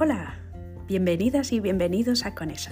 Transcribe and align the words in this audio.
Hola, 0.00 0.38
bienvenidas 0.86 1.50
y 1.50 1.58
bienvenidos 1.58 2.24
a 2.24 2.32
Conesa, 2.32 2.70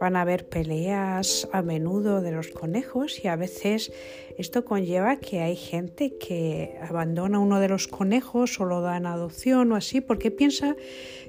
van 0.00 0.16
a 0.16 0.22
haber 0.22 0.48
peleas 0.48 1.48
a 1.52 1.62
menudo 1.62 2.20
de 2.20 2.32
los 2.32 2.48
conejos 2.48 3.24
y 3.24 3.28
a 3.28 3.36
veces 3.36 3.92
esto 4.38 4.64
conlleva 4.64 5.18
que 5.18 5.40
hay 5.40 5.54
gente 5.54 6.16
que 6.18 6.76
abandona 6.82 7.38
uno 7.38 7.60
de 7.60 7.68
los 7.68 7.86
conejos 7.86 8.58
o 8.58 8.64
lo 8.64 8.80
da 8.80 8.96
en 8.96 9.06
adopción 9.06 9.70
o 9.70 9.76
así 9.76 10.00
porque 10.00 10.30
piensa 10.30 10.74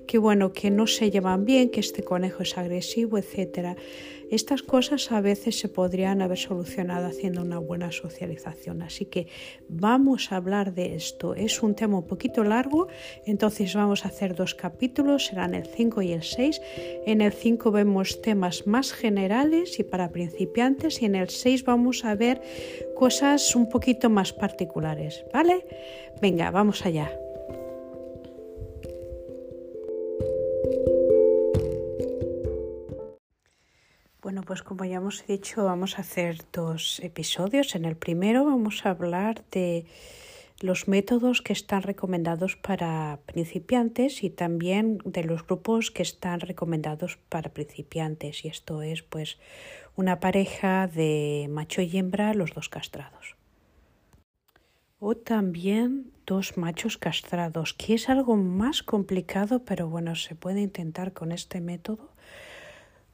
que 0.07 0.17
bueno, 0.17 0.51
que 0.51 0.71
no 0.71 0.87
se 0.87 1.11
llevan 1.11 1.45
bien, 1.45 1.69
que 1.69 1.79
este 1.79 2.03
conejo 2.03 2.43
es 2.43 2.57
agresivo, 2.57 3.17
etcétera. 3.17 3.75
Estas 4.33 4.63
cosas 4.63 5.11
a 5.11 5.21
veces 5.21 5.59
se 5.59 5.69
podrían 5.69 6.23
haber 6.23 6.39
solucionado 6.39 7.05
haciendo 7.05 7.43
una 7.43 7.59
buena 7.59 7.91
socialización. 7.91 8.81
Así 8.81 9.05
que 9.05 9.27
vamos 9.69 10.31
a 10.31 10.37
hablar 10.37 10.73
de 10.73 10.95
esto. 10.95 11.35
Es 11.35 11.61
un 11.61 11.75
tema 11.75 11.99
un 11.99 12.07
poquito 12.07 12.43
largo, 12.43 12.87
entonces 13.27 13.75
vamos 13.75 14.05
a 14.05 14.07
hacer 14.07 14.33
dos 14.33 14.55
capítulos, 14.55 15.27
serán 15.27 15.53
el 15.53 15.67
5 15.67 16.01
y 16.01 16.13
el 16.13 16.23
6. 16.23 16.61
En 17.05 17.21
el 17.21 17.31
5 17.31 17.69
vemos 17.69 18.23
temas 18.23 18.65
más 18.65 18.91
generales 18.91 19.79
y 19.79 19.83
para 19.83 20.09
principiantes 20.09 21.03
y 21.03 21.05
en 21.05 21.13
el 21.13 21.29
6 21.29 21.63
vamos 21.63 22.03
a 22.03 22.15
ver 22.15 22.41
cosas 22.95 23.55
un 23.55 23.69
poquito 23.69 24.09
más 24.09 24.33
particulares, 24.33 25.23
¿vale? 25.31 25.63
Venga, 26.23 26.49
vamos 26.49 26.83
allá. 26.87 27.22
Bueno, 34.23 34.41
pues 34.43 34.63
como 34.63 34.85
ya 34.85 34.95
hemos 34.97 35.27
dicho, 35.27 35.65
vamos 35.65 35.97
a 35.97 36.01
hacer 36.01 36.37
dos 36.53 37.01
episodios. 37.03 37.75
En 37.75 37.83
el 37.83 37.97
primero 37.97 38.45
vamos 38.45 38.85
a 38.85 38.91
hablar 38.91 39.43
de 39.51 39.85
los 40.61 40.87
métodos 40.87 41.41
que 41.41 41.51
están 41.51 41.81
recomendados 41.81 42.55
para 42.55 43.19
principiantes 43.25 44.23
y 44.23 44.29
también 44.29 44.99
de 45.03 45.25
los 45.25 45.45
grupos 45.45 45.91
que 45.91 46.03
están 46.03 46.39
recomendados 46.39 47.17
para 47.27 47.49
principiantes. 47.49 48.45
Y 48.45 48.47
esto 48.47 48.81
es 48.81 49.03
pues 49.03 49.39
una 49.97 50.21
pareja 50.21 50.87
de 50.87 51.49
macho 51.51 51.81
y 51.81 51.97
hembra, 51.97 52.33
los 52.33 52.53
dos 52.53 52.69
castrados. 52.69 53.35
O 54.99 55.15
también 55.15 56.13
dos 56.25 56.55
machos 56.55 56.97
castrados, 56.97 57.73
que 57.73 57.95
es 57.95 58.07
algo 58.07 58.37
más 58.37 58.83
complicado, 58.83 59.65
pero 59.65 59.89
bueno, 59.89 60.15
se 60.15 60.33
puede 60.33 60.61
intentar 60.61 61.11
con 61.11 61.33
este 61.33 61.59
método 61.59 62.13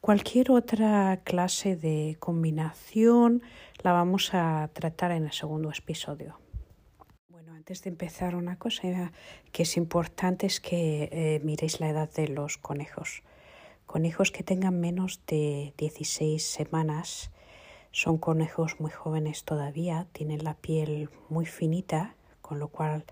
Cualquier 0.01 0.51
otra 0.51 1.19
clase 1.25 1.75
de 1.75 2.15
combinación 2.19 3.41
la 3.83 3.91
vamos 3.91 4.33
a 4.33 4.69
tratar 4.71 5.11
en 5.11 5.25
el 5.25 5.33
segundo 5.33 5.69
episodio. 5.71 6.39
Bueno, 7.27 7.53
antes 7.53 7.83
de 7.83 7.89
empezar 7.89 8.35
una 8.35 8.57
cosa 8.57 9.11
que 9.51 9.63
es 9.63 9.75
importante 9.75 10.47
es 10.47 10.61
que 10.61 11.09
eh, 11.11 11.41
miréis 11.43 11.81
la 11.81 11.89
edad 11.89 12.09
de 12.13 12.29
los 12.29 12.57
conejos. 12.57 13.23
Conejos 13.85 14.31
que 14.31 14.41
tengan 14.41 14.79
menos 14.79 15.19
de 15.27 15.73
16 15.77 16.45
semanas 16.45 17.29
son 17.91 18.17
conejos 18.17 18.79
muy 18.79 18.91
jóvenes 18.91 19.43
todavía, 19.43 20.07
tienen 20.13 20.45
la 20.45 20.53
piel 20.53 21.09
muy 21.27 21.45
finita, 21.45 22.15
con 22.41 22.59
lo 22.59 22.69
cual 22.69 23.03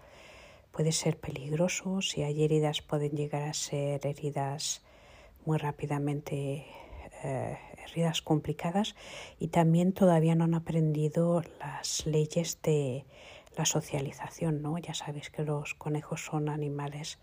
puede 0.72 0.94
ser 0.94 1.20
peligroso. 1.20 2.02
Si 2.02 2.24
hay 2.24 2.46
heridas 2.46 2.82
pueden 2.82 3.12
llegar 3.12 3.44
a 3.44 3.54
ser 3.54 4.06
heridas 4.08 4.84
muy 5.48 5.58
rápidamente 5.58 6.66
eh, 7.24 7.58
heridas 7.86 8.22
complicadas 8.22 8.96
y 9.40 9.48
también 9.48 9.94
todavía 9.94 10.36
no 10.36 10.44
han 10.44 10.54
aprendido 10.54 11.42
las 11.60 12.06
leyes 12.06 12.62
de 12.62 13.06
la 13.56 13.66
socialización, 13.66 14.62
¿no? 14.62 14.78
Ya 14.78 14.94
sabéis 14.94 15.30
que 15.30 15.44
los 15.44 15.74
conejos 15.74 16.26
son 16.26 16.50
animales 16.50 17.18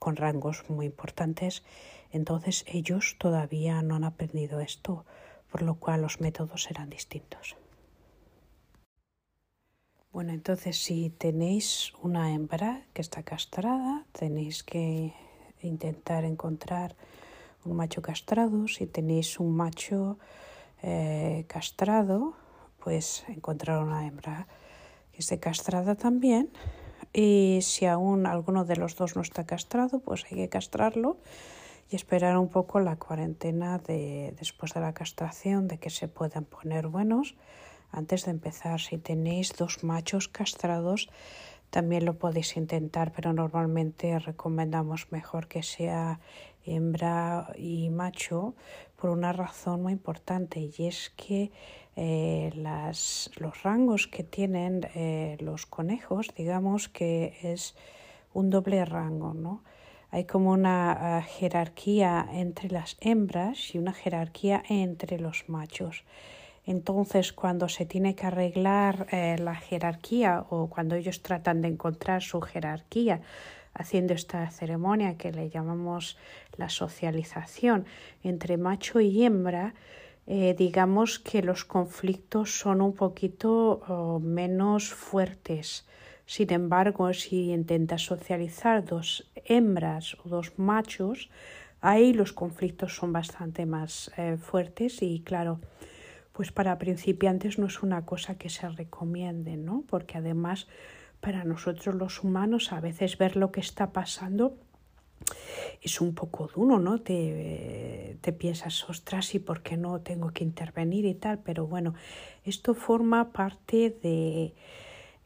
con 0.00 0.16
rangos 0.16 0.68
muy 0.68 0.86
importantes, 0.86 1.62
entonces 2.10 2.64
ellos 2.66 3.14
todavía 3.18 3.82
no 3.82 3.94
han 3.94 4.04
aprendido 4.04 4.58
esto, 4.58 5.06
por 5.50 5.62
lo 5.62 5.76
cual 5.76 6.02
los 6.02 6.20
métodos 6.20 6.64
serán 6.64 6.90
distintos. 6.90 7.56
Bueno, 10.10 10.32
entonces 10.32 10.76
si 10.76 11.10
tenéis 11.10 11.92
una 12.02 12.34
hembra 12.34 12.82
que 12.94 13.00
está 13.00 13.22
castrada, 13.22 14.06
tenéis 14.10 14.64
que 14.64 15.14
intentar 15.62 16.24
encontrar 16.24 16.96
un 17.64 17.76
macho 17.76 18.02
castrado. 18.02 18.68
Si 18.68 18.86
tenéis 18.86 19.38
un 19.38 19.56
macho 19.56 20.18
eh, 20.82 21.44
castrado, 21.48 22.34
pues 22.78 23.24
encontrar 23.28 23.82
una 23.82 24.06
hembra 24.06 24.46
que 25.12 25.18
esté 25.18 25.38
castrada 25.38 25.94
también. 25.94 26.50
Y 27.12 27.60
si 27.62 27.86
aún 27.86 28.26
alguno 28.26 28.64
de 28.64 28.76
los 28.76 28.96
dos 28.96 29.16
no 29.16 29.22
está 29.22 29.44
castrado, 29.44 30.00
pues 30.00 30.24
hay 30.30 30.36
que 30.36 30.48
castrarlo 30.48 31.18
y 31.90 31.96
esperar 31.96 32.38
un 32.38 32.48
poco 32.48 32.78
la 32.78 32.96
cuarentena 32.96 33.78
de, 33.78 34.34
después 34.38 34.72
de 34.74 34.80
la 34.80 34.94
castración, 34.94 35.66
de 35.66 35.78
que 35.78 35.90
se 35.90 36.06
puedan 36.06 36.44
poner 36.44 36.86
buenos 36.86 37.34
antes 37.90 38.24
de 38.24 38.30
empezar. 38.30 38.80
Si 38.80 38.98
tenéis 38.98 39.54
dos 39.56 39.82
machos 39.82 40.28
castrados, 40.28 41.08
también 41.70 42.04
lo 42.04 42.18
podéis 42.18 42.56
intentar, 42.56 43.12
pero 43.12 43.32
normalmente 43.32 44.18
recomendamos 44.18 45.10
mejor 45.10 45.48
que 45.48 45.62
sea 45.62 46.20
hembra 46.64 47.52
y 47.56 47.88
macho 47.90 48.54
por 48.96 49.10
una 49.10 49.32
razón 49.32 49.82
muy 49.82 49.92
importante 49.92 50.60
y 50.60 50.86
es 50.86 51.10
que 51.16 51.50
eh, 51.96 52.50
las, 52.54 53.30
los 53.36 53.62
rangos 53.62 54.06
que 54.06 54.24
tienen 54.24 54.88
eh, 54.94 55.36
los 55.40 55.66
conejos, 55.66 56.28
digamos 56.36 56.88
que 56.88 57.36
es 57.42 57.74
un 58.32 58.50
doble 58.50 58.84
rango, 58.84 59.34
¿no? 59.34 59.62
Hay 60.12 60.24
como 60.24 60.50
una 60.52 61.18
ah, 61.18 61.22
jerarquía 61.22 62.26
entre 62.32 62.68
las 62.68 62.96
hembras 63.00 63.74
y 63.74 63.78
una 63.78 63.92
jerarquía 63.92 64.62
entre 64.68 65.18
los 65.18 65.48
machos. 65.48 66.04
Entonces, 66.70 67.32
cuando 67.32 67.68
se 67.68 67.84
tiene 67.84 68.14
que 68.14 68.28
arreglar 68.28 69.08
eh, 69.10 69.34
la 69.40 69.56
jerarquía 69.56 70.44
o 70.50 70.68
cuando 70.70 70.94
ellos 70.94 71.20
tratan 71.20 71.62
de 71.62 71.66
encontrar 71.66 72.22
su 72.22 72.40
jerarquía, 72.40 73.22
haciendo 73.74 74.14
esta 74.14 74.48
ceremonia 74.52 75.16
que 75.16 75.32
le 75.32 75.50
llamamos 75.50 76.16
la 76.56 76.68
socialización 76.68 77.86
entre 78.22 78.56
macho 78.56 79.00
y 79.00 79.24
hembra, 79.24 79.74
eh, 80.28 80.54
digamos 80.56 81.18
que 81.18 81.42
los 81.42 81.64
conflictos 81.64 82.56
son 82.60 82.82
un 82.82 82.92
poquito 82.92 84.20
menos 84.22 84.94
fuertes. 84.94 85.88
Sin 86.24 86.52
embargo, 86.52 87.12
si 87.14 87.50
intentas 87.50 88.02
socializar 88.02 88.84
dos 88.84 89.28
hembras 89.44 90.16
o 90.24 90.28
dos 90.28 90.56
machos, 90.56 91.30
ahí 91.80 92.12
los 92.12 92.32
conflictos 92.32 92.94
son 92.94 93.12
bastante 93.12 93.66
más 93.66 94.12
eh, 94.16 94.36
fuertes 94.36 95.02
y 95.02 95.22
claro, 95.22 95.58
pues 96.40 96.52
para 96.52 96.78
principiantes 96.78 97.58
no 97.58 97.66
es 97.66 97.82
una 97.82 98.06
cosa 98.06 98.36
que 98.36 98.48
se 98.48 98.66
recomiende, 98.66 99.58
¿no? 99.58 99.84
Porque 99.86 100.16
además 100.16 100.68
para 101.20 101.44
nosotros 101.44 101.94
los 101.96 102.24
humanos 102.24 102.72
a 102.72 102.80
veces 102.80 103.18
ver 103.18 103.36
lo 103.36 103.52
que 103.52 103.60
está 103.60 103.92
pasando 103.92 104.56
es 105.82 106.00
un 106.00 106.14
poco 106.14 106.46
duro, 106.46 106.78
¿no? 106.78 107.02
Te, 107.02 108.16
te, 108.22 108.32
piensas, 108.32 108.88
ostras, 108.88 109.34
¿y 109.34 109.38
por 109.38 109.60
qué 109.62 109.76
no 109.76 110.00
tengo 110.00 110.30
que 110.30 110.42
intervenir 110.42 111.04
y 111.04 111.12
tal? 111.12 111.40
Pero 111.40 111.66
bueno, 111.66 111.92
esto 112.46 112.72
forma 112.72 113.32
parte 113.32 113.94
de, 114.02 114.54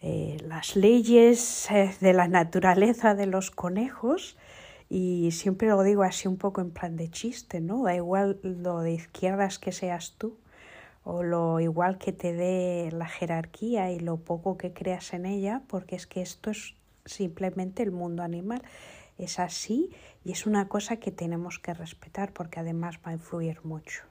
eh, 0.03 0.39
las 0.45 0.75
leyes 0.75 1.71
eh, 1.71 1.95
de 2.01 2.13
la 2.13 2.27
naturaleza 2.27 3.15
de 3.15 3.27
los 3.27 3.53
conejos 3.53 4.37
y 4.91 5.31
siempre 5.31 5.69
lo 5.69 5.81
digo 5.85 6.03
así 6.03 6.27
un 6.27 6.39
poco 6.39 6.61
en 6.61 6.73
plan 6.73 6.97
de 6.97 7.09
chiste, 7.09 7.61
¿no? 7.61 7.85
Da 7.85 7.95
igual 7.95 8.41
lo 8.43 8.81
de 8.81 8.95
izquierdas 8.95 9.61
que 9.61 9.71
seas 9.71 10.17
tú 10.19 10.39
o 11.05 11.23
lo 11.23 11.61
igual 11.61 11.99
que 11.99 12.13
te 12.13 12.33
dé 12.33 12.91
la 12.93 13.07
jerarquía 13.07 13.93
y 13.93 14.01
lo 14.01 14.17
poco 14.17 14.57
que 14.57 14.73
creas 14.73 15.13
en 15.13 15.27
ella, 15.27 15.63
porque 15.69 15.97
es 15.97 16.07
que 16.07 16.23
esto 16.23 16.51
es 16.51 16.75
simplemente 17.05 17.83
el 17.83 17.93
mundo 17.93 18.23
animal. 18.23 18.63
Es 19.19 19.39
así 19.39 19.91
y 20.25 20.33
es 20.33 20.47
una 20.47 20.69
cosa 20.69 20.97
que 20.97 21.13
tenemos 21.13 21.59
que 21.59 21.75
respetar 21.75 22.33
porque 22.33 22.61
además 22.61 22.99
va 23.07 23.11
a 23.11 23.15
influir 23.15 23.65
mucho. 23.65 24.03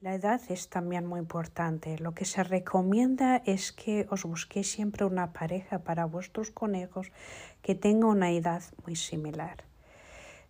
La 0.00 0.14
edad 0.14 0.40
es 0.48 0.70
también 0.70 1.04
muy 1.04 1.20
importante. 1.20 1.98
Lo 1.98 2.14
que 2.14 2.24
se 2.24 2.42
recomienda 2.42 3.42
es 3.44 3.72
que 3.72 4.06
os 4.10 4.24
busquéis 4.24 4.70
siempre 4.70 5.04
una 5.04 5.34
pareja 5.34 5.80
para 5.80 6.06
vuestros 6.06 6.50
conejos 6.50 7.12
que 7.60 7.74
tenga 7.74 8.06
una 8.06 8.30
edad 8.30 8.62
muy 8.86 8.96
similar. 8.96 9.69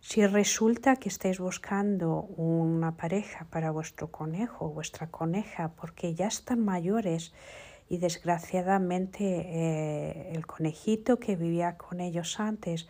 Si 0.01 0.25
resulta 0.25 0.95
que 0.95 1.09
estáis 1.09 1.39
buscando 1.39 2.21
una 2.35 2.97
pareja 2.97 3.45
para 3.51 3.69
vuestro 3.69 4.09
conejo 4.09 4.65
o 4.65 4.69
vuestra 4.69 5.11
coneja 5.11 5.73
porque 5.79 6.15
ya 6.15 6.25
están 6.25 6.65
mayores 6.65 7.33
y 7.87 7.97
desgraciadamente 7.97 9.23
eh, 9.23 10.31
el 10.33 10.47
conejito 10.47 11.19
que 11.19 11.35
vivía 11.35 11.77
con 11.77 12.01
ellos 12.01 12.39
antes 12.39 12.87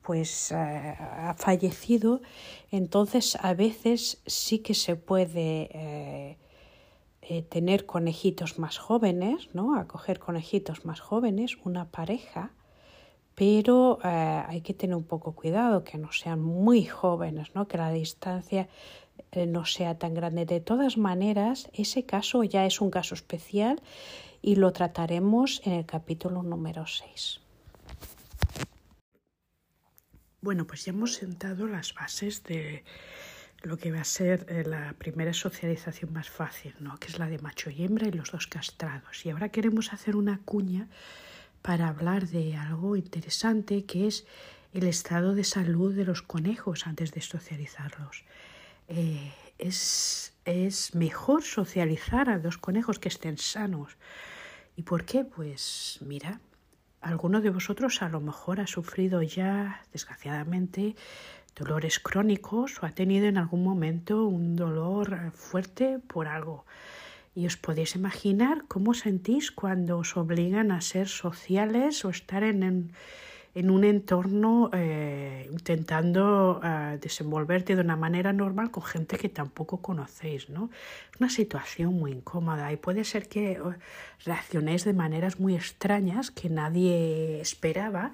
pues 0.00 0.50
eh, 0.52 0.54
ha 0.56 1.34
fallecido, 1.36 2.22
entonces 2.70 3.36
a 3.42 3.52
veces 3.52 4.22
sí 4.24 4.60
que 4.60 4.72
se 4.72 4.96
puede 4.96 5.68
eh, 5.74 7.42
tener 7.50 7.84
conejitos 7.84 8.58
más 8.58 8.78
jóvenes, 8.78 9.50
¿no? 9.52 9.78
Acoger 9.78 10.18
conejitos 10.18 10.86
más 10.86 11.00
jóvenes, 11.00 11.58
una 11.62 11.90
pareja, 11.90 12.52
pero 13.38 14.00
hay 14.02 14.62
que 14.62 14.74
tener 14.74 14.96
un 14.96 15.04
poco 15.04 15.30
cuidado 15.30 15.84
que 15.84 15.96
no 15.96 16.10
sean 16.10 16.40
muy 16.40 16.84
jóvenes, 16.84 17.54
¿no? 17.54 17.68
Que 17.68 17.78
la 17.78 17.92
distancia 17.92 18.68
no 19.46 19.64
sea 19.64 19.96
tan 19.96 20.12
grande. 20.12 20.44
De 20.44 20.60
todas 20.60 20.96
maneras, 20.96 21.70
ese 21.72 22.04
caso 22.04 22.42
ya 22.42 22.66
es 22.66 22.80
un 22.80 22.90
caso 22.90 23.14
especial 23.14 23.80
y 24.42 24.56
lo 24.56 24.72
trataremos 24.72 25.62
en 25.64 25.74
el 25.74 25.86
capítulo 25.86 26.42
número 26.42 26.84
6. 26.88 27.40
Bueno, 30.40 30.66
pues 30.66 30.84
ya 30.84 30.92
hemos 30.92 31.14
sentado 31.14 31.68
las 31.68 31.94
bases 31.94 32.42
de 32.42 32.82
lo 33.62 33.76
que 33.76 33.92
va 33.92 34.00
a 34.00 34.04
ser 34.04 34.46
eh, 34.48 34.64
la 34.66 34.94
primera 34.98 35.32
socialización 35.32 36.12
más 36.12 36.28
fácil, 36.28 36.74
¿no? 36.80 36.96
que 36.96 37.06
es 37.06 37.20
la 37.20 37.28
de 37.28 37.38
macho 37.38 37.70
y 37.70 37.84
hembra 37.84 38.08
y 38.08 38.12
los 38.12 38.32
dos 38.32 38.48
castrados. 38.48 39.24
Y 39.24 39.30
ahora 39.30 39.50
queremos 39.50 39.92
hacer 39.92 40.16
una 40.16 40.40
cuña 40.44 40.88
para 41.68 41.88
hablar 41.88 42.28
de 42.28 42.56
algo 42.56 42.96
interesante 42.96 43.84
que 43.84 44.06
es 44.06 44.26
el 44.72 44.86
estado 44.86 45.34
de 45.34 45.44
salud 45.44 45.94
de 45.94 46.06
los 46.06 46.22
conejos 46.22 46.86
antes 46.86 47.12
de 47.12 47.20
socializarlos. 47.20 48.24
Eh, 48.88 49.34
es, 49.58 50.32
es 50.46 50.94
mejor 50.94 51.42
socializar 51.42 52.30
a 52.30 52.38
dos 52.38 52.56
conejos 52.56 52.98
que 52.98 53.10
estén 53.10 53.36
sanos. 53.36 53.98
¿Y 54.76 54.84
por 54.84 55.04
qué? 55.04 55.26
Pues 55.26 55.98
mira, 56.00 56.40
Alguno 57.02 57.40
de 57.42 57.50
vosotros 57.50 58.02
a 58.02 58.08
lo 58.08 58.20
mejor 58.20 58.60
ha 58.60 58.66
sufrido 58.66 59.22
ya, 59.22 59.84
desgraciadamente, 59.92 60.96
dolores 61.54 62.00
crónicos 62.00 62.82
o 62.82 62.86
ha 62.86 62.90
tenido 62.90 63.26
en 63.26 63.36
algún 63.36 63.62
momento 63.62 64.24
un 64.24 64.56
dolor 64.56 65.30
fuerte 65.32 66.00
por 66.00 66.26
algo. 66.28 66.64
Y 67.34 67.46
os 67.46 67.56
podéis 67.56 67.94
imaginar 67.94 68.64
cómo 68.68 68.94
sentís 68.94 69.50
cuando 69.50 69.98
os 69.98 70.16
obligan 70.16 70.72
a 70.72 70.80
ser 70.80 71.08
sociales 71.08 72.04
o 72.04 72.10
estar 72.10 72.42
en, 72.42 72.92
en 73.54 73.70
un 73.70 73.82
entorno 73.82 74.70
eh, 74.72 75.48
intentando 75.50 76.60
eh, 76.62 76.98
desenvolverte 77.00 77.74
de 77.74 77.80
una 77.80 77.96
manera 77.96 78.32
normal 78.32 78.70
con 78.70 78.84
gente 78.84 79.16
que 79.16 79.28
tampoco 79.28 79.78
conocéis, 79.78 80.48
¿no? 80.48 80.70
Es 81.12 81.20
una 81.20 81.28
situación 81.28 81.94
muy 81.94 82.12
incómoda 82.12 82.72
y 82.72 82.76
puede 82.76 83.02
ser 83.02 83.28
que 83.28 83.52
eh, 83.52 83.60
reaccionéis 84.24 84.84
de 84.84 84.92
maneras 84.92 85.40
muy 85.40 85.56
extrañas 85.56 86.30
que 86.30 86.48
nadie 86.50 87.40
esperaba 87.40 88.12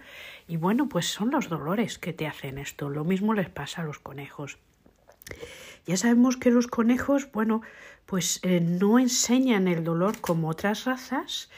y 0.49 0.56
bueno, 0.56 0.88
pues 0.88 1.06
son 1.06 1.31
los 1.31 1.50
dolores 1.50 1.99
que 1.99 2.14
te 2.14 2.26
hacen 2.26 2.56
esto. 2.56 2.88
Lo 2.88 3.05
mismo 3.05 3.34
les 3.34 3.50
pasa 3.50 3.82
a 3.82 3.84
los 3.84 3.99
conejos. 3.99 4.58
Ya 5.87 5.99
sabemos 5.99 6.38
que 6.38 6.50
los 6.50 6.66
conejos, 6.66 7.31
bueno, 7.32 7.61
pues 8.06 8.41
no 8.45 8.99
enseñan 8.99 9.69
el 9.69 9.85
dolor 9.85 10.21
como 10.21 10.49
otras 10.49 10.85
razas, 10.85 11.49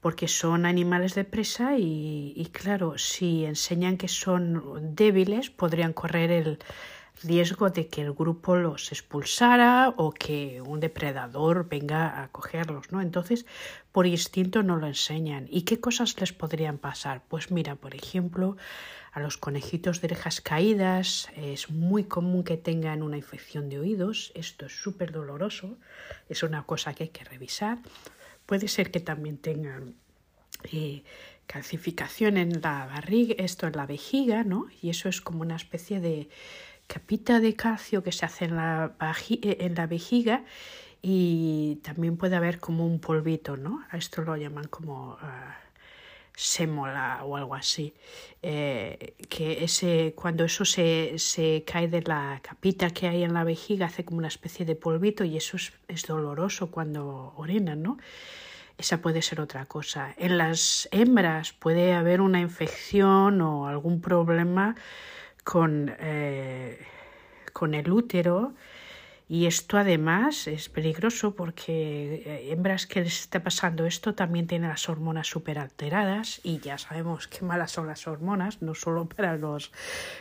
porque 0.00 0.28
son 0.28 0.66
animales 0.66 1.14
de 1.14 1.24
presa 1.24 1.76
y, 1.78 2.48
claro, 2.52 2.96
si 2.96 3.44
enseñan 3.44 3.96
que 3.96 4.08
son 4.08 4.94
débiles, 4.94 5.50
podrían 5.50 5.92
correr 5.92 6.30
el 6.30 6.58
riesgo 7.24 7.70
de 7.70 7.88
que 7.88 8.02
el 8.02 8.12
grupo 8.12 8.56
los 8.56 8.92
expulsara 8.92 9.94
o 9.96 10.12
que 10.12 10.60
un 10.60 10.80
depredador 10.80 11.66
venga 11.68 12.22
a 12.22 12.28
cogerlos, 12.28 12.92
¿no? 12.92 13.00
Entonces, 13.00 13.46
por 13.90 14.06
instinto 14.06 14.62
no 14.62 14.76
lo 14.76 14.86
enseñan. 14.86 15.46
¿Y 15.50 15.62
qué 15.62 15.80
cosas 15.80 16.20
les 16.20 16.32
podrían 16.32 16.78
pasar? 16.78 17.22
Pues 17.26 17.50
mira, 17.50 17.74
por 17.74 17.94
ejemplo, 17.94 18.58
a 19.16 19.20
los 19.20 19.38
conejitos 19.38 20.02
de 20.02 20.08
orejas 20.08 20.42
caídas 20.42 21.30
es 21.36 21.70
muy 21.70 22.04
común 22.04 22.44
que 22.44 22.58
tengan 22.58 23.02
una 23.02 23.16
infección 23.16 23.70
de 23.70 23.78
oídos. 23.78 24.30
Esto 24.34 24.66
es 24.66 24.72
súper 24.72 25.10
doloroso, 25.10 25.78
es 26.28 26.42
una 26.42 26.64
cosa 26.64 26.92
que 26.92 27.04
hay 27.04 27.08
que 27.08 27.24
revisar. 27.24 27.78
Puede 28.44 28.68
ser 28.68 28.90
que 28.90 29.00
también 29.00 29.38
tengan 29.38 29.94
eh, 30.70 31.02
calcificación 31.46 32.36
en 32.36 32.60
la 32.60 32.84
barriga, 32.84 33.36
esto 33.38 33.66
en 33.66 33.76
la 33.76 33.86
vejiga, 33.86 34.44
¿no? 34.44 34.66
Y 34.82 34.90
eso 34.90 35.08
es 35.08 35.22
como 35.22 35.40
una 35.40 35.56
especie 35.56 35.98
de 35.98 36.28
capita 36.86 37.40
de 37.40 37.54
calcio 37.54 38.02
que 38.02 38.12
se 38.12 38.26
hace 38.26 38.44
en 38.44 38.56
la, 38.56 38.96
eh, 39.30 39.86
vejiga 39.88 40.44
y 41.00 41.76
también 41.76 42.18
puede 42.18 42.36
haber 42.36 42.60
como 42.60 42.86
un 42.86 43.00
polvito, 43.00 43.56
¿no? 43.56 43.82
A 43.88 43.96
esto 43.96 44.20
lo 44.20 44.36
llaman 44.36 44.68
como 44.68 45.16
ah, 46.36 46.38
sémola 46.38 47.24
o 47.24 47.36
algo 47.36 47.54
así. 47.54 47.94
Eh, 48.42 49.14
que 49.28 49.64
ese, 49.64 50.12
cuando 50.14 50.44
eso 50.44 50.64
se, 50.64 51.18
se, 51.18 51.64
cae 51.66 51.88
de 51.88 52.02
la 52.02 52.40
capita 52.42 52.90
que 52.90 53.08
hay 53.08 53.22
en 53.24 53.34
la 53.34 53.44
vejiga 53.44 53.86
hace 53.86 54.04
como 54.04 54.18
una 54.18 54.28
especie 54.28 54.66
de 54.66 54.76
polvito 54.76 55.24
y 55.24 55.36
eso 55.36 55.56
es, 55.56 55.72
es 55.88 56.06
doloroso 56.06 56.70
cuando 56.70 57.32
orinan, 57.36 57.82
¿no? 57.82 57.98
Esa 58.78 59.00
puede 59.00 59.22
ser 59.22 59.40
otra 59.40 59.64
cosa. 59.64 60.14
En 60.18 60.36
las 60.36 60.88
hembras 60.92 61.52
puede 61.52 61.94
haber 61.94 62.20
una 62.20 62.40
infección 62.40 63.40
o 63.40 63.66
algún 63.66 64.00
problema 64.02 64.76
con, 65.44 65.94
eh, 65.98 66.78
con 67.52 67.74
el 67.74 67.90
útero 67.90 68.54
y 69.28 69.46
esto 69.46 69.76
además 69.76 70.46
es 70.46 70.68
peligroso 70.68 71.34
porque 71.34 72.22
eh, 72.24 72.52
hembras 72.52 72.86
que 72.86 73.00
les 73.00 73.22
está 73.22 73.42
pasando 73.42 73.84
esto 73.84 74.14
también 74.14 74.46
tienen 74.46 74.68
las 74.68 74.88
hormonas 74.88 75.26
súper 75.26 75.58
alteradas 75.58 76.40
y 76.44 76.60
ya 76.60 76.78
sabemos 76.78 77.26
qué 77.26 77.44
malas 77.44 77.72
son 77.72 77.88
las 77.88 78.06
hormonas, 78.06 78.62
no 78.62 78.76
solo 78.76 79.06
para 79.06 79.36
los 79.36 79.72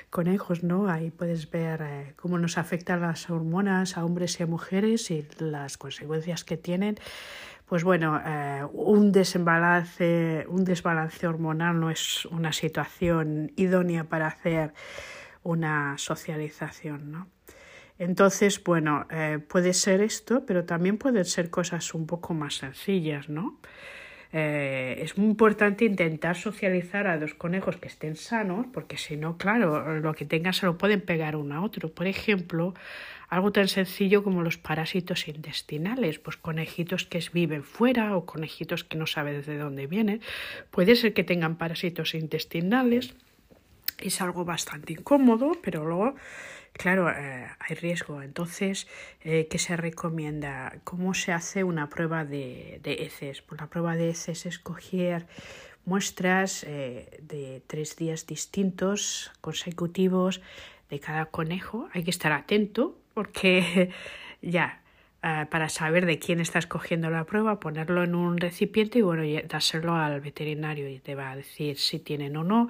conejos, 0.09 0.63
¿no? 0.63 0.89
Ahí 0.89 1.11
puedes 1.11 1.51
ver 1.51 1.81
eh, 1.83 2.13
cómo 2.15 2.39
nos 2.39 2.57
afectan 2.57 3.01
las 3.01 3.29
hormonas 3.29 3.95
a 3.95 4.03
hombres 4.03 4.39
y 4.39 4.43
a 4.43 4.47
mujeres 4.47 5.11
y 5.11 5.27
las 5.37 5.77
consecuencias 5.77 6.43
que 6.43 6.57
tienen. 6.57 6.97
Pues 7.67 7.83
bueno, 7.83 8.19
eh, 8.25 8.63
un, 8.73 9.11
desbalance, 9.11 10.45
un 10.49 10.65
desbalance 10.65 11.27
hormonal 11.27 11.79
no 11.79 11.91
es 11.91 12.25
una 12.25 12.53
situación 12.53 13.51
idónea 13.55 14.05
para 14.05 14.27
hacer 14.27 14.73
una 15.43 15.95
socialización, 15.99 17.11
¿no? 17.11 17.34
Entonces, 17.97 18.63
bueno, 18.63 19.07
eh, 19.09 19.39
puede 19.47 19.73
ser 19.73 20.01
esto, 20.01 20.45
pero 20.45 20.65
también 20.65 20.97
pueden 20.97 21.25
ser 21.25 21.49
cosas 21.49 21.93
un 21.93 22.05
poco 22.05 22.33
más 22.33 22.55
sencillas, 22.55 23.29
¿no? 23.29 23.57
Eh, 24.33 24.99
es 25.01 25.17
muy 25.17 25.29
importante 25.29 25.85
intentar 25.85 26.35
socializar 26.35 27.07
a 27.07 27.17
dos 27.17 27.33
conejos 27.35 27.77
que 27.77 27.87
estén 27.87 28.17
sanos, 28.17 28.67
porque 28.73 28.97
si 28.97 29.15
no, 29.15 29.37
claro, 29.37 29.99
lo 30.01 30.13
que 30.13 30.25
tengan 30.25 30.51
se 30.51 30.65
lo 30.65 30.77
pueden 30.77 30.99
pegar 30.99 31.37
uno 31.37 31.55
a 31.55 31.61
otro. 31.61 31.89
Por 31.89 32.05
ejemplo, 32.05 32.73
algo 33.29 33.53
tan 33.53 33.69
sencillo 33.69 34.23
como 34.23 34.43
los 34.43 34.57
parásitos 34.57 35.29
intestinales, 35.29 36.19
pues 36.19 36.35
conejitos 36.35 37.05
que 37.05 37.23
viven 37.31 37.63
fuera 37.63 38.17
o 38.17 38.25
conejitos 38.25 38.83
que 38.83 38.97
no 38.97 39.07
sabes 39.07 39.45
de 39.45 39.57
dónde 39.57 39.87
vienen. 39.87 40.19
Puede 40.69 40.97
ser 40.97 41.13
que 41.13 41.23
tengan 41.23 41.55
parásitos 41.55 42.13
intestinales, 42.13 43.15
es 43.99 44.21
algo 44.21 44.43
bastante 44.43 44.93
incómodo, 44.93 45.53
pero 45.63 45.85
luego, 45.85 46.15
claro, 46.77 47.09
eh, 47.09 47.47
hay 47.59 47.75
riesgo. 47.75 48.21
Entonces, 48.21 48.87
eh, 49.21 49.47
¿qué 49.49 49.57
se 49.57 49.75
recomienda? 49.75 50.79
¿Cómo 50.83 51.13
se 51.13 51.31
hace 51.31 51.63
una 51.63 51.89
prueba 51.89 52.25
de, 52.25 52.79
de 52.83 53.05
heces? 53.05 53.41
Pues 53.41 53.59
la 53.59 53.67
prueba 53.67 53.95
de 53.95 54.09
heces 54.09 54.45
es 54.45 54.59
coger 54.59 55.27
muestras 55.85 56.63
eh, 56.63 57.19
de 57.21 57.61
tres 57.67 57.95
días 57.95 58.27
distintos, 58.27 59.31
consecutivos, 59.41 60.41
de 60.89 60.99
cada 60.99 61.25
conejo. 61.25 61.89
Hay 61.93 62.03
que 62.03 62.11
estar 62.11 62.31
atento 62.31 62.97
porque 63.13 63.91
ya 64.41 64.81
para 65.49 65.69
saber 65.69 66.05
de 66.05 66.19
quién 66.19 66.39
estás 66.39 66.67
cogiendo 66.67 67.09
la 67.09 67.23
prueba, 67.23 67.59
ponerlo 67.59 68.03
en 68.03 68.13
un 68.13 68.37
recipiente 68.37 68.99
y 68.99 69.01
bueno, 69.01 69.23
dárselo 69.47 69.95
al 69.95 70.21
veterinario 70.21 70.87
y 70.87 70.99
te 70.99 71.15
va 71.15 71.31
a 71.31 71.35
decir 71.35 71.79
si 71.79 71.97
tienen 71.97 72.37
o 72.37 72.43
no. 72.43 72.69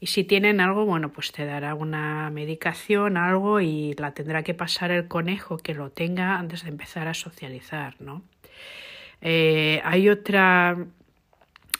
Y 0.00 0.08
si 0.08 0.22
tienen 0.22 0.60
algo, 0.60 0.84
bueno, 0.84 1.10
pues 1.12 1.32
te 1.32 1.46
dará 1.46 1.74
una 1.74 2.28
medicación, 2.28 3.16
algo 3.16 3.62
y 3.62 3.94
la 3.94 4.12
tendrá 4.12 4.42
que 4.42 4.52
pasar 4.52 4.90
el 4.90 5.08
conejo 5.08 5.56
que 5.56 5.72
lo 5.72 5.90
tenga 5.90 6.38
antes 6.38 6.64
de 6.64 6.68
empezar 6.68 7.08
a 7.08 7.14
socializar, 7.14 7.96
¿no? 8.00 8.22
Eh, 9.22 9.80
hay 9.82 10.10
otra 10.10 10.76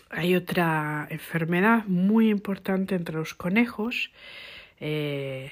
hay 0.09 0.37
otra 0.37 1.07
enfermedad 1.11 1.85
muy 1.85 2.31
importante 2.31 2.95
entre 2.95 3.17
los 3.17 3.35
conejos. 3.35 4.11
Eh, 4.81 5.51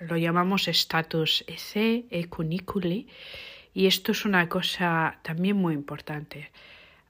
lo 0.00 0.16
llamamos 0.16 0.68
status 0.68 1.44
EC, 1.46 2.06
ecuniculi, 2.10 3.08
y 3.74 3.86
esto 3.86 4.12
es 4.12 4.24
una 4.24 4.48
cosa 4.48 5.18
también 5.22 5.56
muy 5.56 5.74
importante. 5.74 6.50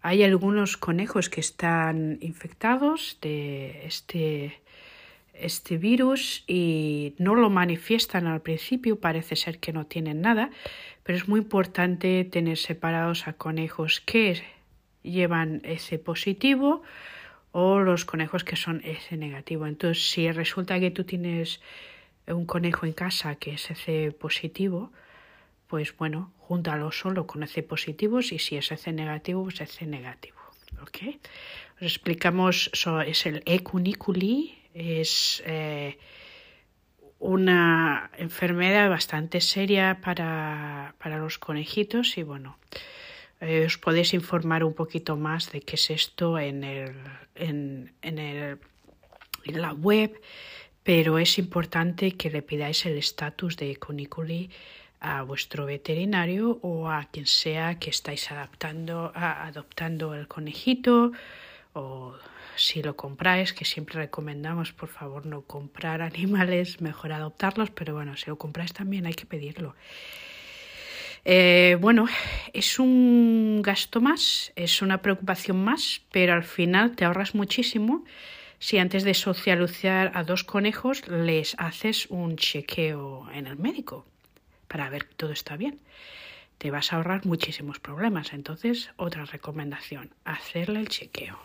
Hay 0.01 0.23
algunos 0.23 0.77
conejos 0.77 1.29
que 1.29 1.41
están 1.41 2.19
infectados 2.21 3.19
de 3.21 3.87
este, 3.87 4.61
este 5.35 5.77
virus 5.77 6.43
y 6.47 7.15
no 7.19 7.35
lo 7.35 7.51
manifiestan 7.51 8.27
al 8.27 8.41
principio, 8.41 8.99
parece 8.99 9.37
ser 9.37 9.59
que 9.59 9.73
no 9.73 9.87
tienen 9.87 10.23
nada, 10.23 10.51
pero 11.03 11.19
es 11.19 11.29
muy 11.29 11.41
importante 11.41 12.25
tener 12.25 12.57
separados 12.57 13.29
a 13.29 13.35
conejos 13.35 14.01
que 14.01 14.43
llevan 15.03 15.61
ese 15.65 15.99
positivo 15.99 16.83
o 17.53 17.81
los 17.81 18.07
conejos 18.07 18.43
que 18.43 18.57
son 18.57 18.81
ese 18.85 19.19
negativo. 19.19 19.67
Entonces, 19.67 20.11
si 20.11 20.31
resulta 20.33 20.81
que 20.81 20.91
tú 20.91 21.05
tienes 21.05 21.61
un 22.27 22.47
conejo 22.47 22.87
en 22.87 22.95
casa 22.95 23.35
que 23.37 23.53
es 23.53 23.71
ese 23.71 24.13
positivo, 24.13 24.91
pues 25.67 25.97
bueno, 25.97 26.33
júntalo 26.39 26.93
solo 26.93 27.27
con 27.27 27.43
ese 27.43 27.63
positivos 27.63 28.33
y 28.33 28.39
si 28.39 28.57
es 28.57 28.71
ese 28.71 28.93
negativo, 28.93 29.43
pues 29.45 29.61
ese 29.61 29.87
negativo. 29.87 30.39
¿ok? 30.83 31.17
Os 31.77 31.83
explicamos, 31.83 32.71
es 33.07 33.27
el 33.27 33.43
ecuniculi, 33.47 34.59
es 34.75 35.43
eh, 35.47 35.99
una 37.19 38.11
enfermedad 38.19 38.91
bastante 38.91 39.41
seria 39.41 40.01
para, 40.01 40.95
para 40.99 41.19
los 41.19 41.39
conejitos 41.39 42.19
y 42.19 42.23
bueno, 42.23 42.59
eh, 43.41 43.65
os 43.67 43.79
podéis 43.79 44.15
informar 44.15 44.65
un 44.65 44.75
poquito 44.75 45.17
más 45.17 45.51
de 45.51 45.61
qué 45.61 45.77
es 45.77 45.91
esto 45.91 46.39
en, 46.39 46.65
el, 46.65 46.95
en, 47.35 47.93
en, 48.03 48.19
el, 48.19 48.59
en 49.45 49.63
la 49.63 49.73
web, 49.73 50.21
pero 50.83 51.19
es 51.19 51.39
importante 51.39 52.13
que 52.13 52.31
le 52.31 52.43
pidáis 52.43 52.85
el 52.87 52.99
estatus 52.99 53.57
de 53.57 53.71
ecuniculi 53.71 54.51
a 55.05 55.23
vuestro 55.23 55.67
veterinario 55.67 56.59
o 56.63 56.89
a 56.89 57.05
quien 57.05 57.27
sea 57.27 57.79
que 57.79 57.91
estáis 57.91 58.31
adaptando, 58.31 59.13
a, 59.15 59.47
adoptando 59.47 60.15
el 60.15 60.27
conejito 60.29 61.13
o 61.75 62.15
si 62.57 62.83
lo 62.83 62.97
compráis, 62.97 63.53
que 63.53 63.67
siempre 63.67 63.97
recomendamos 63.97 64.73
por 64.73 64.89
favor 64.89 65.27
no 65.27 65.43
comprar 65.43 66.01
animales, 66.01 66.81
mejor 66.81 67.13
adoptarlos, 67.13 67.71
pero 67.71 67.93
bueno, 67.93 68.17
si 68.17 68.31
lo 68.31 68.39
compráis 68.39 68.73
también 68.73 69.05
hay 69.05 69.13
que 69.13 69.27
pedirlo. 69.27 69.75
Eh, 71.27 71.77
bueno, 71.81 72.07
es 72.55 72.79
un 72.79 73.61
gasto 73.63 74.01
más, 74.01 74.53
es 74.57 74.81
una 74.81 75.03
preocupación 75.03 75.63
más, 75.63 76.01
pero 76.13 76.33
al 76.33 76.45
final 76.45 76.97
te 76.97 77.05
ahorras 77.05 77.35
muchísimo 77.35 78.05
si 78.59 78.79
antes 78.79 79.05
de 79.05 79.13
socializar 79.13 80.13
a 80.15 80.23
dos 80.23 80.45
conejos 80.45 81.07
les 81.09 81.57
haces 81.59 82.07
un 82.09 82.37
chequeo 82.37 83.29
en 83.33 83.47
el 83.47 83.59
médico 83.59 84.07
para 84.75 84.91
ver 84.91 85.07
que 85.07 85.15
todo 85.15 85.31
está 85.31 85.57
bien. 85.57 85.79
Te 86.59 86.73
vas 86.73 86.93
a 86.93 86.97
ahorrar 86.97 87.25
muchísimos 87.27 87.79
problemas. 87.79 88.33
Entonces, 88.33 88.91
otra 88.97 89.25
recomendación, 89.25 90.13
hacerle 90.25 90.81
el 90.81 90.89
chequeo. 90.89 91.39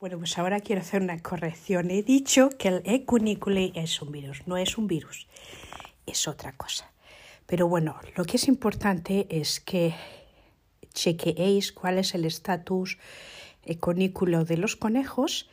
Bueno, 0.00 0.18
pues 0.18 0.36
ahora 0.38 0.58
quiero 0.58 0.82
hacer 0.82 1.02
una 1.02 1.22
corrección. 1.22 1.92
He 1.92 2.02
dicho 2.02 2.50
que 2.58 2.66
el 2.66 2.82
ecunicule 2.84 3.70
es 3.76 4.02
un 4.02 4.10
virus, 4.10 4.44
no 4.48 4.56
es 4.56 4.76
un 4.76 4.88
virus, 4.88 5.28
es 6.04 6.26
otra 6.26 6.50
cosa. 6.50 6.90
Pero 7.46 7.68
bueno, 7.68 8.00
lo 8.16 8.24
que 8.24 8.38
es 8.38 8.48
importante 8.48 9.28
es 9.30 9.60
que 9.60 9.94
chequeéis 10.94 11.70
cuál 11.70 11.98
es 11.98 12.12
el 12.16 12.24
estatus 12.24 12.98
ecunículo 13.64 14.44
de 14.44 14.56
los 14.56 14.74
conejos 14.74 15.48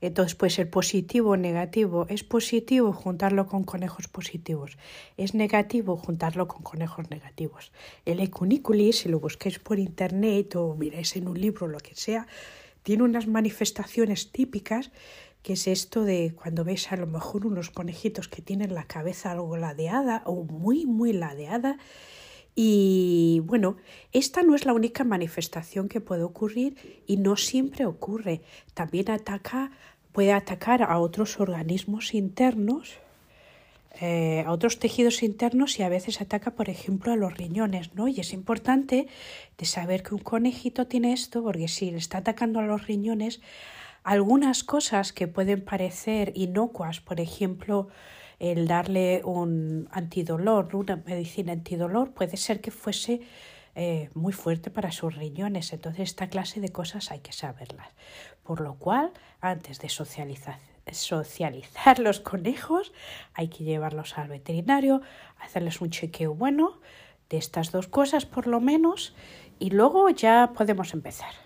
entonces 0.00 0.34
puede 0.34 0.50
ser 0.50 0.70
positivo 0.70 1.30
o 1.30 1.36
negativo. 1.36 2.06
Es 2.08 2.24
positivo 2.24 2.92
juntarlo 2.92 3.46
con 3.46 3.64
conejos 3.64 4.08
positivos. 4.08 4.76
Es 5.16 5.34
negativo 5.34 5.96
juntarlo 5.96 6.48
con 6.48 6.62
conejos 6.62 7.10
negativos. 7.10 7.72
El 8.04 8.20
ecuniculi, 8.20 8.92
si 8.92 9.08
lo 9.08 9.20
busquéis 9.20 9.58
por 9.58 9.78
internet 9.78 10.56
o 10.56 10.74
miráis 10.74 11.16
en 11.16 11.28
un 11.28 11.40
libro 11.40 11.66
lo 11.66 11.78
que 11.78 11.94
sea, 11.94 12.26
tiene 12.82 13.02
unas 13.02 13.26
manifestaciones 13.26 14.30
típicas 14.30 14.90
que 15.44 15.52
es 15.52 15.66
esto 15.66 16.04
de 16.04 16.34
cuando 16.34 16.64
veis 16.64 16.90
a 16.90 16.96
lo 16.96 17.06
mejor 17.06 17.46
unos 17.46 17.68
conejitos 17.68 18.28
que 18.28 18.40
tienen 18.40 18.74
la 18.74 18.84
cabeza 18.84 19.30
algo 19.30 19.58
ladeada 19.58 20.22
o 20.24 20.42
muy, 20.42 20.86
muy 20.86 21.12
ladeada. 21.12 21.76
Y 22.54 23.42
bueno, 23.44 23.76
esta 24.12 24.42
no 24.42 24.54
es 24.54 24.64
la 24.64 24.72
única 24.72 25.02
manifestación 25.02 25.88
que 25.88 26.00
puede 26.00 26.22
ocurrir 26.22 27.02
y 27.06 27.16
no 27.16 27.36
siempre 27.36 27.84
ocurre. 27.84 28.42
También 28.74 29.10
ataca 29.10 29.72
puede 30.14 30.32
atacar 30.32 30.84
a 30.84 31.00
otros 31.00 31.40
organismos 31.40 32.14
internos, 32.14 32.98
eh, 34.00 34.44
a 34.46 34.52
otros 34.52 34.78
tejidos 34.78 35.24
internos 35.24 35.80
y 35.80 35.82
a 35.82 35.88
veces 35.88 36.20
ataca, 36.20 36.52
por 36.52 36.70
ejemplo, 36.70 37.12
a 37.12 37.16
los 37.16 37.36
riñones, 37.36 37.94
¿no? 37.96 38.06
Y 38.06 38.20
es 38.20 38.32
importante 38.32 39.08
de 39.58 39.66
saber 39.66 40.04
que 40.04 40.14
un 40.14 40.20
conejito 40.20 40.86
tiene 40.86 41.12
esto, 41.12 41.42
porque 41.42 41.66
si 41.66 41.90
le 41.90 41.98
está 41.98 42.18
atacando 42.18 42.60
a 42.60 42.62
los 42.62 42.86
riñones, 42.86 43.40
algunas 44.04 44.62
cosas 44.62 45.12
que 45.12 45.26
pueden 45.26 45.64
parecer 45.64 46.30
inocuas, 46.36 47.00
por 47.00 47.18
ejemplo, 47.20 47.88
el 48.52 48.68
darle 48.68 49.22
un 49.24 49.88
antidolor, 49.90 50.76
una 50.76 50.96
medicina 50.96 51.52
antidolor, 51.52 52.12
puede 52.12 52.36
ser 52.36 52.60
que 52.60 52.70
fuese 52.70 53.22
eh, 53.74 54.10
muy 54.12 54.34
fuerte 54.34 54.70
para 54.70 54.92
sus 54.92 55.16
riñones. 55.16 55.72
Entonces, 55.72 56.10
esta 56.10 56.28
clase 56.28 56.60
de 56.60 56.68
cosas 56.68 57.10
hay 57.10 57.20
que 57.20 57.32
saberlas. 57.32 57.88
Por 58.42 58.60
lo 58.60 58.74
cual, 58.74 59.12
antes 59.40 59.80
de 59.80 59.88
socializar, 59.88 60.58
socializar 60.92 61.98
los 61.98 62.20
conejos, 62.20 62.92
hay 63.32 63.48
que 63.48 63.64
llevarlos 63.64 64.18
al 64.18 64.28
veterinario, 64.28 65.00
hacerles 65.38 65.80
un 65.80 65.88
chequeo 65.88 66.34
bueno 66.34 66.80
de 67.30 67.38
estas 67.38 67.72
dos 67.72 67.88
cosas 67.88 68.26
por 68.26 68.46
lo 68.46 68.60
menos 68.60 69.14
y 69.58 69.70
luego 69.70 70.10
ya 70.10 70.52
podemos 70.54 70.92
empezar. 70.92 71.43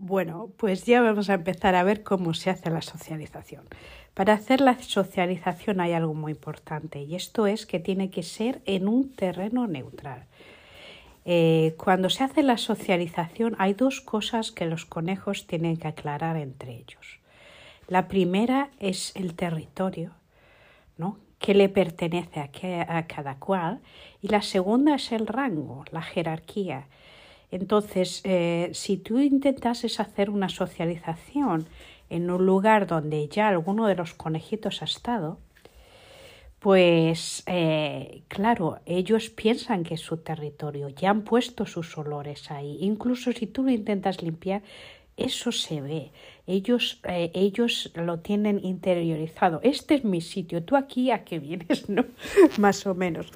Bueno, 0.00 0.52
pues 0.56 0.84
ya 0.84 1.02
vamos 1.02 1.28
a 1.28 1.34
empezar 1.34 1.74
a 1.74 1.82
ver 1.82 2.04
cómo 2.04 2.32
se 2.32 2.50
hace 2.50 2.70
la 2.70 2.82
socialización. 2.82 3.64
Para 4.14 4.34
hacer 4.34 4.60
la 4.60 4.78
socialización 4.78 5.80
hay 5.80 5.92
algo 5.92 6.14
muy 6.14 6.32
importante 6.32 7.02
y 7.02 7.16
esto 7.16 7.48
es 7.48 7.66
que 7.66 7.80
tiene 7.80 8.08
que 8.08 8.22
ser 8.22 8.62
en 8.64 8.86
un 8.86 9.12
terreno 9.12 9.66
neutral. 9.66 10.26
Eh, 11.24 11.74
cuando 11.76 12.10
se 12.10 12.22
hace 12.22 12.44
la 12.44 12.58
socialización 12.58 13.56
hay 13.58 13.74
dos 13.74 14.00
cosas 14.00 14.52
que 14.52 14.66
los 14.66 14.86
conejos 14.86 15.48
tienen 15.48 15.76
que 15.76 15.88
aclarar 15.88 16.36
entre 16.36 16.76
ellos. 16.76 17.18
La 17.88 18.06
primera 18.06 18.70
es 18.78 19.16
el 19.16 19.34
territorio, 19.34 20.12
¿no? 20.96 21.18
que 21.40 21.54
le 21.54 21.68
pertenece 21.68 22.40
a, 22.40 23.06
cada 23.06 23.36
cual, 23.36 23.80
y 24.22 24.28
la 24.28 24.42
segunda 24.42 24.94
es 24.94 25.10
el 25.10 25.26
rango, 25.26 25.84
la 25.90 26.02
jerarquía. 26.02 26.86
Entonces, 27.50 28.20
eh, 28.24 28.70
si 28.74 28.98
tú 28.98 29.18
intentases 29.18 30.00
hacer 30.00 30.30
una 30.30 30.48
socialización 30.48 31.66
en 32.10 32.30
un 32.30 32.44
lugar 32.44 32.86
donde 32.86 33.28
ya 33.28 33.48
alguno 33.48 33.86
de 33.86 33.94
los 33.94 34.14
conejitos 34.14 34.82
ha 34.82 34.84
estado, 34.84 35.38
pues 36.58 37.44
eh, 37.46 38.22
claro, 38.28 38.80
ellos 38.84 39.30
piensan 39.30 39.84
que 39.84 39.94
es 39.94 40.00
su 40.00 40.18
territorio, 40.18 40.88
ya 40.88 41.10
han 41.10 41.22
puesto 41.22 41.66
sus 41.66 41.96
olores 41.96 42.50
ahí. 42.50 42.78
Incluso 42.80 43.32
si 43.32 43.46
tú 43.46 43.62
lo 43.62 43.70
intentas 43.70 44.22
limpiar, 44.22 44.62
eso 45.16 45.52
se 45.52 45.80
ve. 45.80 46.12
Ellos, 46.46 47.00
eh, 47.04 47.30
ellos 47.34 47.92
lo 47.94 48.20
tienen 48.20 48.64
interiorizado. 48.64 49.60
Este 49.62 49.94
es 49.96 50.04
mi 50.04 50.20
sitio, 50.20 50.62
tú 50.62 50.76
aquí 50.76 51.10
a 51.10 51.24
qué 51.24 51.38
vienes, 51.38 51.88
¿no? 51.88 52.04
Más 52.58 52.86
o 52.86 52.94
menos. 52.94 53.30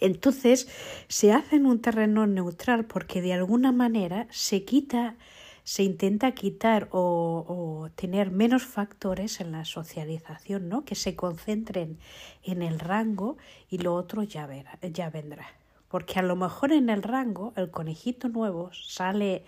Entonces 0.00 0.68
se 1.08 1.32
hace 1.32 1.56
en 1.56 1.66
un 1.66 1.80
terreno 1.80 2.26
neutral 2.26 2.86
porque 2.86 3.22
de 3.22 3.34
alguna 3.34 3.70
manera 3.70 4.26
se 4.30 4.64
quita, 4.64 5.16
se 5.62 5.84
intenta 5.84 6.32
quitar 6.32 6.88
o, 6.90 7.88
tener 7.94 8.32
menos 8.32 8.64
factores 8.64 9.40
en 9.40 9.52
la 9.52 9.64
socialización, 9.64 10.68
¿no? 10.68 10.84
que 10.84 10.96
se 10.96 11.14
concentren 11.14 11.98
en 12.42 12.62
el 12.62 12.80
rango 12.80 13.36
y 13.70 13.78
lo 13.78 13.94
otro 13.94 14.24
ya, 14.24 14.46
verá, 14.46 14.78
ya 14.82 15.08
vendrá. 15.08 15.46
Porque 15.88 16.18
a 16.18 16.22
lo 16.22 16.34
mejor 16.34 16.72
en 16.72 16.88
el 16.88 17.02
rango 17.02 17.52
el 17.56 17.70
conejito 17.70 18.28
nuevo 18.28 18.70
sale 18.72 19.44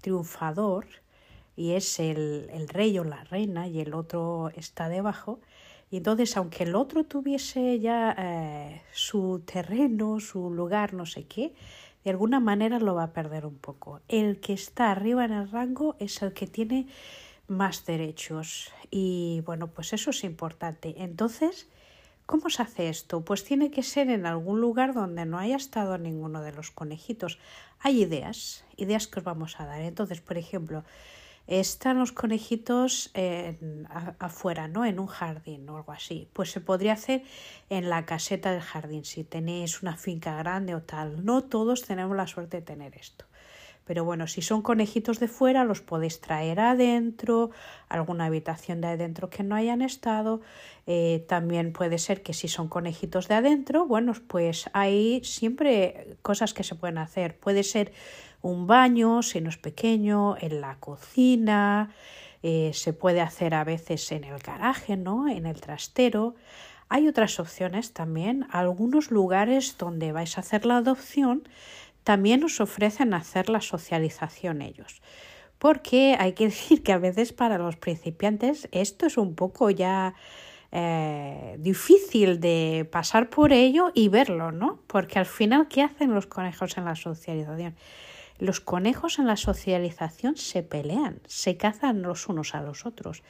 triunfador 0.00 0.86
y 1.56 1.72
es 1.72 2.00
el, 2.00 2.48
el 2.54 2.68
rey 2.68 2.98
o 2.98 3.04
la 3.04 3.24
reina 3.24 3.68
y 3.68 3.80
el 3.80 3.92
otro 3.92 4.50
está 4.56 4.88
debajo, 4.88 5.40
y 5.90 5.96
entonces, 5.96 6.36
aunque 6.36 6.62
el 6.62 6.76
otro 6.76 7.04
tuviese 7.04 7.80
ya 7.80 8.14
eh, 8.16 8.82
su 8.92 9.42
terreno, 9.44 10.20
su 10.20 10.50
lugar, 10.50 10.94
no 10.94 11.04
sé 11.04 11.24
qué, 11.24 11.52
de 12.04 12.10
alguna 12.10 12.38
manera 12.38 12.78
lo 12.78 12.94
va 12.94 13.04
a 13.04 13.12
perder 13.12 13.44
un 13.44 13.58
poco. 13.58 14.00
El 14.08 14.40
que 14.40 14.52
está 14.52 14.92
arriba 14.92 15.24
en 15.24 15.32
el 15.32 15.50
rango 15.50 15.96
es 15.98 16.22
el 16.22 16.32
que 16.32 16.46
tiene 16.46 16.86
más 17.48 17.84
derechos. 17.84 18.72
Y 18.90 19.42
bueno, 19.44 19.66
pues 19.66 19.92
eso 19.92 20.10
es 20.10 20.22
importante. 20.22 20.94
Entonces, 20.98 21.68
¿cómo 22.24 22.48
se 22.50 22.62
hace 22.62 22.88
esto? 22.88 23.24
Pues 23.24 23.42
tiene 23.42 23.72
que 23.72 23.82
ser 23.82 24.10
en 24.10 24.26
algún 24.26 24.60
lugar 24.60 24.94
donde 24.94 25.26
no 25.26 25.38
haya 25.38 25.56
estado 25.56 25.98
ninguno 25.98 26.40
de 26.42 26.52
los 26.52 26.70
conejitos. 26.70 27.38
Hay 27.80 28.00
ideas, 28.02 28.64
ideas 28.76 29.08
que 29.08 29.18
os 29.18 29.24
vamos 29.24 29.58
a 29.58 29.66
dar. 29.66 29.80
Entonces, 29.80 30.20
por 30.20 30.38
ejemplo, 30.38 30.84
están 31.46 31.98
los 31.98 32.12
conejitos 32.12 33.12
afuera, 34.18 34.68
¿no? 34.68 34.84
En 34.84 35.00
un 35.00 35.06
jardín 35.06 35.68
o 35.68 35.76
algo 35.76 35.92
así. 35.92 36.28
Pues 36.32 36.50
se 36.50 36.60
podría 36.60 36.92
hacer 36.92 37.24
en 37.68 37.90
la 37.90 38.06
caseta 38.06 38.52
del 38.52 38.62
jardín, 38.62 39.04
si 39.04 39.24
tenéis 39.24 39.82
una 39.82 39.96
finca 39.96 40.36
grande 40.36 40.74
o 40.74 40.82
tal. 40.82 41.24
No 41.24 41.44
todos 41.44 41.82
tenemos 41.82 42.16
la 42.16 42.26
suerte 42.26 42.58
de 42.58 42.62
tener 42.62 42.96
esto. 42.96 43.24
Pero 43.90 44.04
bueno, 44.04 44.28
si 44.28 44.40
son 44.40 44.62
conejitos 44.62 45.18
de 45.18 45.26
fuera, 45.26 45.64
los 45.64 45.80
podéis 45.80 46.20
traer 46.20 46.60
adentro, 46.60 47.50
alguna 47.88 48.26
habitación 48.26 48.80
de 48.80 48.86
adentro 48.86 49.30
que 49.30 49.42
no 49.42 49.56
hayan 49.56 49.82
estado. 49.82 50.42
Eh, 50.86 51.24
también 51.28 51.72
puede 51.72 51.98
ser 51.98 52.22
que 52.22 52.32
si 52.32 52.46
son 52.46 52.68
conejitos 52.68 53.26
de 53.26 53.34
adentro, 53.34 53.86
bueno, 53.86 54.12
pues 54.28 54.70
hay 54.74 55.24
siempre 55.24 56.16
cosas 56.22 56.54
que 56.54 56.62
se 56.62 56.76
pueden 56.76 56.98
hacer. 56.98 57.36
Puede 57.36 57.64
ser 57.64 57.92
un 58.42 58.66
baño, 58.66 59.22
si 59.22 59.40
no 59.40 59.48
es 59.48 59.58
pequeño, 59.58 60.36
en 60.38 60.60
la 60.60 60.76
cocina, 60.76 61.90
eh, 62.42 62.70
se 62.74 62.92
puede 62.92 63.20
hacer 63.20 63.54
a 63.54 63.64
veces 63.64 64.10
en 64.12 64.24
el 64.24 64.38
garaje, 64.38 64.96
¿no? 64.96 65.28
En 65.28 65.46
el 65.46 65.60
trastero. 65.60 66.34
Hay 66.88 67.06
otras 67.06 67.38
opciones 67.38 67.92
también. 67.92 68.46
Algunos 68.50 69.10
lugares 69.10 69.76
donde 69.78 70.12
vais 70.12 70.36
a 70.38 70.40
hacer 70.40 70.64
la 70.64 70.78
adopción 70.78 71.48
también 72.02 72.42
os 72.44 72.60
ofrecen 72.60 73.14
hacer 73.14 73.50
la 73.50 73.60
socialización 73.60 74.62
ellos. 74.62 75.02
Porque 75.58 76.16
hay 76.18 76.32
que 76.32 76.44
decir 76.52 76.82
que 76.82 76.92
a 76.92 76.98
veces 76.98 77.32
para 77.32 77.58
los 77.58 77.76
principiantes 77.76 78.68
esto 78.72 79.06
es 79.06 79.18
un 79.18 79.34
poco 79.34 79.70
ya 79.70 80.14
eh, 80.72 81.56
difícil 81.58 82.40
de 82.40 82.88
pasar 82.90 83.28
por 83.28 83.52
ello 83.52 83.90
y 83.94 84.08
verlo, 84.08 84.50
¿no? 84.52 84.80
Porque 84.86 85.18
al 85.18 85.26
final, 85.26 85.68
¿qué 85.68 85.82
hacen 85.82 86.14
los 86.14 86.26
conejos 86.26 86.78
en 86.78 86.84
la 86.86 86.94
socialización? 86.94 87.74
Los 88.40 88.60
conejos 88.60 89.18
en 89.18 89.26
la 89.26 89.36
socialización 89.36 90.36
se 90.36 90.62
pelean, 90.62 91.20
se 91.26 91.58
cazan 91.58 92.00
los 92.00 92.26
unos 92.26 92.54
a 92.54 92.62
los 92.62 92.86
otros. 92.86 93.22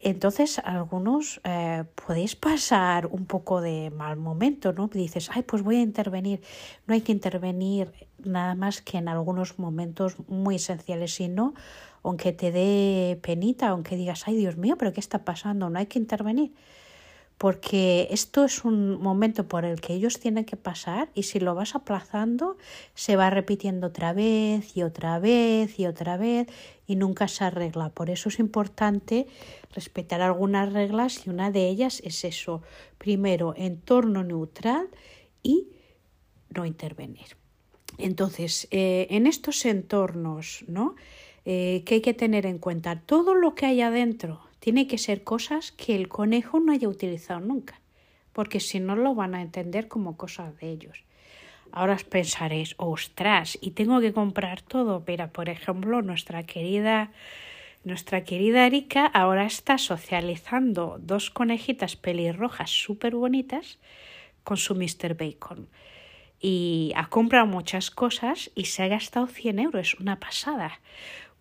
Entonces, 0.00 0.58
algunos 0.58 1.40
eh, 1.44 1.84
podéis 1.94 2.34
pasar 2.34 3.06
un 3.06 3.26
poco 3.26 3.60
de 3.60 3.90
mal 3.90 4.16
momento, 4.16 4.72
¿no? 4.72 4.88
Dices, 4.88 5.30
ay, 5.32 5.42
pues 5.42 5.62
voy 5.62 5.76
a 5.76 5.82
intervenir. 5.82 6.42
No 6.86 6.94
hay 6.94 7.00
que 7.00 7.12
intervenir 7.12 7.92
nada 8.18 8.56
más 8.56 8.82
que 8.82 8.98
en 8.98 9.06
algunos 9.06 9.58
momentos 9.58 10.16
muy 10.28 10.56
esenciales, 10.56 11.14
sino, 11.14 11.54
aunque 12.02 12.32
te 12.32 12.50
dé 12.50 13.18
penita, 13.22 13.68
aunque 13.68 13.96
digas, 13.96 14.24
ay, 14.26 14.36
Dios 14.36 14.56
mío, 14.56 14.76
pero 14.76 14.92
¿qué 14.92 15.00
está 15.00 15.24
pasando? 15.24 15.70
No 15.70 15.78
hay 15.78 15.86
que 15.86 16.00
intervenir 16.00 16.52
porque 17.38 18.08
esto 18.10 18.44
es 18.44 18.64
un 18.64 19.00
momento 19.00 19.48
por 19.48 19.64
el 19.64 19.80
que 19.80 19.94
ellos 19.94 20.20
tienen 20.20 20.44
que 20.44 20.56
pasar 20.56 21.10
y 21.14 21.24
si 21.24 21.40
lo 21.40 21.54
vas 21.54 21.74
aplazando 21.74 22.56
se 22.94 23.16
va 23.16 23.30
repitiendo 23.30 23.88
otra 23.88 24.12
vez 24.12 24.76
y 24.76 24.82
otra 24.82 25.18
vez 25.18 25.78
y 25.78 25.86
otra 25.86 26.16
vez 26.16 26.46
y 26.86 26.96
nunca 26.96 27.28
se 27.28 27.44
arregla. 27.44 27.90
Por 27.90 28.10
eso 28.10 28.28
es 28.28 28.38
importante 28.38 29.26
respetar 29.74 30.20
algunas 30.22 30.72
reglas 30.72 31.26
y 31.26 31.30
una 31.30 31.50
de 31.50 31.68
ellas 31.68 32.00
es 32.04 32.24
eso. 32.24 32.62
Primero, 32.98 33.54
entorno 33.56 34.22
neutral 34.22 34.88
y 35.42 35.68
no 36.50 36.64
intervenir. 36.66 37.36
Entonces, 37.98 38.68
eh, 38.70 39.06
en 39.10 39.26
estos 39.26 39.64
entornos, 39.66 40.64
¿no? 40.68 40.94
Eh, 41.44 41.82
¿Qué 41.84 41.96
hay 41.96 42.00
que 42.00 42.14
tener 42.14 42.46
en 42.46 42.58
cuenta? 42.58 43.00
Todo 43.00 43.34
lo 43.34 43.54
que 43.54 43.66
hay 43.66 43.82
adentro 43.82 44.43
tiene 44.64 44.86
que 44.86 44.96
ser 44.96 45.24
cosas 45.24 45.72
que 45.72 45.94
el 45.94 46.08
conejo 46.08 46.58
no 46.58 46.72
haya 46.72 46.88
utilizado 46.88 47.38
nunca, 47.38 47.82
porque 48.32 48.60
si 48.60 48.80
no 48.80 48.96
lo 48.96 49.14
van 49.14 49.34
a 49.34 49.42
entender 49.42 49.88
como 49.88 50.16
cosas 50.16 50.56
de 50.58 50.70
ellos. 50.70 51.04
Ahora 51.70 51.92
os 51.92 52.04
pensaréis, 52.04 52.74
ostras, 52.78 53.58
y 53.60 53.72
tengo 53.72 54.00
que 54.00 54.14
comprar 54.14 54.62
todo. 54.62 55.04
Mira, 55.06 55.28
por 55.28 55.50
ejemplo, 55.50 56.00
nuestra 56.00 56.44
querida, 56.44 57.12
nuestra 57.84 58.24
querida 58.24 58.66
Erika 58.66 59.04
ahora 59.04 59.44
está 59.44 59.76
socializando 59.76 60.96
dos 60.98 61.28
conejitas 61.28 61.96
pelirrojas 61.96 62.70
súper 62.70 63.16
bonitas 63.16 63.78
con 64.44 64.56
su 64.56 64.74
Mr. 64.74 65.14
Bacon. 65.14 65.68
Y 66.40 66.94
ha 66.96 67.10
comprado 67.10 67.44
muchas 67.44 67.90
cosas 67.90 68.50
y 68.54 68.64
se 68.64 68.82
ha 68.82 68.88
gastado 68.88 69.26
100 69.26 69.58
euros, 69.58 69.92
una 70.00 70.20
pasada. 70.20 70.80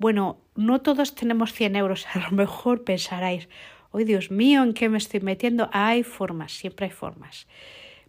Bueno, 0.03 0.41
no 0.57 0.81
todos 0.81 1.15
tenemos 1.15 1.53
100 1.53 1.77
euros, 1.77 2.05
a 2.13 2.19
lo 2.19 2.31
mejor 2.31 2.83
pensaréis, 2.83 3.47
¡ay 3.93 4.03
Dios 4.03 4.31
mío, 4.31 4.61
¿en 4.61 4.73
qué 4.73 4.89
me 4.89 4.97
estoy 4.97 5.21
metiendo? 5.21 5.69
Hay 5.71 6.03
formas, 6.03 6.51
siempre 6.51 6.87
hay 6.87 6.91
formas. 6.91 7.47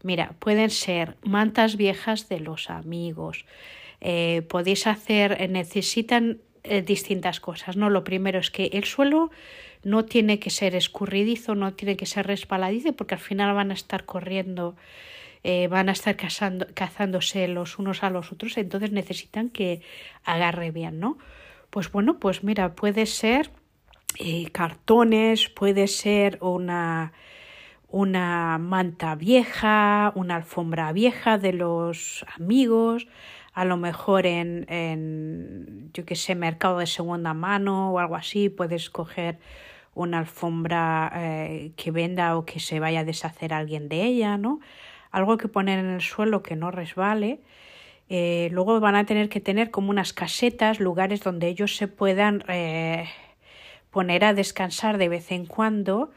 Mira, 0.02 0.34
pueden 0.40 0.70
ser 0.70 1.16
mantas 1.22 1.76
viejas 1.76 2.28
de 2.28 2.40
los 2.40 2.68
amigos, 2.68 3.46
eh, 4.00 4.42
podéis 4.48 4.88
hacer, 4.88 5.36
eh, 5.40 5.46
necesitan 5.46 6.40
eh, 6.64 6.82
distintas 6.82 7.38
cosas, 7.38 7.76
¿no? 7.76 7.88
Lo 7.90 8.02
primero 8.02 8.40
es 8.40 8.50
que 8.50 8.70
el 8.72 8.82
suelo 8.82 9.30
no 9.84 10.04
tiene 10.04 10.40
que 10.40 10.50
ser 10.50 10.74
escurridizo, 10.74 11.54
no 11.54 11.74
tiene 11.74 11.96
que 11.96 12.06
ser 12.06 12.26
resbaladizo, 12.26 12.94
porque 12.94 13.14
al 13.14 13.20
final 13.20 13.54
van 13.54 13.70
a 13.70 13.74
estar 13.74 14.04
corriendo, 14.04 14.74
van 15.70 15.90
a 15.90 15.92
estar 15.92 16.16
cazando, 16.16 16.66
cazándose 16.74 17.46
los 17.46 17.78
unos 17.78 18.02
a 18.02 18.10
los 18.10 18.32
otros, 18.32 18.56
entonces 18.56 18.90
necesitan 18.90 19.48
que 19.48 19.82
agarre 20.24 20.72
bien, 20.72 20.98
¿no? 20.98 21.18
Pues 21.74 21.90
bueno, 21.90 22.20
pues 22.20 22.44
mira, 22.44 22.76
puede 22.76 23.04
ser 23.04 23.50
eh, 24.20 24.48
cartones, 24.52 25.48
puede 25.48 25.88
ser 25.88 26.38
una, 26.40 27.12
una 27.88 28.58
manta 28.58 29.16
vieja, 29.16 30.12
una 30.14 30.36
alfombra 30.36 30.92
vieja 30.92 31.36
de 31.36 31.52
los 31.52 32.24
amigos, 32.36 33.08
a 33.54 33.64
lo 33.64 33.76
mejor 33.76 34.24
en, 34.24 34.66
en 34.68 35.90
yo 35.92 36.04
que 36.04 36.14
sé, 36.14 36.36
mercado 36.36 36.78
de 36.78 36.86
segunda 36.86 37.34
mano 37.34 37.90
o 37.90 37.98
algo 37.98 38.14
así, 38.14 38.50
puedes 38.50 38.88
coger 38.88 39.40
una 39.94 40.20
alfombra 40.20 41.10
eh, 41.16 41.72
que 41.74 41.90
venda 41.90 42.36
o 42.36 42.44
que 42.44 42.60
se 42.60 42.78
vaya 42.78 43.00
a 43.00 43.04
deshacer 43.04 43.52
alguien 43.52 43.88
de 43.88 44.04
ella, 44.04 44.38
¿no? 44.38 44.60
Algo 45.10 45.38
que 45.38 45.48
poner 45.48 45.80
en 45.80 45.90
el 45.90 46.02
suelo 46.02 46.40
que 46.40 46.54
no 46.54 46.70
resbale 46.70 47.40
eh, 48.08 48.48
luego 48.52 48.78
van 48.80 48.96
a 48.96 49.06
tener 49.06 49.28
que 49.28 49.40
tener 49.40 49.70
como 49.70 49.90
unas 49.90 50.12
casetas, 50.12 50.80
lugares 50.80 51.22
donde 51.22 51.48
ellos 51.48 51.76
se 51.76 51.88
puedan 51.88 52.44
eh, 52.48 53.08
poner 53.90 54.24
a 54.24 54.34
descansar 54.34 54.98
de 54.98 55.08
vez 55.08 55.32
en 55.32 55.46
cuando 55.46 56.10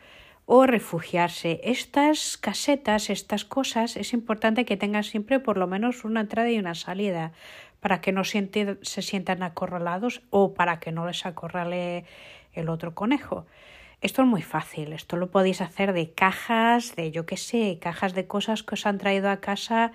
o 0.46 0.66
refugiarse. 0.66 1.60
Estas 1.64 2.38
casetas, 2.38 3.10
estas 3.10 3.46
cosas, 3.46 3.98
es 3.98 4.14
importante 4.14 4.66
que 4.66 4.78
tengan 4.78 5.04
siempre 5.04 5.40
por 5.40 5.58
lo 5.58 5.68
menos 5.68 6.06
una 6.06 6.22
entrada 6.22 6.50
y 6.50 6.58
una 6.58 6.76
salida 6.76 7.34
para 7.80 8.02
que 8.02 8.12
no 8.12 8.24
se 8.24 9.02
sientan 9.02 9.44
acorralados 9.44 10.22
o 10.30 10.54
para 10.54 10.80
que 10.80 10.92
no 10.92 11.06
les 11.06 11.26
acorrale 11.26 12.06
el 12.54 12.70
otro 12.70 12.96
conejo. 12.96 13.46
Esto 14.00 14.22
es 14.22 14.28
muy 14.28 14.44
fácil, 14.44 14.94
esto 14.94 15.18
lo 15.18 15.32
podéis 15.32 15.60
hacer 15.60 15.92
de 15.92 16.12
cajas, 16.12 16.96
de 16.96 17.10
yo 17.12 17.26
qué 17.26 17.36
sé, 17.36 17.80
cajas 17.82 18.14
de 18.14 18.28
cosas 18.28 18.62
que 18.62 18.76
os 18.76 18.86
han 18.86 19.00
traído 19.00 19.30
a 19.30 19.38
casa, 19.38 19.92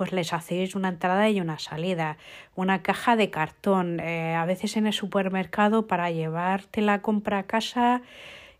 pues 0.00 0.12
les 0.12 0.32
hacéis 0.32 0.76
una 0.76 0.88
entrada 0.88 1.28
y 1.28 1.42
una 1.42 1.58
salida, 1.58 2.16
una 2.54 2.80
caja 2.80 3.16
de 3.16 3.28
cartón, 3.28 4.00
eh, 4.00 4.34
a 4.34 4.46
veces 4.46 4.78
en 4.78 4.86
el 4.86 4.94
supermercado 4.94 5.86
para 5.86 6.10
llevarte 6.10 6.80
la 6.80 7.02
compra 7.02 7.40
a 7.40 7.42
casa, 7.42 8.00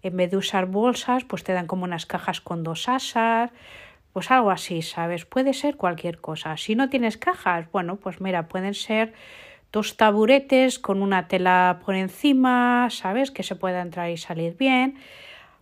en 0.03 0.19
vez 0.19 0.31
de 0.31 0.37
usar 0.37 0.67
bolsas, 0.67 1.25
pues 1.25 1.43
te 1.43 1.55
dan 1.55 1.67
como 1.67 1.85
unas 1.85 2.05
cajas 2.05 2.43
con 2.43 2.63
dos 2.63 2.91
asas, 2.91 3.53
pues 4.13 4.31
algo 4.31 4.51
así, 4.51 4.83
¿sabes? 4.83 5.25
Puede 5.25 5.55
ser 5.55 5.79
cualquier 5.79 6.21
cosa. 6.21 6.59
Si 6.59 6.75
no 6.75 6.91
tienes 6.91 7.17
cajas, 7.17 7.73
bueno, 7.73 7.97
pues 7.97 8.21
mira, 8.21 8.47
pueden 8.47 8.75
ser 8.75 9.15
dos 9.73 9.97
taburetes 9.97 10.79
con 10.79 11.01
una 11.01 11.27
tela 11.27 11.81
por 11.87 11.95
encima, 11.95 12.89
¿sabes? 12.91 13.31
Que 13.31 13.45
se 13.45 13.57
pueda 13.57 13.81
entrar 13.81 14.11
y 14.11 14.19
salir 14.19 14.59
bien. 14.59 14.99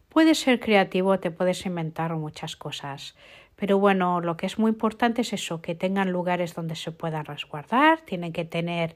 Puedes 0.08 0.40
ser 0.40 0.58
creativo, 0.58 1.20
te 1.20 1.30
puedes 1.30 1.64
inventar 1.66 2.16
muchas 2.16 2.56
cosas. 2.56 3.14
Pero 3.58 3.80
bueno, 3.80 4.20
lo 4.20 4.36
que 4.36 4.46
es 4.46 4.56
muy 4.56 4.70
importante 4.70 5.22
es 5.22 5.32
eso, 5.32 5.60
que 5.60 5.74
tengan 5.74 6.12
lugares 6.12 6.54
donde 6.54 6.76
se 6.76 6.92
puedan 6.92 7.24
resguardar, 7.24 8.00
tienen 8.02 8.32
que 8.32 8.44
tener 8.44 8.94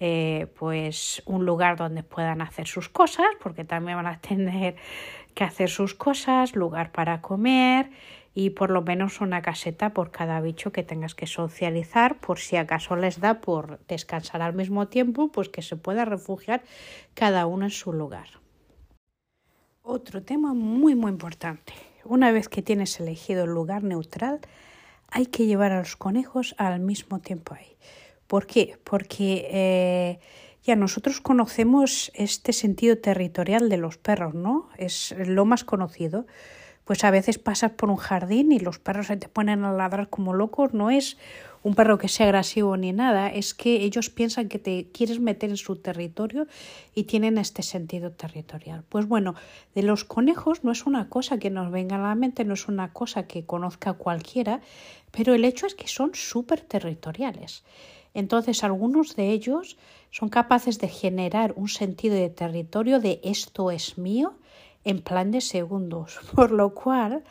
eh, 0.00 0.46
pues 0.58 1.22
un 1.26 1.44
lugar 1.44 1.76
donde 1.76 2.02
puedan 2.02 2.40
hacer 2.40 2.66
sus 2.66 2.88
cosas, 2.88 3.26
porque 3.42 3.66
también 3.66 3.98
van 3.98 4.06
a 4.06 4.18
tener 4.20 4.76
que 5.34 5.44
hacer 5.44 5.68
sus 5.68 5.92
cosas, 5.92 6.56
lugar 6.56 6.90
para 6.90 7.20
comer 7.20 7.90
y 8.34 8.50
por 8.50 8.70
lo 8.70 8.80
menos 8.80 9.20
una 9.20 9.42
caseta 9.42 9.90
por 9.90 10.10
cada 10.10 10.40
bicho 10.40 10.72
que 10.72 10.82
tengas 10.82 11.14
que 11.14 11.26
socializar, 11.26 12.18
por 12.18 12.38
si 12.38 12.56
acaso 12.56 12.96
les 12.96 13.20
da 13.20 13.42
por 13.42 13.78
descansar 13.88 14.40
al 14.40 14.54
mismo 14.54 14.88
tiempo, 14.88 15.30
pues 15.30 15.50
que 15.50 15.60
se 15.60 15.76
pueda 15.76 16.06
refugiar 16.06 16.62
cada 17.12 17.44
uno 17.44 17.66
en 17.66 17.70
su 17.70 17.92
lugar. 17.92 18.28
Otro 19.82 20.22
tema 20.22 20.54
muy 20.54 20.94
muy 20.94 21.10
importante. 21.10 21.87
Una 22.04 22.32
vez 22.32 22.48
que 22.48 22.62
tienes 22.62 22.98
elegido 23.00 23.44
el 23.44 23.50
lugar 23.50 23.82
neutral, 23.82 24.40
hay 25.10 25.26
que 25.26 25.46
llevar 25.46 25.72
a 25.72 25.78
los 25.78 25.96
conejos 25.96 26.54
al 26.58 26.80
mismo 26.80 27.20
tiempo 27.20 27.54
ahí. 27.54 27.76
¿Por 28.26 28.46
qué? 28.46 28.78
Porque 28.84 29.48
eh, 29.50 30.20
ya 30.62 30.76
nosotros 30.76 31.20
conocemos 31.20 32.12
este 32.14 32.52
sentido 32.52 32.98
territorial 32.98 33.68
de 33.68 33.78
los 33.78 33.96
perros, 33.96 34.34
¿no? 34.34 34.68
Es 34.76 35.14
lo 35.16 35.44
más 35.44 35.64
conocido. 35.64 36.26
Pues 36.84 37.04
a 37.04 37.10
veces 37.10 37.38
pasas 37.38 37.72
por 37.72 37.90
un 37.90 37.96
jardín 37.96 38.52
y 38.52 38.60
los 38.60 38.78
perros 38.78 39.08
se 39.08 39.16
te 39.16 39.28
ponen 39.28 39.64
a 39.64 39.72
ladrar 39.72 40.08
como 40.08 40.34
locos. 40.34 40.74
No 40.74 40.90
es 40.90 41.18
un 41.68 41.74
perro 41.74 41.98
que 41.98 42.08
sea 42.08 42.28
agresivo 42.28 42.78
ni 42.78 42.94
nada, 42.94 43.28
es 43.28 43.52
que 43.52 43.84
ellos 43.84 44.08
piensan 44.08 44.48
que 44.48 44.58
te 44.58 44.88
quieres 44.90 45.20
meter 45.20 45.50
en 45.50 45.58
su 45.58 45.76
territorio 45.76 46.46
y 46.94 47.04
tienen 47.04 47.36
este 47.36 47.62
sentido 47.62 48.10
territorial. 48.10 48.84
Pues 48.88 49.06
bueno, 49.06 49.34
de 49.74 49.82
los 49.82 50.04
conejos 50.04 50.64
no 50.64 50.72
es 50.72 50.86
una 50.86 51.10
cosa 51.10 51.38
que 51.38 51.50
nos 51.50 51.70
venga 51.70 51.96
a 51.96 52.08
la 52.08 52.14
mente, 52.14 52.46
no 52.46 52.54
es 52.54 52.68
una 52.68 52.94
cosa 52.94 53.26
que 53.26 53.44
conozca 53.44 53.92
cualquiera, 53.92 54.62
pero 55.10 55.34
el 55.34 55.44
hecho 55.44 55.66
es 55.66 55.74
que 55.74 55.88
son 55.88 56.12
súper 56.14 56.62
territoriales. 56.62 57.64
Entonces, 58.14 58.64
algunos 58.64 59.14
de 59.14 59.30
ellos 59.32 59.76
son 60.10 60.30
capaces 60.30 60.78
de 60.78 60.88
generar 60.88 61.52
un 61.54 61.68
sentido 61.68 62.14
de 62.14 62.30
territorio 62.30 62.98
de 62.98 63.20
esto 63.22 63.70
es 63.70 63.98
mío 63.98 64.38
en 64.84 65.02
plan 65.02 65.30
de 65.30 65.42
segundos, 65.42 66.18
por 66.34 66.50
lo 66.50 66.72
cual 66.72 67.24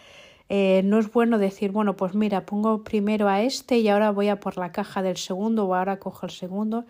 eh, 0.49 0.81
no 0.85 0.97
es 0.99 1.11
bueno 1.11 1.37
decir, 1.37 1.71
bueno, 1.71 1.95
pues 1.95 2.13
mira, 2.13 2.45
pongo 2.45 2.83
primero 2.83 3.27
a 3.27 3.41
este 3.41 3.79
y 3.79 3.89
ahora 3.89 4.11
voy 4.11 4.29
a 4.29 4.39
por 4.39 4.57
la 4.57 4.71
caja 4.71 5.01
del 5.01 5.17
segundo 5.17 5.65
o 5.65 5.75
ahora 5.75 5.99
cojo 5.99 6.25
el 6.25 6.31
segundo. 6.31 6.85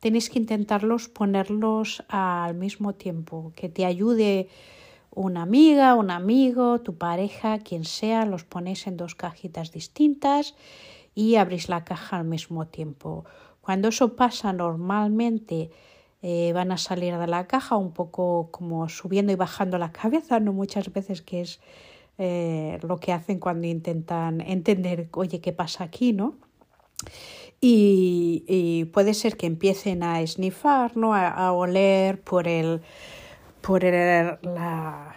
Tenéis 0.00 0.30
que 0.30 0.38
intentarlos 0.38 1.08
ponerlos 1.08 2.04
al 2.08 2.54
mismo 2.54 2.94
tiempo, 2.94 3.52
que 3.54 3.68
te 3.68 3.84
ayude 3.84 4.48
una 5.14 5.42
amiga, 5.42 5.94
un 5.94 6.10
amigo, 6.10 6.80
tu 6.80 6.96
pareja, 6.96 7.58
quien 7.58 7.84
sea, 7.84 8.24
los 8.24 8.44
ponéis 8.44 8.86
en 8.86 8.96
dos 8.96 9.14
cajitas 9.14 9.70
distintas 9.72 10.54
y 11.14 11.36
abrís 11.36 11.68
la 11.68 11.84
caja 11.84 12.16
al 12.16 12.24
mismo 12.24 12.66
tiempo. 12.66 13.26
Cuando 13.60 13.88
eso 13.88 14.16
pasa 14.16 14.52
normalmente 14.52 15.70
eh, 16.22 16.52
van 16.54 16.72
a 16.72 16.78
salir 16.78 17.16
de 17.18 17.26
la 17.26 17.46
caja 17.46 17.76
un 17.76 17.92
poco 17.92 18.48
como 18.50 18.88
subiendo 18.88 19.32
y 19.32 19.36
bajando 19.36 19.76
la 19.76 19.92
cabeza, 19.92 20.40
no 20.40 20.52
muchas 20.52 20.92
veces 20.92 21.20
que 21.20 21.42
es 21.42 21.60
eh, 22.24 22.78
lo 22.82 22.98
que 22.98 23.12
hacen 23.12 23.40
cuando 23.40 23.66
intentan 23.66 24.40
entender, 24.42 25.08
oye, 25.10 25.40
¿qué 25.40 25.52
pasa 25.52 25.82
aquí? 25.82 26.12
¿no? 26.12 26.36
Y, 27.60 28.84
puede 28.92 29.12
ser 29.14 29.36
que 29.36 29.46
empiecen 29.46 30.04
a 30.04 30.20
esnifar, 30.20 30.96
¿no? 30.96 31.14
a, 31.16 31.50
oler 31.50 32.20
por, 32.20 32.46
el, 32.46 32.80
por 33.60 33.82
la, 33.82 35.16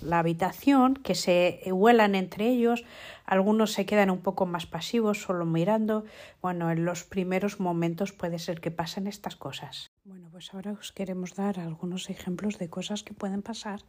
la 0.00 0.18
habitación, 0.18 0.94
que 0.94 1.14
se 1.14 1.60
huelan 1.70 2.14
entre 2.14 2.48
ellos, 2.48 2.84
algunos 3.26 3.72
se 3.72 3.84
quedan 3.84 4.08
un 4.08 4.22
poco 4.22 4.46
más 4.46 4.64
pasivos, 4.64 5.20
solo 5.20 5.44
mirando. 5.44 6.06
Bueno, 6.40 6.70
en 6.70 6.86
los 6.86 7.04
primeros 7.04 7.60
momentos 7.60 8.12
puede 8.12 8.38
ser 8.38 8.62
que 8.62 8.70
pasen 8.70 9.06
estas 9.08 9.36
cosas. 9.36 9.90
Bueno, 10.04 10.30
pues 10.32 10.54
ahora 10.54 10.72
os 10.72 10.90
queremos 10.92 11.34
dar 11.34 11.60
algunos 11.60 12.08
ejemplos 12.08 12.58
de 12.58 12.70
cosas 12.70 13.02
que 13.02 13.12
pueden 13.12 13.42
pasar 13.42 13.80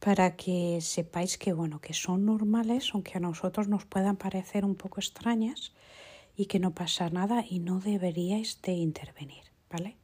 para 0.00 0.36
que 0.36 0.80
sepáis 0.80 1.38
que 1.38 1.52
bueno, 1.52 1.80
que 1.80 1.94
son 1.94 2.24
normales, 2.24 2.90
aunque 2.94 3.16
a 3.16 3.20
nosotros 3.20 3.68
nos 3.68 3.84
puedan 3.84 4.16
parecer 4.16 4.64
un 4.64 4.74
poco 4.74 5.00
extrañas 5.00 5.72
y 6.36 6.46
que 6.46 6.60
no 6.60 6.72
pasa 6.72 7.10
nada 7.10 7.44
y 7.48 7.58
no 7.58 7.80
deberíais 7.80 8.62
de 8.62 8.72
intervenir, 8.72 9.44
¿vale? 9.70 9.96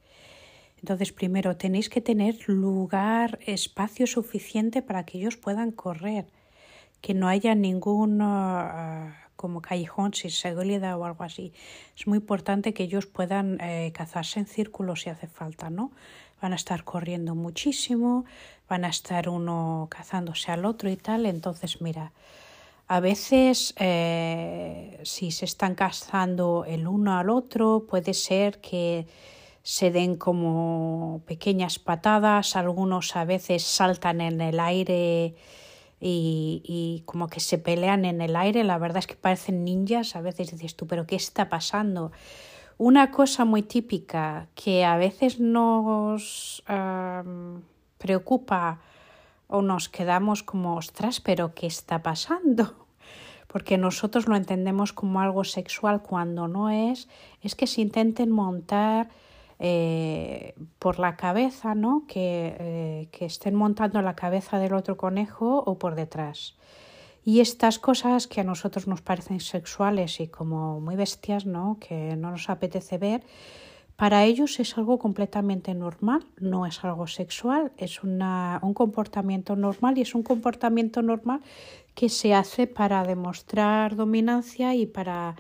Entonces, 0.78 1.12
primero 1.12 1.56
tenéis 1.56 1.88
que 1.88 2.00
tener 2.02 2.46
lugar, 2.48 3.38
espacio 3.46 4.06
suficiente 4.06 4.82
para 4.82 5.04
que 5.06 5.18
ellos 5.18 5.36
puedan 5.36 5.70
correr 5.70 6.26
que 7.00 7.14
no 7.14 7.28
haya 7.28 7.54
ningún 7.54 8.20
uh, 8.20 9.12
como 9.36 9.60
callejón 9.60 10.14
sin 10.14 10.30
seguridad 10.30 10.98
o 10.98 11.04
algo 11.04 11.22
así. 11.22 11.52
Es 11.96 12.06
muy 12.06 12.18
importante 12.18 12.72
que 12.72 12.82
ellos 12.82 13.06
puedan 13.06 13.60
eh, 13.60 13.92
cazarse 13.94 14.40
en 14.40 14.46
círculos 14.46 15.02
si 15.02 15.10
hace 15.10 15.26
falta, 15.26 15.70
¿no? 15.70 15.92
Van 16.40 16.52
a 16.52 16.56
estar 16.56 16.84
corriendo 16.84 17.34
muchísimo, 17.34 18.24
van 18.68 18.84
a 18.84 18.88
estar 18.88 19.28
uno 19.28 19.88
cazándose 19.90 20.52
al 20.52 20.64
otro 20.64 20.90
y 20.90 20.96
tal. 20.96 21.26
Entonces, 21.26 21.80
mira, 21.80 22.12
a 22.86 23.00
veces 23.00 23.74
eh, 23.78 25.00
si 25.04 25.30
se 25.30 25.46
están 25.46 25.74
cazando 25.74 26.64
el 26.66 26.86
uno 26.86 27.16
al 27.16 27.30
otro, 27.30 27.86
puede 27.88 28.12
ser 28.14 28.60
que 28.60 29.06
se 29.62 29.90
den 29.90 30.16
como 30.16 31.22
pequeñas 31.26 31.78
patadas, 31.78 32.54
algunos 32.54 33.16
a 33.16 33.24
veces 33.24 33.62
saltan 33.62 34.20
en 34.20 34.42
el 34.42 34.60
aire 34.60 35.34
y, 36.06 37.02
como 37.06 37.28
que 37.28 37.40
se 37.40 37.56
pelean 37.56 38.04
en 38.04 38.20
el 38.20 38.36
aire. 38.36 38.62
La 38.62 38.76
verdad 38.76 38.98
es 38.98 39.06
que 39.06 39.14
parecen 39.14 39.64
ninjas. 39.64 40.16
A 40.16 40.20
veces 40.20 40.50
dices 40.50 40.76
tú, 40.76 40.86
pero 40.86 41.06
¿qué 41.06 41.16
está 41.16 41.48
pasando? 41.48 42.12
Una 42.76 43.10
cosa 43.12 43.44
muy 43.44 43.62
típica 43.62 44.48
que 44.54 44.84
a 44.84 44.96
veces 44.96 45.38
nos 45.38 46.62
preocupa 47.98 48.80
o 49.46 49.62
nos 49.62 49.88
quedamos 49.88 50.42
como, 50.42 50.76
ostras, 50.76 51.20
pero 51.20 51.54
¿qué 51.54 51.66
está 51.66 52.02
pasando? 52.02 52.74
Porque 53.46 53.78
nosotros 53.78 54.26
lo 54.26 54.34
entendemos 54.34 54.92
como 54.92 55.20
algo 55.20 55.44
sexual 55.44 56.02
cuando 56.02 56.48
no 56.48 56.70
es, 56.70 57.08
es 57.40 57.54
que 57.54 57.68
se 57.68 57.80
intenten 57.80 58.30
montar 58.30 59.08
eh, 59.60 60.54
por 60.80 60.98
la 60.98 61.16
cabeza, 61.16 61.76
¿no? 61.76 62.04
Que, 62.08 62.56
eh, 62.58 63.08
que 63.12 63.24
estén 63.26 63.54
montando 63.54 64.02
la 64.02 64.16
cabeza 64.16 64.58
del 64.58 64.74
otro 64.74 64.96
conejo 64.96 65.62
o 65.64 65.78
por 65.78 65.94
detrás. 65.94 66.56
Y 67.24 67.40
estas 67.40 67.78
cosas 67.78 68.26
que 68.26 68.42
a 68.42 68.44
nosotros 68.44 68.86
nos 68.86 69.00
parecen 69.00 69.40
sexuales 69.40 70.20
y 70.20 70.28
como 70.28 70.80
muy 70.80 70.94
bestias, 70.94 71.46
¿no? 71.46 71.78
Que 71.80 72.16
no 72.16 72.30
nos 72.32 72.50
apetece 72.50 72.98
ver, 72.98 73.22
para 73.96 74.24
ellos 74.24 74.58
es 74.58 74.76
algo 74.76 74.98
completamente 74.98 75.72
normal, 75.72 76.26
no 76.38 76.66
es 76.66 76.84
algo 76.84 77.06
sexual, 77.06 77.72
es 77.76 78.02
una, 78.02 78.58
un 78.62 78.74
comportamiento 78.74 79.54
normal 79.54 79.96
y 79.96 80.02
es 80.02 80.14
un 80.14 80.24
comportamiento 80.24 81.00
normal 81.00 81.40
que 81.94 82.08
se 82.08 82.34
hace 82.34 82.66
para 82.66 83.04
demostrar 83.04 83.94
dominancia 83.94 84.74
y 84.74 84.86
para 84.86 85.36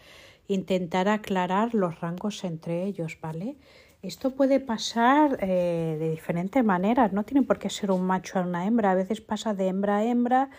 intentar 0.46 1.08
aclarar 1.08 1.74
los 1.74 2.00
rangos 2.00 2.44
entre 2.44 2.84
ellos, 2.84 3.18
¿vale? 3.20 3.56
Esto 4.02 4.34
puede 4.34 4.60
pasar 4.60 5.38
eh, 5.40 5.96
de 5.98 6.10
diferentes 6.10 6.62
maneras, 6.62 7.12
no 7.12 7.24
tiene 7.24 7.44
por 7.44 7.58
qué 7.58 7.70
ser 7.70 7.90
un 7.90 8.06
macho 8.06 8.38
a 8.38 8.42
una 8.42 8.66
hembra, 8.66 8.92
a 8.92 8.94
veces 8.94 9.20
pasa 9.20 9.54
de 9.54 9.66
hembra 9.66 9.96
a 9.96 10.04
hembra, 10.04 10.50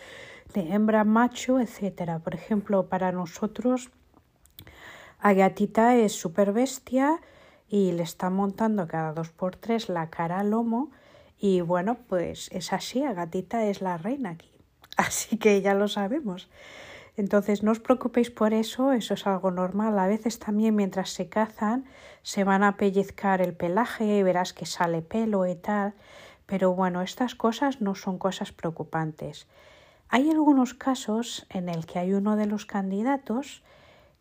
de 0.54 0.72
hembra 0.72 1.04
macho, 1.04 1.60
etc. 1.60 2.18
Por 2.22 2.34
ejemplo, 2.34 2.88
para 2.88 3.12
nosotros, 3.12 3.90
Agatita 5.18 5.96
es 5.96 6.12
súper 6.12 6.52
bestia 6.52 7.20
y 7.68 7.92
le 7.92 8.02
está 8.02 8.30
montando 8.30 8.86
cada 8.86 9.12
dos 9.12 9.30
por 9.30 9.56
tres 9.56 9.88
la 9.88 10.10
cara 10.10 10.40
al 10.40 10.50
lomo 10.50 10.90
y 11.38 11.60
bueno, 11.60 11.98
pues 12.08 12.48
es 12.52 12.72
así, 12.72 13.02
Agatita 13.02 13.66
es 13.66 13.80
la 13.80 13.98
reina 13.98 14.30
aquí. 14.30 14.50
Así 14.96 15.36
que 15.36 15.60
ya 15.60 15.74
lo 15.74 15.88
sabemos. 15.88 16.48
Entonces 17.16 17.62
no 17.62 17.72
os 17.72 17.80
preocupéis 17.80 18.30
por 18.30 18.52
eso, 18.52 18.92
eso 18.92 19.14
es 19.14 19.26
algo 19.26 19.50
normal. 19.50 19.98
A 19.98 20.06
veces 20.06 20.38
también 20.38 20.76
mientras 20.76 21.10
se 21.10 21.28
cazan 21.28 21.84
se 22.22 22.44
van 22.44 22.62
a 22.62 22.76
pellizcar 22.76 23.40
el 23.40 23.54
pelaje, 23.54 24.22
verás 24.22 24.52
que 24.52 24.66
sale 24.66 25.00
pelo 25.02 25.46
y 25.46 25.54
tal. 25.54 25.94
Pero 26.46 26.74
bueno, 26.74 27.02
estas 27.02 27.34
cosas 27.34 27.80
no 27.80 27.94
son 27.94 28.18
cosas 28.18 28.52
preocupantes. 28.52 29.46
Hay 30.08 30.30
algunos 30.30 30.74
casos 30.74 31.46
en 31.50 31.68
el 31.68 31.84
que 31.86 31.98
hay 31.98 32.12
uno 32.12 32.36
de 32.36 32.46
los 32.46 32.64
candidatos 32.64 33.62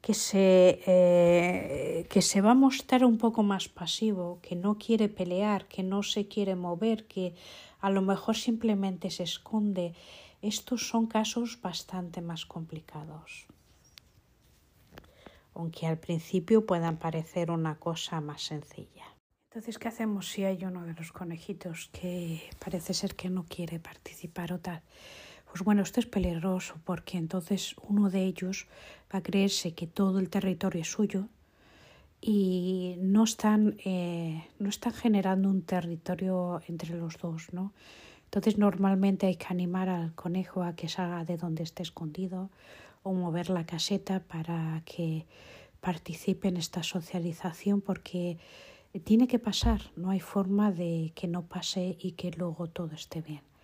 que 0.02 0.14
se, 0.14 0.82
eh, 0.86 2.06
que 2.10 2.22
se 2.22 2.42
va 2.42 2.52
a 2.52 2.56
mostrar 2.56 3.06
un 3.06 3.18
poco 3.18 3.44
más 3.44 3.70
pasivo, 3.70 4.40
que 4.42 4.56
no 4.56 4.78
quiere 4.78 5.10
pelear, 5.10 5.68
que 5.68 5.84
no 5.84 6.04
se 6.04 6.28
quiere 6.28 6.56
mover, 6.56 7.08
que 7.08 7.34
a 7.80 7.90
lo 7.90 8.02
mejor 8.02 8.36
simplemente 8.36 9.10
se 9.10 9.24
esconde 9.24 9.94
estos 10.42 10.88
son 10.88 11.08
casos 11.08 11.60
bastante 11.60 12.22
más 12.22 12.46
complicados, 12.46 13.48
aunque 15.56 15.88
al 15.88 15.98
principio 15.98 16.68
puedan 16.68 16.98
parecer 16.98 17.50
una 17.50 17.80
cosa 17.80 18.22
más 18.22 18.44
sencilla. 18.44 19.06
Entonces, 19.50 19.80
¿qué 19.80 19.88
hacemos 19.88 20.30
si 20.30 20.44
hay 20.44 20.64
uno 20.66 20.86
de 20.86 20.94
los 20.94 21.12
conejitos 21.12 21.90
que 21.94 22.42
parece 22.60 22.94
ser 22.94 23.16
que 23.16 23.30
no 23.30 23.46
quiere 23.46 23.80
participar 23.80 24.54
o 24.54 24.60
tal? 24.60 24.84
Pues 25.56 25.64
bueno, 25.64 25.84
esto 25.84 26.02
es 26.02 26.06
peligroso 26.06 26.76
porque 26.84 27.18
entonces 27.18 27.78
uno 27.88 28.10
de 28.10 28.26
ellos 28.26 28.68
va 29.10 29.20
a 29.20 29.24
creerse 29.24 29.74
que 29.74 29.88
todo 29.88 30.20
el 30.20 30.30
territorio 30.30 30.82
es 30.82 30.92
suyo 30.92 31.30
y 32.20 32.98
no 33.00 33.24
están, 33.24 33.78
eh, 33.86 34.44
no 34.60 34.68
están 34.68 34.92
generando 34.92 35.48
un 35.48 35.62
territorio 35.62 36.62
entre 36.68 36.98
los 36.98 37.18
dos, 37.20 37.54
¿no? 37.54 37.72
Entonces 38.26 38.58
normalmente 38.58 39.28
hay 39.28 39.38
que 39.38 39.48
animar 39.50 39.88
al 39.88 40.14
conejo 40.14 40.62
a 40.62 40.76
que 40.76 40.90
salga 40.90 41.24
de 41.24 41.38
donde 41.38 41.64
esté 41.64 41.84
escondido 41.84 42.50
o 43.04 43.14
mover 43.14 43.50
la 43.50 43.66
caseta 43.66 44.20
para 44.20 44.82
que 44.84 45.26
participe 45.80 46.50
en 46.50 46.58
esta 46.58 46.84
socialización 46.84 47.80
porque 47.80 48.40
tiene 49.06 49.30
que 49.30 49.40
pasar, 49.40 49.84
no 49.96 50.10
hay 50.10 50.20
forma 50.20 50.74
de 50.74 51.14
que 51.16 51.30
no 51.30 51.44
pase 51.44 51.96
y 51.98 52.12
que 52.12 52.32
luego 52.32 52.68
todo 52.68 52.94
esté 52.94 53.22
bien. 53.22 53.55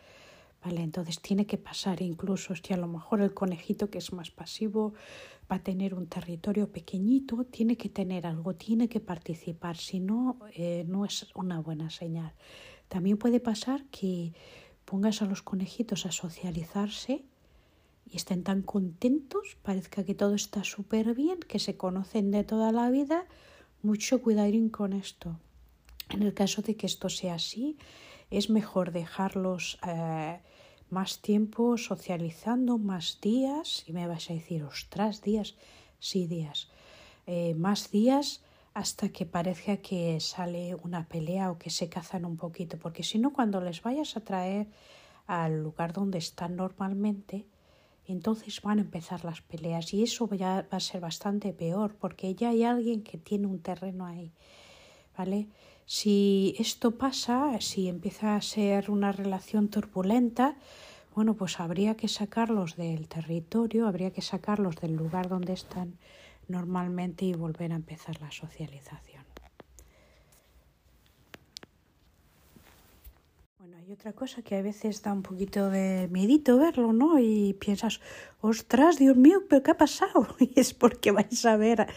Vale, 0.63 0.81
entonces 0.81 1.19
tiene 1.19 1.47
que 1.47 1.57
pasar 1.57 2.01
incluso 2.01 2.55
si 2.55 2.73
a 2.73 2.77
lo 2.77 2.87
mejor 2.87 3.21
el 3.21 3.33
conejito 3.33 3.89
que 3.89 3.97
es 3.97 4.13
más 4.13 4.29
pasivo 4.29 4.93
va 5.51 5.55
a 5.55 5.63
tener 5.63 5.95
un 5.95 6.07
territorio 6.07 6.71
pequeñito, 6.71 7.43
tiene 7.45 7.77
que 7.77 7.89
tener 7.89 8.27
algo, 8.27 8.53
tiene 8.53 8.87
que 8.87 8.99
participar, 8.99 9.77
si 9.77 9.99
no, 9.99 10.37
eh, 10.53 10.85
no 10.87 11.03
es 11.05 11.27
una 11.33 11.59
buena 11.59 11.89
señal. 11.89 12.33
También 12.89 13.17
puede 13.17 13.39
pasar 13.39 13.85
que 13.85 14.33
pongas 14.85 15.21
a 15.21 15.25
los 15.25 15.41
conejitos 15.41 16.05
a 16.05 16.11
socializarse 16.11 17.25
y 18.05 18.17
estén 18.17 18.43
tan 18.43 18.61
contentos, 18.61 19.57
parezca 19.63 20.03
que 20.03 20.13
todo 20.13 20.35
está 20.35 20.63
súper 20.63 21.15
bien, 21.15 21.39
que 21.39 21.59
se 21.59 21.75
conocen 21.75 22.29
de 22.29 22.43
toda 22.43 22.71
la 22.71 22.89
vida, 22.91 23.25
mucho 23.81 24.21
cuidadín 24.21 24.69
con 24.69 24.93
esto. 24.93 25.39
En 26.09 26.21
el 26.21 26.33
caso 26.33 26.61
de 26.61 26.75
que 26.75 26.85
esto 26.85 27.09
sea 27.09 27.35
así, 27.35 27.77
es 28.31 28.49
mejor 28.49 28.91
dejarlos 28.91 29.77
eh, 29.85 30.39
más 30.89 31.21
tiempo 31.21 31.77
socializando, 31.77 32.77
más 32.77 33.19
días, 33.21 33.83
y 33.87 33.93
me 33.93 34.07
vas 34.07 34.29
a 34.29 34.33
decir, 34.33 34.63
ostras, 34.63 35.21
días, 35.21 35.55
sí, 35.99 36.27
días, 36.27 36.69
eh, 37.27 37.53
más 37.53 37.91
días 37.91 38.41
hasta 38.73 39.09
que 39.09 39.25
parezca 39.25 39.77
que 39.77 40.19
sale 40.21 40.75
una 40.75 41.07
pelea 41.07 41.51
o 41.51 41.57
que 41.57 41.69
se 41.69 41.89
cazan 41.89 42.25
un 42.25 42.37
poquito, 42.37 42.79
porque 42.79 43.03
si 43.03 43.19
no, 43.19 43.33
cuando 43.33 43.59
les 43.59 43.81
vayas 43.81 44.15
a 44.15 44.21
traer 44.21 44.67
al 45.27 45.61
lugar 45.61 45.91
donde 45.93 46.17
están 46.17 46.55
normalmente, 46.55 47.45
entonces 48.07 48.61
van 48.61 48.79
a 48.79 48.81
empezar 48.81 49.23
las 49.25 49.41
peleas 49.41 49.93
y 49.93 50.03
eso 50.03 50.27
ya 50.33 50.67
va 50.71 50.77
a 50.77 50.79
ser 50.79 51.01
bastante 51.01 51.53
peor 51.53 51.95
porque 51.95 52.33
ya 52.33 52.49
hay 52.49 52.63
alguien 52.63 53.03
que 53.03 53.17
tiene 53.17 53.47
un 53.47 53.59
terreno 53.59 54.05
ahí, 54.05 54.31
¿vale? 55.17 55.47
Si 55.85 56.55
esto 56.57 56.91
pasa, 56.91 57.59
si 57.59 57.89
empieza 57.89 58.35
a 58.35 58.41
ser 58.41 58.89
una 58.89 59.11
relación 59.11 59.69
turbulenta, 59.69 60.55
bueno, 61.13 61.33
pues 61.33 61.59
habría 61.59 61.95
que 61.95 62.07
sacarlos 62.07 62.77
del 62.77 63.07
territorio, 63.09 63.87
habría 63.87 64.11
que 64.11 64.21
sacarlos 64.21 64.77
del 64.77 64.95
lugar 64.95 65.27
donde 65.27 65.53
están 65.53 65.97
normalmente 66.47 67.25
y 67.25 67.33
volver 67.33 67.73
a 67.73 67.75
empezar 67.75 68.21
la 68.21 68.31
socialización. 68.31 69.25
Bueno, 73.59 73.77
hay 73.91 73.95
otra 73.95 74.13
cosa 74.13 74.41
que 74.41 74.55
a 74.55 74.61
veces 74.61 75.01
da 75.01 75.11
un 75.11 75.21
poquito 75.21 75.69
de 75.69 76.07
miedito 76.09 76.57
verlo, 76.57 76.93
¿no? 76.93 77.19
Y 77.19 77.57
piensas, 77.59 77.99
ostras, 78.39 78.97
Dios 78.97 79.17
mío, 79.17 79.43
¿pero 79.49 79.63
qué 79.63 79.71
ha 79.71 79.77
pasado? 79.77 80.33
Y 80.39 80.57
es 80.57 80.73
porque 80.73 81.11
vais 81.11 81.45
a 81.45 81.57
ver, 81.57 81.87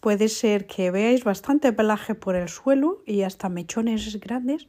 puede 0.00 0.28
ser 0.28 0.66
que 0.66 0.90
veáis 0.90 1.24
bastante 1.24 1.70
pelaje 1.74 2.14
por 2.14 2.36
el 2.36 2.48
suelo 2.48 3.02
y 3.04 3.20
hasta 3.20 3.50
mechones 3.50 4.18
grandes, 4.18 4.66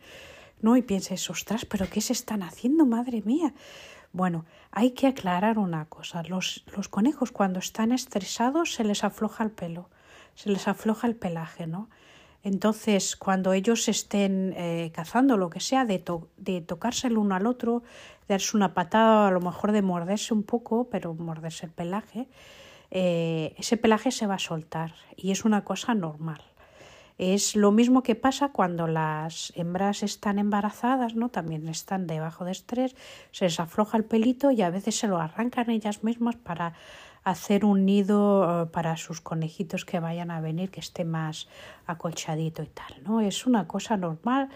¿no? 0.59 0.75
Y 0.75 0.81
pienses, 0.81 1.29
ostras, 1.29 1.63
¿pero 1.63 1.89
qué 1.89 2.01
se 2.01 2.11
están 2.11 2.43
haciendo, 2.43 2.85
madre 2.85 3.21
mía? 3.21 3.53
Bueno, 4.11 4.43
hay 4.69 4.91
que 4.91 5.07
aclarar 5.07 5.59
una 5.59 5.85
cosa. 5.85 6.21
Los, 6.23 6.65
los 6.75 6.89
conejos 6.89 7.31
cuando 7.31 7.59
están 7.59 7.93
estresados 7.93 8.73
se 8.73 8.83
les 8.83 9.05
afloja 9.05 9.45
el 9.45 9.51
pelo, 9.51 9.89
se 10.35 10.49
les 10.49 10.67
afloja 10.67 11.07
el 11.07 11.15
pelaje, 11.15 11.65
¿no? 11.65 11.89
Entonces, 12.43 13.15
cuando 13.15 13.53
ellos 13.53 13.87
estén 13.87 14.53
eh, 14.57 14.91
cazando, 14.93 15.37
lo 15.37 15.49
que 15.49 15.61
sea, 15.61 15.85
de, 15.85 16.03
de 16.37 16.61
tocarse 16.61 17.07
el 17.07 17.17
uno 17.17 17.35
al 17.35 17.47
otro, 17.47 17.83
darse 18.27 18.57
una 18.57 18.73
patada, 18.73 19.29
a 19.29 19.31
lo 19.31 19.39
mejor 19.39 19.71
de 19.71 19.81
morderse 19.81 20.33
un 20.33 20.43
poco, 20.43 20.89
pero 20.89 21.13
morderse 21.13 21.65
el 21.65 21.71
pelaje, 21.71 22.27
eh, 22.91 23.55
ese 23.57 23.77
pelaje 23.77 24.11
se 24.11 24.27
va 24.27 24.35
a 24.35 24.39
soltar 24.39 24.93
y 25.15 25.31
es 25.31 25.45
una 25.45 25.63
cosa 25.63 25.95
normal. 25.95 26.41
Es 27.17 27.55
lo 27.55 27.71
mismo 27.71 28.03
que 28.03 28.15
pasa 28.15 28.49
cuando 28.49 28.87
las 28.87 29.53
hembras 29.55 30.03
están 30.03 30.37
embarazadas, 30.37 31.15
¿no? 31.15 31.29
También 31.29 31.69
están 31.69 32.07
debajo 32.07 32.43
de 32.43 32.51
estrés, 32.51 32.95
se 33.31 33.45
les 33.45 33.59
afloja 33.59 33.97
el 33.97 34.03
pelito 34.03 34.51
y 34.51 34.61
a 34.63 34.69
veces 34.69 34.97
se 34.97 35.07
lo 35.07 35.19
arrancan 35.19 35.69
ellas 35.69 36.03
mismas 36.03 36.35
para 36.35 36.73
hacer 37.23 37.63
un 37.65 37.85
nido 37.85 38.63
eh, 38.63 38.65
para 38.67 38.97
sus 38.97 39.21
conejitos 39.21 39.85
que 39.85 39.99
vayan 39.99 40.31
a 40.31 40.41
venir, 40.41 40.71
que 40.71 40.79
esté 40.79 41.05
más 41.05 41.47
acolchadito 41.85 42.63
y 42.63 42.67
tal, 42.67 43.03
¿no? 43.03 43.21
Es 43.21 43.45
una 43.45 43.67
cosa 43.67 43.97
normal. 43.97 44.49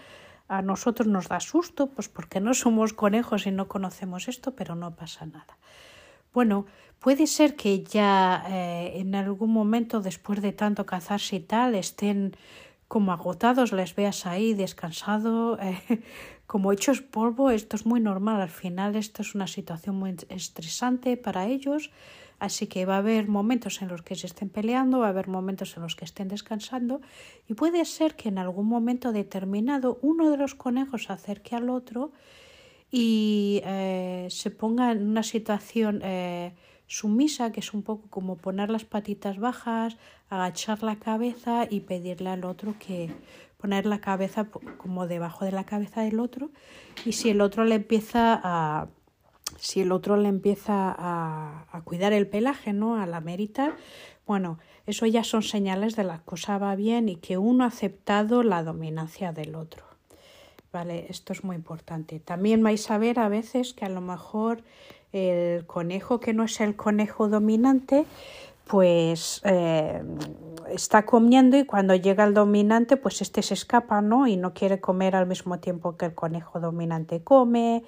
A 0.48 0.62
nosotros 0.62 1.06
nos 1.08 1.28
da 1.28 1.40
susto, 1.40 1.88
pues 1.88 2.08
porque 2.08 2.40
no 2.40 2.54
somos 2.54 2.92
conejos 2.92 3.46
y 3.46 3.50
no 3.50 3.68
conocemos 3.68 4.28
esto, 4.28 4.54
pero 4.54 4.74
no 4.74 4.94
pasa 4.94 5.26
nada. 5.26 5.58
Bueno, 6.32 6.66
puede 7.00 7.26
ser 7.26 7.54
que 7.54 7.82
ya 7.82 8.44
eh, 8.48 8.92
en 8.96 9.14
algún 9.14 9.52
momento, 9.52 10.00
después 10.00 10.40
de 10.40 10.52
tanto 10.52 10.86
cazarse 10.86 11.36
y 11.36 11.40
tal, 11.40 11.74
estén 11.74 12.34
como 12.86 13.12
agotados, 13.12 13.72
les 13.72 13.94
veas 13.94 14.24
ahí 14.24 14.54
descansado, 14.54 15.58
eh, 15.62 16.02
como 16.46 16.72
hechos 16.72 17.02
polvo, 17.02 17.50
esto 17.50 17.76
es 17.76 17.84
muy 17.84 18.00
normal. 18.00 18.40
Al 18.40 18.48
final, 18.50 18.96
esto 18.96 19.20
es 19.20 19.34
una 19.34 19.46
situación 19.46 19.96
muy 19.96 20.16
estresante 20.30 21.18
para 21.18 21.46
ellos 21.46 21.90
Así 22.38 22.68
que 22.68 22.86
va 22.86 22.94
a 22.94 22.98
haber 22.98 23.26
momentos 23.26 23.82
en 23.82 23.88
los 23.88 24.02
que 24.02 24.14
se 24.14 24.26
estén 24.26 24.48
peleando, 24.48 25.00
va 25.00 25.06
a 25.06 25.10
haber 25.10 25.28
momentos 25.28 25.76
en 25.76 25.82
los 25.82 25.96
que 25.96 26.04
estén 26.04 26.28
descansando 26.28 27.00
y 27.48 27.54
puede 27.54 27.84
ser 27.84 28.14
que 28.14 28.28
en 28.28 28.38
algún 28.38 28.66
momento 28.66 29.12
determinado 29.12 29.98
uno 30.02 30.30
de 30.30 30.36
los 30.36 30.54
conejos 30.54 31.04
se 31.04 31.12
acerque 31.12 31.56
al 31.56 31.68
otro 31.68 32.12
y 32.90 33.60
eh, 33.64 34.28
se 34.30 34.50
ponga 34.50 34.92
en 34.92 35.08
una 35.08 35.24
situación 35.24 36.00
eh, 36.04 36.54
sumisa, 36.86 37.50
que 37.50 37.60
es 37.60 37.74
un 37.74 37.82
poco 37.82 38.08
como 38.08 38.36
poner 38.36 38.70
las 38.70 38.84
patitas 38.84 39.38
bajas, 39.38 39.96
agachar 40.30 40.82
la 40.84 40.96
cabeza 40.96 41.66
y 41.68 41.80
pedirle 41.80 42.30
al 42.30 42.44
otro 42.44 42.74
que 42.78 43.10
poner 43.58 43.84
la 43.84 44.00
cabeza 44.00 44.46
como 44.78 45.08
debajo 45.08 45.44
de 45.44 45.52
la 45.52 45.64
cabeza 45.64 46.02
del 46.02 46.20
otro. 46.20 46.50
Y 47.04 47.12
si 47.12 47.30
el 47.30 47.40
otro 47.40 47.64
le 47.64 47.74
empieza 47.74 48.40
a 48.42 48.88
si 49.58 49.80
el 49.82 49.92
otro 49.92 50.16
le 50.16 50.28
empieza 50.28 50.94
a, 50.96 51.66
a 51.70 51.80
cuidar 51.82 52.12
el 52.12 52.26
pelaje, 52.26 52.72
¿no? 52.72 52.96
A 52.96 53.06
la 53.06 53.20
meritar, 53.20 53.74
bueno, 54.26 54.58
eso 54.86 55.06
ya 55.06 55.24
son 55.24 55.42
señales 55.42 55.96
de 55.96 56.04
la 56.04 56.20
cosa 56.20 56.58
va 56.58 56.74
bien 56.76 57.08
y 57.08 57.16
que 57.16 57.38
uno 57.38 57.64
ha 57.64 57.68
aceptado 57.68 58.42
la 58.42 58.62
dominancia 58.62 59.32
del 59.32 59.54
otro. 59.54 59.84
Vale, 60.72 61.06
esto 61.08 61.32
es 61.32 61.44
muy 61.44 61.56
importante. 61.56 62.20
También 62.20 62.62
vais 62.62 62.90
a 62.90 62.98
ver 62.98 63.18
a 63.20 63.28
veces 63.28 63.72
que 63.72 63.86
a 63.86 63.88
lo 63.88 64.02
mejor 64.02 64.62
el 65.12 65.64
conejo 65.66 66.20
que 66.20 66.34
no 66.34 66.44
es 66.44 66.60
el 66.60 66.76
conejo 66.76 67.28
dominante, 67.28 68.04
pues 68.66 69.40
eh, 69.44 70.02
está 70.70 71.06
comiendo 71.06 71.56
y 71.56 71.64
cuando 71.64 71.94
llega 71.94 72.24
el 72.24 72.34
dominante, 72.34 72.98
pues 72.98 73.22
este 73.22 73.42
se 73.42 73.54
escapa, 73.54 74.02
¿no? 74.02 74.26
Y 74.26 74.36
no 74.36 74.52
quiere 74.52 74.78
comer 74.78 75.16
al 75.16 75.26
mismo 75.26 75.58
tiempo 75.58 75.96
que 75.96 76.04
el 76.04 76.14
conejo 76.14 76.60
dominante 76.60 77.22
come 77.22 77.82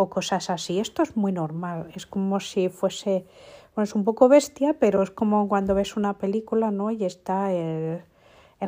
o 0.00 0.08
cosas 0.08 0.50
así. 0.50 0.80
Esto 0.80 1.02
es 1.02 1.16
muy 1.16 1.32
normal, 1.32 1.90
es 1.94 2.06
como 2.06 2.40
si 2.40 2.68
fuese, 2.68 3.26
bueno, 3.74 3.84
es 3.84 3.94
un 3.94 4.04
poco 4.04 4.28
bestia, 4.28 4.78
pero 4.78 5.02
es 5.02 5.10
como 5.10 5.48
cuando 5.48 5.74
ves 5.74 5.96
una 5.96 6.18
película, 6.18 6.70
¿no? 6.70 6.90
Y 6.90 7.04
está 7.04 7.52
el, 7.52 8.02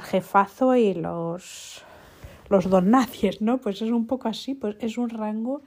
jefazo 0.01 0.75
y 0.77 0.95
los, 0.95 1.83
los 2.49 2.69
don 2.69 2.91
¿no? 3.41 3.59
Pues 3.59 3.83
es 3.83 3.91
un 3.91 4.07
poco 4.07 4.29
así, 4.29 4.55
pues 4.55 4.77
es 4.81 4.99
un 4.99 5.09
rango 5.11 5.63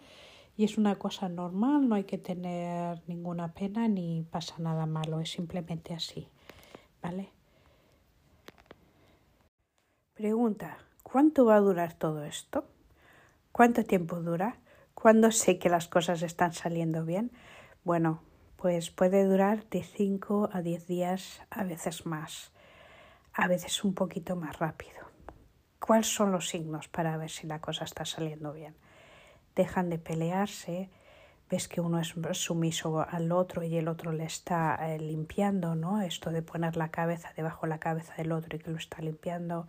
y 0.58 0.64
es 0.64 0.78
una 0.78 0.96
cosa 0.96 1.30
normal, 1.30 1.88
no 1.90 1.96
hay 1.96 2.06
que 2.06 2.18
tener 2.18 3.02
ninguna 3.08 3.54
pena 3.54 3.88
ni 3.88 4.24
pasa 4.24 4.56
nada 4.60 4.86
malo, 4.86 5.20
es 5.20 5.32
simplemente 5.32 5.94
así, 5.94 6.30
¿vale? 7.02 7.30
Pregunta, 10.14 10.78
¿cuánto 11.04 11.46
va 11.46 11.58
a 11.58 11.60
durar 11.60 11.94
todo 11.94 12.24
esto? 12.24 12.66
¿Cuánto 13.52 13.84
tiempo 13.84 14.22
dura? 14.22 14.60
¿Cuándo 14.96 15.32
sé 15.32 15.60
que 15.60 15.70
las 15.70 15.88
cosas 15.88 16.24
están 16.24 16.54
saliendo 16.54 17.06
bien? 17.06 17.32
Bueno, 17.84 18.24
pues 18.56 18.90
puede 18.90 19.26
durar 19.26 19.70
de 19.70 19.84
5 19.84 20.50
a 20.52 20.62
10 20.62 20.88
días, 20.88 21.42
a 21.52 21.64
veces 21.64 22.08
más, 22.08 22.52
a 23.34 23.48
veces 23.48 23.84
un 23.84 23.94
poquito 23.94 24.36
más 24.36 24.58
rápido. 24.58 25.06
¿Cuáles 25.80 26.08
son 26.08 26.32
los 26.32 26.48
signos 26.48 26.88
para 26.88 27.18
ver 27.18 27.30
si 27.30 27.46
la 27.46 27.60
cosa 27.60 27.84
está 27.84 28.06
saliendo 28.06 28.54
bien? 28.54 28.76
Dejan 29.56 29.90
de 29.90 30.00
pelearse, 30.00 30.90
ves 31.50 31.68
que 31.68 31.82
uno 31.82 32.00
es 32.00 32.16
sumiso 32.32 33.06
al 33.08 33.32
otro 33.32 33.64
y 33.64 33.78
el 33.78 33.90
otro 33.90 34.14
le 34.14 34.24
está 34.24 34.76
eh, 34.82 34.98
limpiando, 34.98 35.76
¿no? 35.76 36.02
Esto 36.02 36.32
de 36.32 36.42
poner 36.42 36.78
la 36.78 36.90
cabeza 36.90 37.34
debajo 37.36 37.68
de 37.68 37.70
la 37.70 37.80
cabeza 37.80 38.16
del 38.16 38.32
otro 38.32 38.56
y 38.56 38.60
que 38.60 38.72
lo 38.72 38.78
está 38.78 39.02
limpiando, 39.02 39.68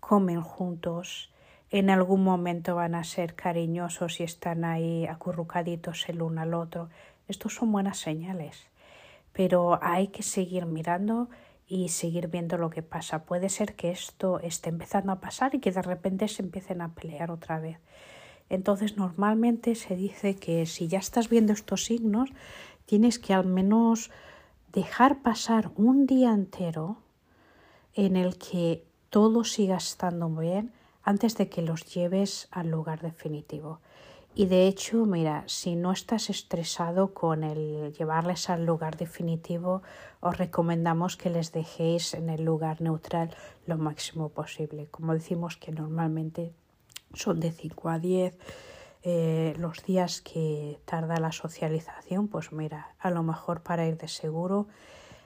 comen 0.00 0.42
juntos, 0.42 1.29
en 1.70 1.88
algún 1.88 2.24
momento 2.24 2.74
van 2.74 2.94
a 2.94 3.04
ser 3.04 3.34
cariñosos 3.34 4.20
y 4.20 4.24
están 4.24 4.64
ahí 4.64 5.06
acurrucaditos 5.06 6.08
el 6.08 6.20
uno 6.20 6.40
al 6.40 6.54
otro. 6.54 6.88
Estos 7.28 7.54
son 7.54 7.70
buenas 7.70 7.98
señales, 7.98 8.66
pero 9.32 9.78
hay 9.80 10.08
que 10.08 10.24
seguir 10.24 10.66
mirando 10.66 11.28
y 11.68 11.90
seguir 11.90 12.26
viendo 12.26 12.58
lo 12.58 12.70
que 12.70 12.82
pasa. 12.82 13.22
Puede 13.22 13.48
ser 13.48 13.76
que 13.76 13.92
esto 13.92 14.40
esté 14.40 14.70
empezando 14.70 15.12
a 15.12 15.20
pasar 15.20 15.54
y 15.54 15.60
que 15.60 15.70
de 15.70 15.82
repente 15.82 16.26
se 16.26 16.42
empiecen 16.42 16.80
a 16.80 16.92
pelear 16.94 17.30
otra 17.30 17.60
vez. 17.60 17.78
Entonces 18.48 18.96
normalmente 18.96 19.76
se 19.76 19.94
dice 19.94 20.34
que 20.34 20.66
si 20.66 20.88
ya 20.88 20.98
estás 20.98 21.28
viendo 21.28 21.52
estos 21.52 21.84
signos, 21.84 22.30
tienes 22.84 23.20
que 23.20 23.32
al 23.32 23.46
menos 23.46 24.10
dejar 24.72 25.22
pasar 25.22 25.70
un 25.76 26.06
día 26.06 26.32
entero 26.32 26.96
en 27.94 28.16
el 28.16 28.38
que 28.38 28.82
todo 29.08 29.44
siga 29.44 29.76
estando 29.76 30.28
bien 30.30 30.72
antes 31.02 31.36
de 31.36 31.48
que 31.48 31.62
los 31.62 31.84
lleves 31.94 32.48
al 32.50 32.68
lugar 32.68 33.00
definitivo. 33.00 33.80
Y 34.34 34.46
de 34.46 34.68
hecho, 34.68 35.06
mira, 35.06 35.42
si 35.46 35.74
no 35.74 35.90
estás 35.90 36.30
estresado 36.30 37.12
con 37.14 37.42
el 37.42 37.92
llevarles 37.92 38.48
al 38.48 38.64
lugar 38.64 38.96
definitivo, 38.96 39.82
os 40.20 40.38
recomendamos 40.38 41.16
que 41.16 41.30
les 41.30 41.52
dejéis 41.52 42.14
en 42.14 42.30
el 42.30 42.44
lugar 42.44 42.80
neutral 42.80 43.34
lo 43.66 43.76
máximo 43.76 44.28
posible. 44.28 44.86
Como 44.86 45.14
decimos 45.14 45.56
que 45.56 45.72
normalmente 45.72 46.54
son 47.12 47.40
de 47.40 47.50
5 47.50 47.88
a 47.88 47.98
10 47.98 48.38
eh, 49.02 49.54
los 49.58 49.82
días 49.82 50.20
que 50.20 50.78
tarda 50.84 51.18
la 51.18 51.32
socialización, 51.32 52.28
pues 52.28 52.52
mira, 52.52 52.94
a 53.00 53.10
lo 53.10 53.22
mejor 53.24 53.62
para 53.62 53.86
ir 53.86 53.96
de 53.96 54.08
seguro, 54.08 54.68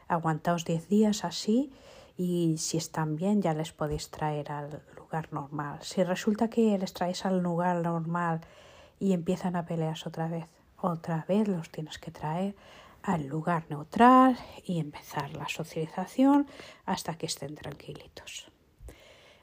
aguantaos 0.09 0.65
10 0.65 0.89
días 0.89 1.25
así 1.25 1.73
y 2.17 2.57
si 2.59 2.77
están 2.77 3.17
bien 3.17 3.43
ya 3.43 3.53
les 3.53 3.73
podéis 3.73 4.11
traer 4.11 4.53
al 4.53 4.83
normal. 5.33 5.79
Si 5.83 6.03
resulta 6.03 6.49
que 6.49 6.79
les 6.79 6.93
traéis 6.93 7.25
al 7.25 7.41
lugar 7.41 7.77
normal 7.83 8.41
y 8.99 9.13
empiezan 9.13 9.57
a 9.57 9.65
pelear 9.65 9.97
otra 10.07 10.29
vez. 10.29 10.49
Otra 10.77 11.25
vez 11.29 11.49
los 11.49 11.71
tienes 11.71 11.99
que 11.99 12.11
traer 12.11 12.55
al 13.03 13.27
lugar 13.27 13.67
neutral 13.69 14.39
y 14.65 14.81
empezar 14.81 15.35
la 15.35 15.49
socialización 15.49 16.47
hasta 16.87 17.17
que 17.17 17.27
estén 17.27 17.55
tranquilitos. 17.55 18.51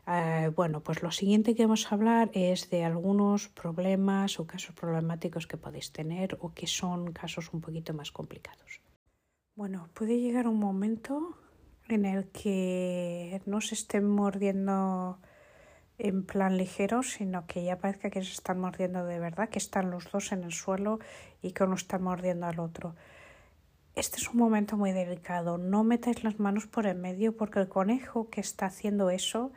Eh, 0.07 0.51
bueno, 0.55 0.81
pues 0.81 1.03
lo 1.03 1.11
siguiente 1.11 1.55
que 1.55 1.63
vamos 1.63 1.91
a 1.91 1.95
hablar 1.95 2.31
es 2.33 2.69
de 2.69 2.83
algunos 2.83 3.47
problemas 3.49 4.39
o 4.39 4.47
casos 4.47 4.75
problemáticos 4.75 5.45
que 5.45 5.57
podéis 5.57 5.91
tener 5.91 6.37
o 6.41 6.53
que 6.53 6.67
son 6.67 7.13
casos 7.13 7.53
un 7.53 7.61
poquito 7.61 7.93
más 7.93 8.11
complicados. 8.11 8.81
Bueno, 9.55 9.89
puede 9.93 10.19
llegar 10.19 10.47
un 10.47 10.59
momento 10.59 11.37
en 11.87 12.05
el 12.05 12.29
que 12.29 13.41
no 13.45 13.61
se 13.61 13.75
estén 13.75 14.07
mordiendo 14.07 15.19
en 16.03 16.23
plan 16.25 16.57
ligero, 16.57 17.03
sino 17.03 17.45
que 17.45 17.63
ya 17.63 17.77
parezca 17.77 18.09
que 18.09 18.23
se 18.23 18.31
están 18.31 18.59
mordiendo 18.59 19.05
de 19.05 19.19
verdad, 19.19 19.49
que 19.49 19.59
están 19.59 19.91
los 19.91 20.11
dos 20.11 20.31
en 20.31 20.43
el 20.43 20.51
suelo 20.51 20.99
y 21.43 21.51
que 21.51 21.63
uno 21.63 21.75
está 21.75 21.99
mordiendo 21.99 22.47
al 22.47 22.59
otro. 22.59 22.95
Este 23.93 24.17
es 24.17 24.27
un 24.29 24.37
momento 24.37 24.77
muy 24.77 24.93
delicado. 24.93 25.59
No 25.59 25.83
metáis 25.83 26.23
las 26.23 26.39
manos 26.39 26.65
por 26.65 26.87
el 26.87 26.97
medio 26.97 27.37
porque 27.37 27.59
el 27.59 27.67
conejo 27.67 28.29
que 28.31 28.41
está 28.41 28.65
haciendo 28.65 29.11
eso 29.11 29.51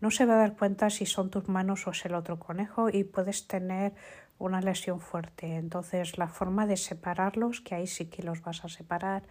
no 0.00 0.10
se 0.10 0.24
va 0.24 0.34
a 0.34 0.38
dar 0.38 0.56
cuenta 0.56 0.88
si 0.88 1.04
son 1.04 1.30
tus 1.30 1.48
manos 1.48 1.86
o 1.86 1.90
es 1.90 2.04
el 2.06 2.14
otro 2.14 2.38
conejo 2.38 2.88
y 2.88 3.04
puedes 3.04 3.46
tener 3.46 3.92
una 4.38 4.62
lesión 4.62 4.98
fuerte. 4.98 5.56
Entonces 5.56 6.16
la 6.16 6.28
forma 6.28 6.66
de 6.66 6.78
separarlos, 6.78 7.60
que 7.60 7.74
ahí 7.74 7.86
sí 7.86 8.06
que 8.06 8.22
los 8.22 8.40
vas 8.40 8.64
a 8.64 8.70
separar, 8.70 9.24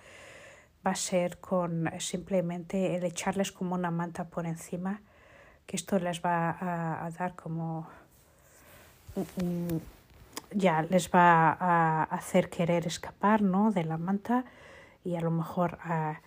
va 0.85 0.91
a 0.91 0.95
ser 0.95 1.39
con 1.39 1.89
simplemente 1.99 2.95
el 2.95 3.03
echarles 3.03 3.51
como 3.51 3.73
una 3.73 3.89
manta 3.89 4.25
por 4.25 4.45
encima 4.45 5.01
que 5.65 5.75
esto 5.75 5.99
les 5.99 6.21
va 6.21 6.57
a, 7.05 7.09
dar 7.11 7.35
como 7.35 7.87
ya 10.53 10.81
les 10.83 11.09
va 11.09 11.57
a 11.59 12.03
hacer 12.03 12.49
querer 12.49 12.87
escapar 12.87 13.41
¿no? 13.41 13.71
de 13.71 13.83
la 13.83 13.97
manta 13.97 14.45
y 15.03 15.15
a 15.15 15.21
lo 15.21 15.31
mejor 15.31 15.79
a 15.83 16.21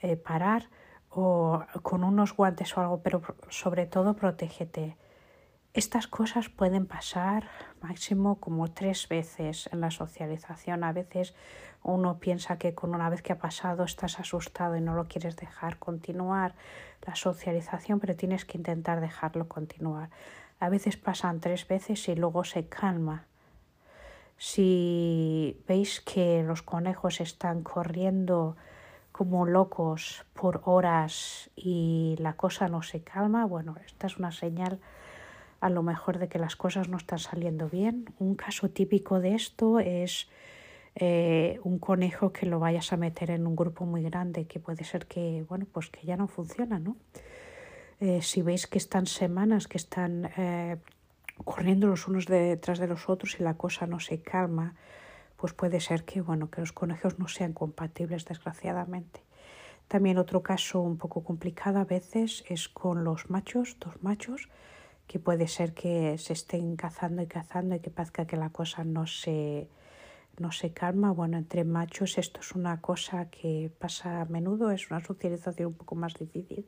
eh, 0.00 0.16
parar 0.16 0.68
o 1.10 1.64
con 1.82 2.04
unos 2.04 2.36
guantes 2.36 2.76
o 2.76 2.80
algo, 2.80 3.00
pero 3.02 3.22
sobre 3.48 3.86
todo 3.86 4.14
protégete. 4.14 4.96
Estas 5.72 6.06
cosas 6.06 6.48
pueden 6.48 6.86
pasar 6.86 7.48
máximo 7.80 8.36
como 8.40 8.68
tres 8.72 9.08
veces 9.08 9.68
en 9.72 9.80
la 9.80 9.90
socialización. 9.90 10.84
A 10.84 10.92
veces 10.92 11.34
uno 11.86 12.18
piensa 12.18 12.58
que 12.58 12.74
con 12.74 12.94
una 12.94 13.08
vez 13.08 13.22
que 13.22 13.32
ha 13.32 13.38
pasado 13.38 13.84
estás 13.84 14.18
asustado 14.18 14.76
y 14.76 14.80
no 14.80 14.94
lo 14.94 15.04
quieres 15.04 15.36
dejar 15.36 15.78
continuar 15.78 16.54
la 17.06 17.14
socialización, 17.14 18.00
pero 18.00 18.16
tienes 18.16 18.44
que 18.44 18.58
intentar 18.58 19.00
dejarlo 19.00 19.48
continuar. 19.48 20.10
A 20.58 20.68
veces 20.68 20.96
pasan 20.96 21.40
tres 21.40 21.68
veces 21.68 22.08
y 22.08 22.16
luego 22.16 22.44
se 22.44 22.66
calma. 22.66 23.26
Si 24.36 25.62
veis 25.68 26.00
que 26.00 26.42
los 26.42 26.62
conejos 26.62 27.20
están 27.20 27.62
corriendo 27.62 28.56
como 29.12 29.46
locos 29.46 30.26
por 30.34 30.62
horas 30.64 31.50
y 31.54 32.16
la 32.18 32.34
cosa 32.34 32.68
no 32.68 32.82
se 32.82 33.02
calma, 33.02 33.46
bueno, 33.46 33.76
esta 33.86 34.08
es 34.08 34.18
una 34.18 34.32
señal 34.32 34.80
a 35.60 35.70
lo 35.70 35.82
mejor 35.82 36.18
de 36.18 36.28
que 36.28 36.38
las 36.38 36.56
cosas 36.56 36.88
no 36.88 36.96
están 36.96 37.18
saliendo 37.18 37.68
bien. 37.68 38.12
Un 38.18 38.34
caso 38.34 38.68
típico 38.68 39.20
de 39.20 39.34
esto 39.34 39.78
es 39.78 40.28
eh, 40.98 41.60
un 41.62 41.78
conejo 41.78 42.32
que 42.32 42.46
lo 42.46 42.58
vayas 42.58 42.90
a 42.94 42.96
meter 42.96 43.30
en 43.30 43.46
un 43.46 43.54
grupo 43.54 43.84
muy 43.84 44.02
grande, 44.02 44.46
que 44.46 44.60
puede 44.60 44.82
ser 44.82 45.06
que, 45.06 45.44
bueno, 45.46 45.66
pues 45.70 45.90
que 45.90 46.06
ya 46.06 46.16
no 46.16 46.26
funciona, 46.26 46.78
¿no? 46.78 46.96
Eh, 48.00 48.22
si 48.22 48.40
veis 48.40 48.66
que 48.66 48.78
están 48.78 49.04
semanas, 49.04 49.68
que 49.68 49.76
están 49.76 50.30
eh, 50.38 50.78
corriendo 51.44 51.86
los 51.86 52.08
unos 52.08 52.24
detrás 52.24 52.78
de 52.78 52.86
los 52.86 53.10
otros 53.10 53.38
y 53.38 53.42
la 53.42 53.58
cosa 53.58 53.86
no 53.86 54.00
se 54.00 54.22
calma, 54.22 54.74
pues 55.36 55.52
puede 55.52 55.80
ser 55.80 56.04
que, 56.04 56.22
bueno, 56.22 56.50
que 56.50 56.62
los 56.62 56.72
conejos 56.72 57.18
no 57.18 57.28
sean 57.28 57.52
compatibles, 57.52 58.24
desgraciadamente. 58.24 59.20
También 59.88 60.16
otro 60.16 60.42
caso 60.42 60.80
un 60.80 60.96
poco 60.96 61.22
complicado 61.22 61.78
a 61.78 61.84
veces 61.84 62.42
es 62.48 62.70
con 62.70 63.04
los 63.04 63.28
machos, 63.28 63.76
dos 63.78 64.02
machos, 64.02 64.48
que 65.06 65.18
puede 65.18 65.46
ser 65.46 65.74
que 65.74 66.16
se 66.16 66.32
estén 66.32 66.74
cazando 66.76 67.20
y 67.20 67.26
cazando 67.26 67.74
y 67.74 67.80
que 67.80 67.90
parezca 67.90 68.26
que 68.26 68.36
la 68.36 68.48
cosa 68.48 68.82
no 68.82 69.06
se, 69.06 69.68
no 70.38 70.52
se 70.52 70.72
calma. 70.72 71.10
Bueno, 71.12 71.36
entre 71.38 71.64
machos 71.64 72.18
esto 72.18 72.40
es 72.40 72.52
una 72.52 72.80
cosa 72.80 73.30
que 73.30 73.70
pasa 73.78 74.20
a 74.20 74.24
menudo, 74.26 74.70
es 74.70 74.90
una 74.90 75.04
socialización 75.04 75.68
un 75.68 75.74
poco 75.74 75.94
más 75.94 76.14
difícil. 76.14 76.66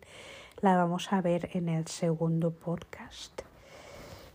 La 0.61 0.77
vamos 0.77 1.13
a 1.13 1.21
ver 1.21 1.51
en 1.53 1.69
el 1.69 1.87
segundo 1.87 2.53
podcast. 2.53 3.43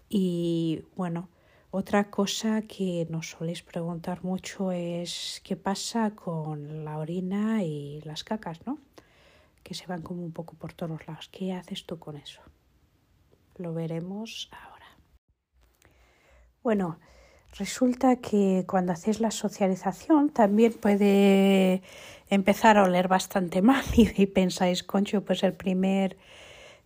Y 0.10 0.86
bueno, 0.96 1.30
otra 1.72 2.12
cosa 2.12 2.62
que 2.62 3.08
nos 3.10 3.32
soléis 3.32 3.63
preguntar 3.63 4.24
mucho 4.24 4.72
es 4.72 5.41
qué 5.43 5.56
pasa 5.56 6.12
con 6.12 6.86
la 6.86 7.00
orina 7.00 7.63
y 7.63 8.00
las 8.02 8.24
cacas, 8.24 8.65
¿no? 8.67 8.78
Que 9.63 9.74
se 9.74 9.88
van 9.88 10.04
como 10.04 10.24
un 10.24 10.32
poco 10.32 10.54
por 10.54 10.74
todos 10.74 11.08
lados. 11.08 11.30
¿Qué 11.30 11.52
haces 11.52 11.86
tú 11.86 11.98
con 11.98 12.15
eso? 12.15 12.41
Lo 13.58 13.74
veremos 13.74 14.50
ahora. 14.52 14.86
Bueno, 16.62 17.00
Resulta 17.58 18.16
que 18.16 18.66
cuando 18.68 18.94
hacéis 18.94 19.20
la 19.20 19.30
socialización 19.30 20.30
también 20.30 20.74
puede 20.74 21.84
empezar 22.32 22.78
a 22.80 22.84
oler 22.84 23.08
bastante 23.08 23.62
mal 23.62 23.84
y, 23.96 24.26
pensáis, 24.26 24.84
concho, 24.84 25.24
pues 25.24 25.44
el 25.44 25.54
primer, 25.54 26.18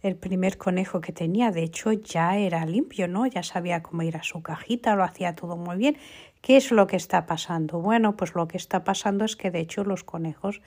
el 0.02 0.18
primer 0.18 0.58
conejo 0.58 1.00
que 1.00 1.14
tenía, 1.14 1.52
de 1.52 1.64
hecho, 1.64 1.94
ya 1.94 2.38
era 2.38 2.66
limpio, 2.66 3.08
¿no? 3.08 3.26
Ya 3.28 3.44
sabía 3.44 3.82
cómo 3.82 4.02
ir 4.02 4.18
a 4.18 4.24
su 4.24 4.42
cajita, 4.42 4.96
lo 4.96 5.06
hacía 5.06 5.36
todo 5.36 5.56
muy 5.56 5.78
bien. 5.78 5.98
¿Qué 6.42 6.58
es 6.58 6.72
lo 6.72 6.86
que 6.86 6.98
está 6.98 7.26
pasando? 7.26 7.80
Bueno, 7.80 8.18
pues 8.18 8.36
lo 8.36 8.50
que 8.50 8.58
está 8.58 8.84
pasando 8.84 9.24
es 9.24 9.38
que 9.38 9.52
de 9.52 9.60
hecho 9.60 9.86
los 9.86 10.04
conejos 10.04 10.62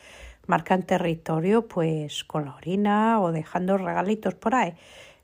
marcan 0.46 0.82
territorio 0.82 1.68
pues 1.68 2.24
con 2.24 2.46
la 2.46 2.56
orina 2.56 3.20
o 3.20 3.32
dejando 3.32 3.76
regalitos 3.76 4.34
por 4.34 4.54
ahí. 4.54 4.74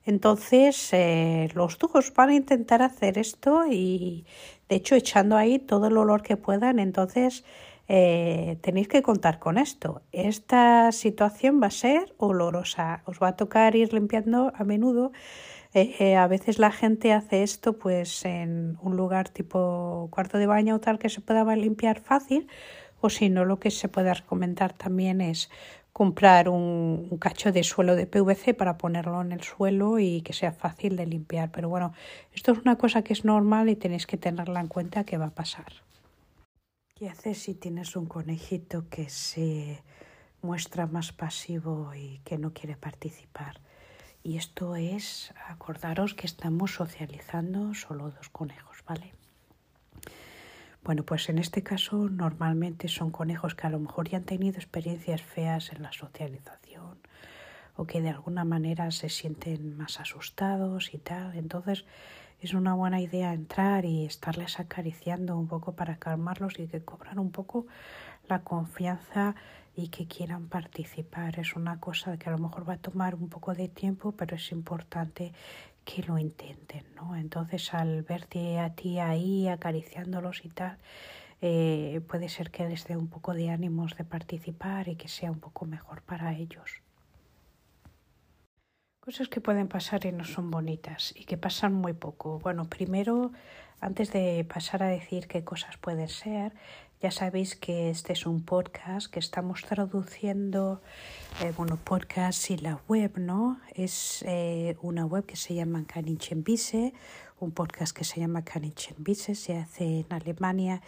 Entonces, 0.07 0.93
eh, 0.93 1.49
los 1.55 1.79
dos 1.79 2.13
van 2.15 2.31
a 2.31 2.35
intentar 2.35 2.81
hacer 2.81 3.19
esto 3.19 3.67
y, 3.69 4.25
de 4.69 4.77
hecho, 4.77 4.95
echando 4.95 5.37
ahí 5.37 5.59
todo 5.59 5.89
el 5.89 5.97
olor 5.97 6.23
que 6.23 6.37
puedan. 6.37 6.79
Entonces, 6.79 7.45
eh, 7.89 8.59
tenéis 8.63 8.89
que 8.89 9.03
contar 9.03 9.39
con 9.39 9.59
esto. 9.59 10.03
Esta 10.13 10.93
situación 10.93 11.61
va 11.61 11.67
a 11.67 11.71
ser 11.71 12.15
olorosa. 12.19 13.03
Os 13.07 13.21
va 13.21 13.29
a 13.29 13.37
tocar 13.37 13.75
ir 13.77 13.93
limpiando 13.93 14.53
a 14.55 14.65
menudo. 14.65 15.13
Eh, 15.75 16.17
a 16.17 16.27
veces 16.29 16.59
la 16.59 16.71
gente 16.71 17.13
hace 17.13 17.43
esto 17.43 17.77
pues 17.77 18.25
en 18.25 18.79
un 18.81 18.97
lugar 18.97 19.29
tipo 19.29 20.09
cuarto 20.11 20.39
de 20.39 20.47
baño 20.47 20.77
o 20.77 20.81
tal 20.81 20.99
que 20.99 21.11
se 21.11 21.21
pueda 21.21 21.45
limpiar 21.55 22.01
fácil 22.01 22.49
o 23.01 23.11
si 23.11 23.29
no 23.29 23.45
lo 23.45 23.59
que 23.59 23.71
se 23.71 23.89
puede 23.89 24.15
recomendar 24.15 24.73
también 24.73 25.21
es 25.21 25.51
comprar 25.97 26.51
un, 26.51 27.17
cacho 27.19 27.53
de 27.53 27.65
suelo 27.65 27.97
de 27.97 28.07
PVC 28.07 28.53
para 28.53 28.77
ponerlo 28.77 29.23
en 29.23 29.33
el 29.33 29.43
suelo 29.43 29.99
y 29.99 30.21
que 30.21 30.35
sea 30.35 30.53
fácil 30.53 30.95
de 30.95 31.07
limpiar. 31.07 31.51
Pero 31.51 31.71
bueno, 31.71 31.95
esto 32.35 32.53
es 32.53 32.59
una 32.59 32.77
cosa 32.77 33.01
que 33.01 33.15
es 33.15 33.25
normal 33.25 33.71
y 33.71 33.77
tenéis 33.77 34.07
que 34.07 34.19
tenerla 34.19 34.61
en 34.61 34.69
cuenta 34.69 35.05
que 35.05 35.17
va 35.17 35.29
a 35.29 35.35
pasar. 35.35 35.73
¿Qué 36.95 37.09
haces 37.09 37.39
si 37.39 37.55
tienes 37.55 37.97
un 37.97 38.05
conejito 38.05 38.91
que 38.91 39.09
se 39.09 39.83
muestra 40.43 40.87
más 40.87 41.13
pasivo 41.13 41.95
y 41.95 42.21
que 42.27 42.37
no 42.37 42.53
quiere 42.53 42.77
participar? 42.77 43.63
Y 44.23 44.37
esto 44.37 44.77
es, 44.77 45.33
acordaros 45.49 46.13
que 46.13 46.27
estamos 46.27 46.75
socializando 46.75 47.73
solo 47.73 48.11
dos 48.11 48.29
conejos, 48.29 48.85
¿vale? 48.87 49.16
Bueno, 50.87 51.03
pues 51.03 51.29
en 51.29 51.39
este 51.39 51.65
caso 51.65 52.09
normalmente 52.09 52.87
son 52.87 53.11
conejos 53.11 53.57
que 53.57 53.67
a 53.67 53.71
lo 53.71 53.81
mejor 53.81 54.09
ya 54.09 54.19
han 54.19 54.25
tenido 54.25 54.59
experiencias 54.59 55.21
feas 55.21 55.73
en 55.73 55.83
la 55.83 55.91
socialización 55.91 57.01
o 57.75 57.87
que 57.89 58.01
de 58.01 58.11
alguna 58.11 58.45
manera 58.45 58.93
se 58.93 59.09
sienten 59.09 59.77
más 59.77 59.99
asustados 59.99 60.95
y 60.95 60.99
tal. 60.99 61.37
Entonces 61.37 61.87
es 62.41 62.55
una 62.55 62.73
buena 62.75 63.01
idea 63.01 63.33
entrar 63.33 63.85
y 63.85 64.05
estarles 64.05 64.61
acariciando 64.61 65.37
un 65.37 65.49
poco 65.49 65.75
para 65.75 65.97
calmarlos 65.97 66.57
y 66.61 66.69
que 66.69 66.85
cobran 66.85 67.19
un 67.19 67.33
poco 67.33 67.67
la 68.29 68.43
confianza 68.45 69.35
y 69.75 69.89
que 69.89 70.07
quieran 70.07 70.47
participar. 70.47 71.41
Es 71.41 71.57
una 71.57 71.81
cosa 71.81 72.17
que 72.17 72.29
a 72.29 72.33
lo 72.33 72.39
mejor 72.39 72.69
va 72.69 72.75
a 72.75 72.79
tomar 72.79 73.17
un 73.17 73.29
poco 73.29 73.55
de 73.55 73.67
tiempo, 73.69 74.13
pero 74.13 74.37
es 74.37 74.53
importante 74.53 75.33
que 75.87 76.03
lo 76.03 76.19
intenten, 76.19 76.85
¿no? 76.97 77.17
Entonces 77.17 77.73
al 77.73 78.03
verte 78.03 78.59
a 78.59 78.75
ti 78.75 78.99
ahí 78.99 79.49
acariciándolos 79.49 80.45
y 80.45 80.49
tal, 80.49 80.79
eh, 81.41 82.01
puede 82.09 82.29
ser 82.29 82.51
que 82.51 82.69
les 82.69 82.87
dé 82.87 82.97
un 82.97 83.09
poco 83.09 83.33
de 83.33 83.51
ánimos 83.51 83.97
de 83.97 84.05
participar 84.05 84.89
y 84.89 84.97
que 84.97 85.09
sea 85.09 85.31
un 85.31 85.39
poco 85.39 85.65
mejor 85.65 86.03
para 86.03 86.35
ellos. 86.35 86.83
Cosas 89.01 89.29
que 89.29 89.41
pueden 89.41 89.69
pasar 89.69 90.05
y 90.05 90.11
no 90.11 90.25
son 90.25 90.51
bonitas 90.51 91.15
y 91.17 91.25
que 91.25 91.37
pasan 91.37 91.73
muy 91.73 91.93
poco. 91.93 92.41
Bueno, 92.41 92.65
primero, 92.65 93.31
antes 93.81 94.11
de 94.13 94.45
pasar 94.45 94.83
a 94.83 94.89
decir 94.89 95.29
qué 95.29 95.45
cosas 95.45 95.77
pueden 95.77 96.09
ser, 96.09 96.53
ya 97.07 97.13
sabéis 97.13 97.55
que 97.55 97.89
este 97.89 98.15
es 98.15 98.27
un 98.27 98.43
podcast 98.43 99.07
que 99.07 99.21
estamos 99.21 99.63
traduciendo, 99.63 100.83
eh, 101.41 101.53
bueno, 101.57 101.77
podcast 101.77 102.51
y 102.51 102.57
la 102.57 102.81
web, 102.89 103.13
¿no? 103.17 103.61
Es 103.77 104.25
eh, 104.27 104.77
una 104.83 105.07
web 105.07 105.25
que 105.25 105.37
se 105.37 105.55
llama 105.55 105.85
Kanichenbise, 105.87 106.95
un 107.39 107.53
podcast 107.53 107.97
que 107.97 108.03
se 108.03 108.19
llama 108.19 108.43
Kanichenbise, 108.43 109.37
se 109.37 109.57
hace 109.57 110.01
en 110.01 110.07
Alemania 110.11 110.83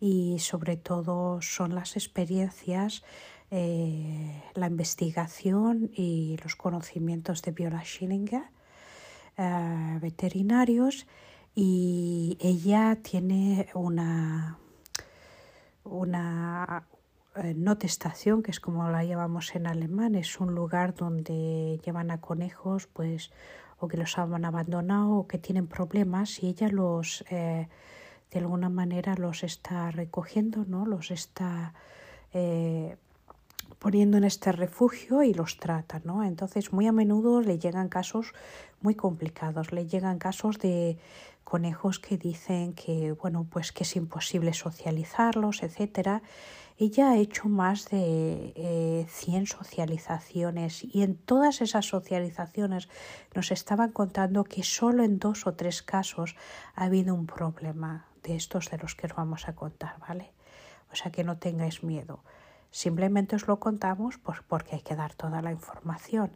y 0.00 0.38
sobre 0.38 0.76
todo 0.76 1.40
son 1.40 1.74
las 1.74 1.96
experiencias 1.96 3.02
eh, 3.50 4.42
la 4.52 4.66
investigación 4.66 5.90
y 5.94 6.36
los 6.42 6.56
conocimientos 6.56 7.40
de 7.40 7.52
Viola 7.52 7.82
Schillinger, 7.82 8.44
eh, 9.38 9.98
veterinarios, 10.02 11.06
y 11.54 12.36
ella 12.40 12.98
tiene 13.02 13.68
una, 13.74 14.58
una 15.84 16.86
eh, 17.36 17.54
notestación, 17.54 18.42
que 18.42 18.50
es 18.50 18.60
como 18.60 18.88
la 18.88 19.04
llevamos 19.04 19.54
en 19.54 19.66
alemán, 19.66 20.14
es 20.14 20.40
un 20.40 20.54
lugar 20.54 20.94
donde 20.94 21.80
llevan 21.84 22.10
a 22.10 22.20
conejos, 22.20 22.86
pues, 22.86 23.30
o 23.78 23.88
que 23.88 23.96
los 23.96 24.18
han 24.18 24.44
abandonado 24.44 25.12
o 25.12 25.26
que 25.26 25.38
tienen 25.38 25.66
problemas, 25.66 26.42
y 26.42 26.48
ella 26.48 26.68
los, 26.68 27.24
de 27.28 27.68
alguna 28.34 28.68
manera, 28.68 29.14
los 29.14 29.42
está 29.42 29.90
recogiendo, 29.90 30.64
¿no? 30.64 30.86
Los 30.86 31.10
está 31.10 31.74
poniendo 33.78 34.16
en 34.16 34.24
este 34.24 34.50
refugio 34.50 35.22
y 35.22 35.34
los 35.34 35.58
trata, 35.58 36.00
¿no? 36.04 36.24
Entonces, 36.24 36.72
muy 36.72 36.86
a 36.86 36.92
menudo 36.92 37.42
le 37.42 37.58
llegan 37.58 37.90
casos 37.90 38.32
muy 38.80 38.94
complicados, 38.94 39.72
le 39.72 39.86
llegan 39.86 40.18
casos 40.18 40.58
de 40.58 40.96
conejos 41.44 41.98
que 41.98 42.16
dicen 42.16 42.72
que, 42.72 43.12
bueno, 43.12 43.46
pues 43.48 43.70
que 43.70 43.84
es 43.84 43.96
imposible 43.96 44.52
socializarlos, 44.54 45.62
etcétera. 45.62 46.22
Ella 46.76 47.10
ha 47.10 47.18
hecho 47.18 47.48
más 47.48 47.88
de 47.90 48.52
eh, 48.56 49.06
100 49.08 49.46
socializaciones 49.46 50.82
y 50.82 51.02
en 51.02 51.14
todas 51.14 51.60
esas 51.60 51.86
socializaciones 51.86 52.88
nos 53.34 53.52
estaban 53.52 53.92
contando 53.92 54.42
que 54.42 54.64
solo 54.64 55.04
en 55.04 55.20
dos 55.20 55.46
o 55.46 55.54
tres 55.54 55.82
casos 55.82 56.34
ha 56.74 56.84
habido 56.84 57.14
un 57.14 57.26
problema 57.26 58.06
de 58.24 58.34
estos 58.34 58.70
de 58.70 58.78
los 58.78 58.96
que 58.96 59.06
os 59.06 59.14
vamos 59.14 59.46
a 59.48 59.54
contar, 59.54 59.98
¿vale? 60.00 60.32
O 60.90 60.96
sea 60.96 61.12
que 61.12 61.22
no 61.22 61.36
tengáis 61.36 61.84
miedo. 61.84 62.24
Simplemente 62.70 63.36
os 63.36 63.46
lo 63.46 63.60
contamos 63.60 64.18
pues 64.18 64.40
porque 64.48 64.74
hay 64.74 64.82
que 64.82 64.96
dar 64.96 65.14
toda 65.14 65.42
la 65.42 65.52
información. 65.52 66.32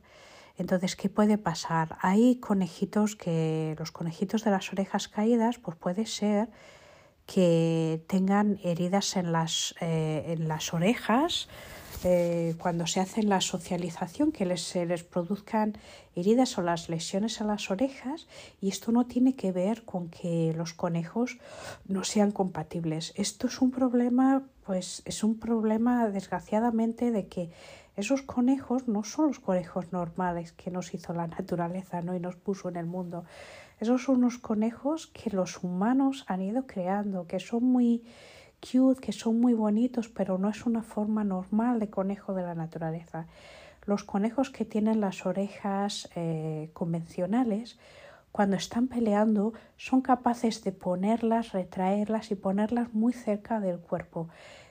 Entonces, 0.59 0.97
¿qué 0.97 1.09
puede 1.09 1.39
pasar? 1.39 1.97
Hay 2.01 2.37
conejitos 2.37 3.17
que 3.17 3.77
los 3.79 3.93
conejitos 3.93 4.45
de 4.45 4.51
las 4.51 4.73
orejas 4.73 5.09
caídas, 5.09 5.59
pues 5.59 5.77
puede 5.77 6.05
ser 6.05 6.49
que 7.27 8.03
tengan 8.09 8.59
heridas 8.65 9.17
en 9.17 9.33
las, 9.33 9.75
eh, 9.81 10.25
en 10.29 10.49
las 10.49 10.73
orejas 10.73 11.49
eh, 12.05 12.55
cuando 12.59 12.87
se 12.87 13.01
hace 13.01 13.23
la 13.23 13.41
socialización, 13.41 14.33
que 14.33 14.47
les, 14.47 14.63
se 14.63 14.87
les 14.87 15.03
produzcan 15.03 15.77
heridas 16.15 16.57
o 16.57 16.63
las 16.63 16.89
lesiones 16.89 17.41
a 17.41 17.45
las 17.45 17.71
orejas 17.71 18.29
y 18.61 18.69
esto 18.69 18.93
no 18.93 19.07
tiene 19.07 19.35
que 19.35 19.53
ver 19.53 19.85
con 19.85 20.09
que 20.09 20.55
los 20.57 20.75
conejos 20.75 21.39
no 21.87 22.05
sean 22.05 22.31
compatibles. 22.31 23.13
Esto 23.17 23.49
es 23.49 23.61
un 23.61 23.73
problema, 23.73 24.45
pues 24.65 25.03
es 25.05 25.23
un 25.23 25.39
problema 25.39 26.09
desgraciadamente 26.09 27.11
de 27.11 27.27
que 27.27 27.51
esos 27.99 28.23
conejos 28.23 28.87
no 28.87 29.03
son 29.03 29.27
los 29.27 29.41
conejos 29.41 29.93
normales 29.93 30.53
que 30.53 30.71
nos 30.71 30.95
hizo 30.95 31.13
la 31.13 31.27
naturaleza 31.27 32.01
¿no? 32.01 32.15
y 32.15 32.21
nos 32.21 32.37
puso 32.37 32.69
en 32.69 32.77
el 32.77 32.87
mundo. 32.87 33.25
Esos 33.81 34.05
son 34.05 34.19
unos 34.19 34.39
conejos 34.39 35.09
que 35.09 35.31
los 35.31 35.65
humanos 35.65 36.25
han 36.29 36.41
ido 36.43 36.65
creando, 36.65 37.27
que 37.27 37.41
son 37.41 37.65
muy 37.65 38.05
cute, 38.61 39.01
que 39.01 39.13
son 39.13 39.41
muy 39.41 39.53
bonitos, 39.53 40.09
pero 40.09 40.39
no 40.39 40.49
es 40.49 40.65
una 40.65 40.83
forma 40.83 41.25
normal 41.25 41.81
de 41.81 41.91
conejo 41.91 42.35
de 42.35 42.43
la 42.43 42.55
naturaleza. 42.55 43.27
Los 43.85 44.05
conejos 44.05 44.51
que 44.51 44.65
tienen 44.65 45.01
las 45.01 45.27
orejas 45.27 46.09
eh, 46.15 46.71
convencionales, 46.75 47.81
cuando 48.31 48.55
están 48.55 48.87
peleando, 48.87 49.55
son 49.77 50.03
capaces 50.03 50.63
de 50.63 50.71
ponerlas, 50.71 51.51
retraerlas 51.51 52.31
y 52.31 52.37
ponerlas 52.37 52.95
muy 52.95 53.13
cerca 53.13 53.59
del 53.59 53.81
cuerpo, 53.81 54.29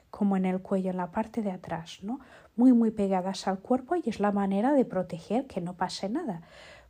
como 0.10 0.38
en 0.38 0.46
el 0.46 0.62
cuello, 0.62 0.92
en 0.92 0.98
la 0.98 1.12
parte 1.12 1.42
de 1.42 1.52
atrás, 1.52 2.00
¿no? 2.02 2.20
Muy, 2.56 2.74
muy 2.74 2.92
pegadas 2.92 3.48
al 3.48 3.60
cuerpo 3.60 3.96
y 3.96 4.10
es 4.10 4.20
la 4.20 4.32
manera 4.32 4.74
de 4.74 4.86
proteger 4.86 5.48
que 5.48 5.62
no 5.62 5.74
pase 5.74 6.10
nada. 6.10 6.42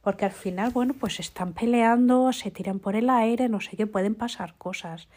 Porque 0.01 0.26
al 0.26 0.32
final, 0.32 0.72
bueno, 0.72 0.93
pues 0.93 1.20
están 1.20 1.53
peleando, 1.53 2.32
se 2.32 2.51
tiran 2.51 2.80
por 2.80 2.95
el 2.95 3.09
aire, 3.09 3.49
no 3.49 3.59
sé 3.59 3.76
qué, 3.76 3.88
pueden 3.88 4.15
pasar 4.15 4.55
cosas. 4.57 5.07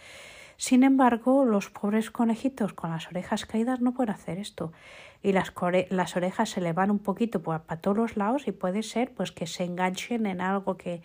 Sin 0.61 0.83
embargo, 0.83 1.47
los 1.47 1.71
pobres 1.71 2.11
conejitos 2.11 2.75
con 2.75 2.91
las 2.91 3.07
orejas 3.09 3.47
caídas 3.47 3.81
no 3.81 3.95
pueden 3.95 4.15
hacer 4.15 4.39
esto. 4.39 4.73
Y 5.23 5.33
las, 5.33 5.53
orejas 6.17 6.51
se 6.51 6.61
le 6.61 6.75
van 6.75 6.91
un 6.91 6.99
poquito 6.99 7.43
para 7.43 7.81
todos 7.81 7.97
los 7.97 8.17
lados 8.19 8.47
y 8.47 8.53
puede 8.53 8.83
ser 8.83 9.13
pues 9.15 9.33
que 9.33 9.47
se 9.47 9.65
enganchen 9.65 10.27
en 10.27 10.43
algo 10.43 10.77
que 10.77 11.03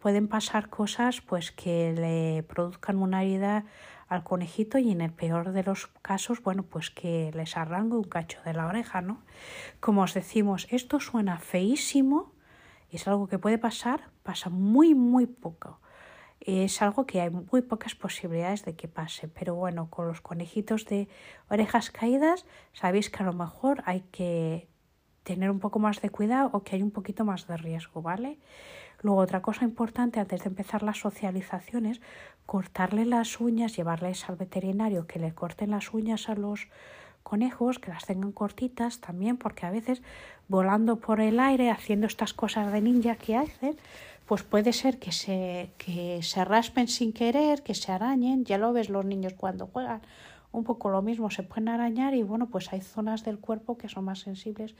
pueden 0.00 0.26
pasar 0.26 0.68
cosas 0.68 1.20
pues 1.20 1.52
que 1.52 1.92
le 1.92 2.42
produzcan 2.42 2.98
una 2.98 3.22
herida 3.22 3.66
al 4.08 4.24
conejito 4.24 4.78
y 4.78 4.90
en 4.90 5.00
el 5.00 5.12
peor 5.12 5.52
de 5.52 5.62
los 5.62 5.86
casos, 6.02 6.42
bueno, 6.42 6.62
pues 6.62 6.90
que 6.90 7.30
les 7.34 7.56
arranque 7.56 7.96
un 7.96 8.04
cacho 8.04 8.40
de 8.44 8.54
la 8.54 8.66
oreja, 8.66 9.00
¿no? 9.00 9.22
Como 9.80 10.02
os 10.02 10.14
decimos, 10.14 10.66
esto 10.70 10.98
suena 11.00 11.38
feísimo, 11.38 12.32
es 12.90 13.06
algo 13.06 13.28
que 13.28 13.38
puede 13.38 13.58
pasar, 13.58 14.10
pasa 14.22 14.48
muy, 14.50 14.94
muy 14.94 15.26
poco 15.26 15.80
es 16.40 16.80
algo 16.82 17.06
que 17.06 17.20
hay 17.20 17.30
muy 17.30 17.62
pocas 17.62 17.94
posibilidades 17.94 18.64
de 18.64 18.74
que 18.74 18.88
pase. 18.88 19.28
Pero 19.28 19.54
bueno, 19.54 19.90
con 19.90 20.06
los 20.06 20.20
conejitos 20.20 20.86
de 20.86 21.08
orejas 21.50 21.90
caídas, 21.90 22.46
sabéis 22.72 23.10
que 23.10 23.22
a 23.22 23.26
lo 23.26 23.32
mejor 23.32 23.82
hay 23.86 24.02
que 24.12 24.68
tener 25.24 25.50
un 25.50 25.58
poco 25.58 25.78
más 25.78 26.00
de 26.00 26.10
cuidado 26.10 26.48
o 26.52 26.62
que 26.62 26.76
hay 26.76 26.82
un 26.82 26.90
poquito 26.90 27.24
más 27.24 27.46
de 27.46 27.56
riesgo, 27.56 28.00
¿vale? 28.00 28.38
Luego, 29.02 29.20
otra 29.20 29.42
cosa 29.42 29.64
importante 29.64 30.20
antes 30.20 30.42
de 30.42 30.48
empezar 30.48 30.82
las 30.82 30.98
socializaciones, 30.98 32.00
cortarle 32.48 33.04
las 33.04 33.42
uñas, 33.42 33.76
llevarles 33.76 34.26
al 34.30 34.36
veterinario 34.36 35.06
que 35.06 35.18
le 35.18 35.34
corten 35.34 35.72
las 35.72 35.92
uñas 35.92 36.30
a 36.30 36.34
los 36.34 36.68
conejos, 37.22 37.78
que 37.78 37.90
las 37.90 38.06
tengan 38.06 38.32
cortitas 38.32 39.02
también, 39.02 39.36
porque 39.36 39.66
a 39.66 39.70
veces 39.70 40.00
volando 40.48 40.96
por 40.96 41.20
el 41.20 41.40
aire, 41.40 41.70
haciendo 41.70 42.06
estas 42.06 42.32
cosas 42.32 42.72
de 42.72 42.80
ninja 42.80 43.16
que 43.16 43.36
hacen, 43.36 43.76
pues 44.24 44.44
puede 44.44 44.72
ser 44.72 44.98
que 44.98 45.12
se, 45.12 45.72
que 45.76 46.22
se 46.22 46.42
raspen 46.42 46.88
sin 46.88 47.12
querer, 47.12 47.62
que 47.62 47.74
se 47.74 47.92
arañen, 47.92 48.46
ya 48.46 48.56
lo 48.56 48.72
ves 48.72 48.88
los 48.88 49.04
niños 49.04 49.34
cuando 49.34 49.66
juegan, 49.66 50.00
un 50.50 50.64
poco 50.64 50.88
lo 50.88 51.02
mismo, 51.02 51.30
se 51.30 51.42
pueden 51.42 51.68
arañar 51.68 52.14
y 52.14 52.22
bueno, 52.22 52.46
pues 52.46 52.72
hay 52.72 52.80
zonas 52.80 53.24
del 53.24 53.38
cuerpo 53.38 53.76
que 53.76 53.90
son 53.90 54.06
más 54.06 54.20
sensibles 54.20 54.74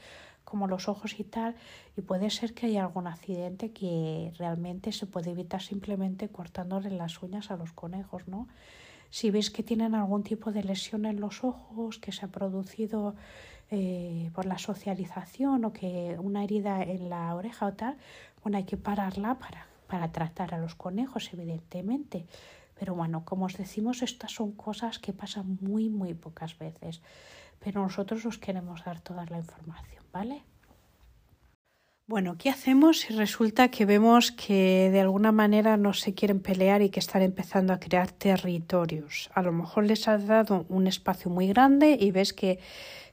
como 0.49 0.67
los 0.67 0.89
ojos 0.89 1.19
y 1.19 1.23
tal, 1.23 1.55
y 1.95 2.01
puede 2.01 2.29
ser 2.29 2.53
que 2.53 2.65
haya 2.65 2.83
algún 2.83 3.07
accidente 3.07 3.71
que 3.71 4.33
realmente 4.37 4.91
se 4.91 5.05
puede 5.05 5.31
evitar 5.31 5.61
simplemente 5.61 6.29
cortándole 6.29 6.89
las 6.89 7.21
uñas 7.21 7.51
a 7.51 7.57
los 7.57 7.71
conejos, 7.71 8.27
¿no? 8.27 8.47
Si 9.11 9.31
veis 9.31 9.49
que 9.49 9.63
tienen 9.63 9.95
algún 9.95 10.23
tipo 10.23 10.51
de 10.51 10.63
lesión 10.63 11.05
en 11.05 11.19
los 11.19 11.43
ojos 11.43 11.97
que 11.99 12.11
se 12.11 12.25
ha 12.25 12.29
producido 12.29 13.15
eh, 13.71 14.29
por 14.33 14.45
la 14.45 14.57
socialización 14.57 15.65
o 15.65 15.73
que 15.73 16.17
una 16.19 16.43
herida 16.43 16.83
en 16.83 17.09
la 17.09 17.33
oreja 17.35 17.67
o 17.67 17.73
tal, 17.73 17.97
bueno, 18.43 18.57
hay 18.57 18.65
que 18.65 18.77
pararla 18.77 19.35
para, 19.39 19.67
para 19.87 20.11
tratar 20.11 20.53
a 20.53 20.59
los 20.59 20.75
conejos, 20.75 21.31
evidentemente. 21.33 22.25
Pero 22.79 22.95
bueno, 22.95 23.25
como 23.25 23.45
os 23.45 23.57
decimos, 23.57 24.01
estas 24.01 24.31
son 24.31 24.53
cosas 24.53 24.99
que 24.99 25.11
pasan 25.11 25.57
muy, 25.59 25.89
muy 25.89 26.13
pocas 26.13 26.57
veces. 26.57 27.01
Pero 27.59 27.81
nosotros 27.81 28.25
os 28.25 28.37
queremos 28.37 28.83
dar 28.83 29.01
toda 29.01 29.25
la 29.25 29.37
información, 29.37 30.03
¿vale? 30.11 30.43
Bueno, 32.09 32.37
¿qué 32.39 32.49
hacemos 32.49 33.01
si 33.01 33.13
resulta 33.13 33.69
que 33.69 33.85
vemos 33.85 34.31
que 34.31 34.89
de 34.91 34.99
alguna 34.99 35.31
manera 35.31 35.77
no 35.77 35.93
se 35.93 36.15
quieren 36.15 36.39
pelear 36.39 36.81
y 36.81 36.89
que 36.89 36.99
están 36.99 37.21
empezando 37.21 37.71
a 37.71 37.79
crear 37.79 38.11
territorios? 38.11 39.29
A 39.35 39.43
lo 39.43 39.51
mejor 39.51 39.85
les 39.85 40.07
has 40.07 40.25
dado 40.25 40.65
un 40.69 40.87
espacio 40.87 41.29
muy 41.29 41.47
grande 41.47 41.97
y 41.99 42.09
ves 42.09 42.33
que, 42.33 42.57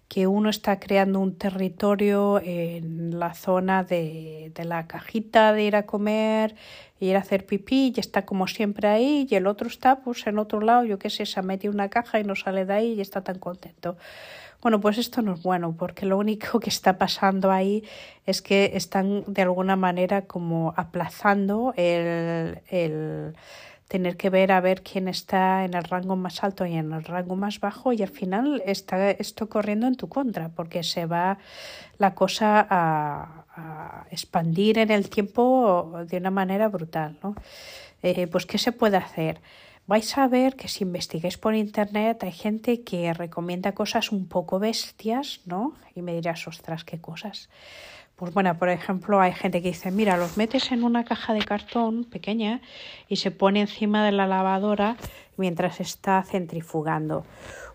que 0.08 0.26
uno 0.26 0.50
está 0.50 0.78
creando 0.78 1.20
un 1.20 1.34
territorio 1.36 2.40
en 2.42 3.18
la 3.18 3.34
zona 3.34 3.82
de, 3.82 4.52
de 4.54 4.64
la 4.64 4.86
cajita 4.86 5.52
de 5.52 5.64
ir 5.64 5.76
a 5.76 5.84
comer, 5.84 6.54
ir 7.00 7.16
a 7.16 7.20
hacer 7.20 7.44
pipí 7.44 7.92
y 7.94 8.00
está 8.00 8.24
como 8.24 8.46
siempre 8.46 8.88
ahí 8.88 9.26
y 9.28 9.34
el 9.34 9.46
otro 9.46 9.68
está 9.68 10.00
pues 10.00 10.26
en 10.26 10.38
otro 10.38 10.60
lado, 10.60 10.84
yo 10.84 10.98
qué 10.98 11.10
sé, 11.10 11.26
se 11.26 11.40
ha 11.40 11.42
metido 11.42 11.72
una 11.72 11.88
caja 11.88 12.20
y 12.20 12.24
no 12.24 12.36
sale 12.36 12.64
de 12.64 12.72
ahí 12.72 12.92
y 12.94 13.00
está 13.00 13.22
tan 13.22 13.38
contento. 13.38 13.96
Bueno, 14.62 14.80
pues 14.80 14.98
esto 14.98 15.22
no 15.22 15.34
es 15.34 15.42
bueno 15.42 15.76
porque 15.76 16.06
lo 16.06 16.18
único 16.18 16.60
que 16.60 16.70
está 16.70 16.98
pasando 16.98 17.50
ahí 17.50 17.84
es 18.24 18.42
que 18.42 18.72
están 18.74 19.24
de 19.26 19.42
alguna 19.42 19.76
manera 19.76 20.22
como 20.22 20.72
aplazando 20.76 21.74
el, 21.76 22.60
el 22.68 23.34
tener 23.88 24.16
que 24.16 24.30
ver 24.30 24.52
a 24.52 24.60
ver 24.60 24.82
quién 24.82 25.08
está 25.08 25.64
en 25.64 25.74
el 25.74 25.84
rango 25.84 26.16
más 26.16 26.42
alto 26.42 26.66
y 26.66 26.74
en 26.74 26.92
el 26.92 27.04
rango 27.04 27.36
más 27.36 27.60
bajo 27.60 27.92
y 27.92 28.02
al 28.02 28.08
final 28.08 28.62
está 28.66 29.10
esto 29.10 29.48
corriendo 29.48 29.86
en 29.86 29.96
tu 29.96 30.08
contra 30.08 30.48
porque 30.48 30.82
se 30.82 31.06
va 31.06 31.38
la 31.98 32.14
cosa 32.14 32.66
a, 32.68 33.42
expandir 34.10 34.76
en 34.76 34.90
el 34.90 35.08
tiempo 35.08 36.04
de 36.06 36.18
una 36.18 36.30
manera 36.30 36.68
brutal. 36.68 37.16
¿no? 37.22 37.34
Eh, 38.02 38.26
pues 38.26 38.44
¿qué 38.44 38.58
se 38.58 38.70
puede 38.70 38.98
hacer? 38.98 39.40
vais 39.86 40.18
a 40.18 40.26
ver 40.28 40.56
que 40.56 40.68
si 40.68 40.84
investiguéis 40.84 41.38
por 41.38 41.54
internet 41.54 42.22
hay 42.24 42.32
gente 42.32 42.82
que 42.82 43.14
recomienda 43.14 43.72
cosas 43.72 44.12
un 44.12 44.26
poco 44.26 44.58
bestias, 44.58 45.40
¿no? 45.46 45.74
Y 45.94 46.02
me 46.02 46.14
dirás, 46.14 46.46
ostras, 46.48 46.84
qué 46.84 47.00
cosas. 47.00 47.48
Pues 48.16 48.32
bueno, 48.32 48.56
por 48.58 48.70
ejemplo, 48.70 49.20
hay 49.20 49.32
gente 49.32 49.60
que 49.60 49.68
dice, 49.68 49.90
mira, 49.90 50.16
los 50.16 50.38
metes 50.38 50.72
en 50.72 50.84
una 50.84 51.04
caja 51.04 51.34
de 51.34 51.40
cartón 51.40 52.04
pequeña 52.04 52.62
y 53.08 53.16
se 53.16 53.30
pone 53.30 53.60
encima 53.60 54.06
de 54.06 54.12
la 54.12 54.26
lavadora 54.26 54.96
mientras 55.36 55.80
está 55.80 56.22
centrifugando. 56.22 57.26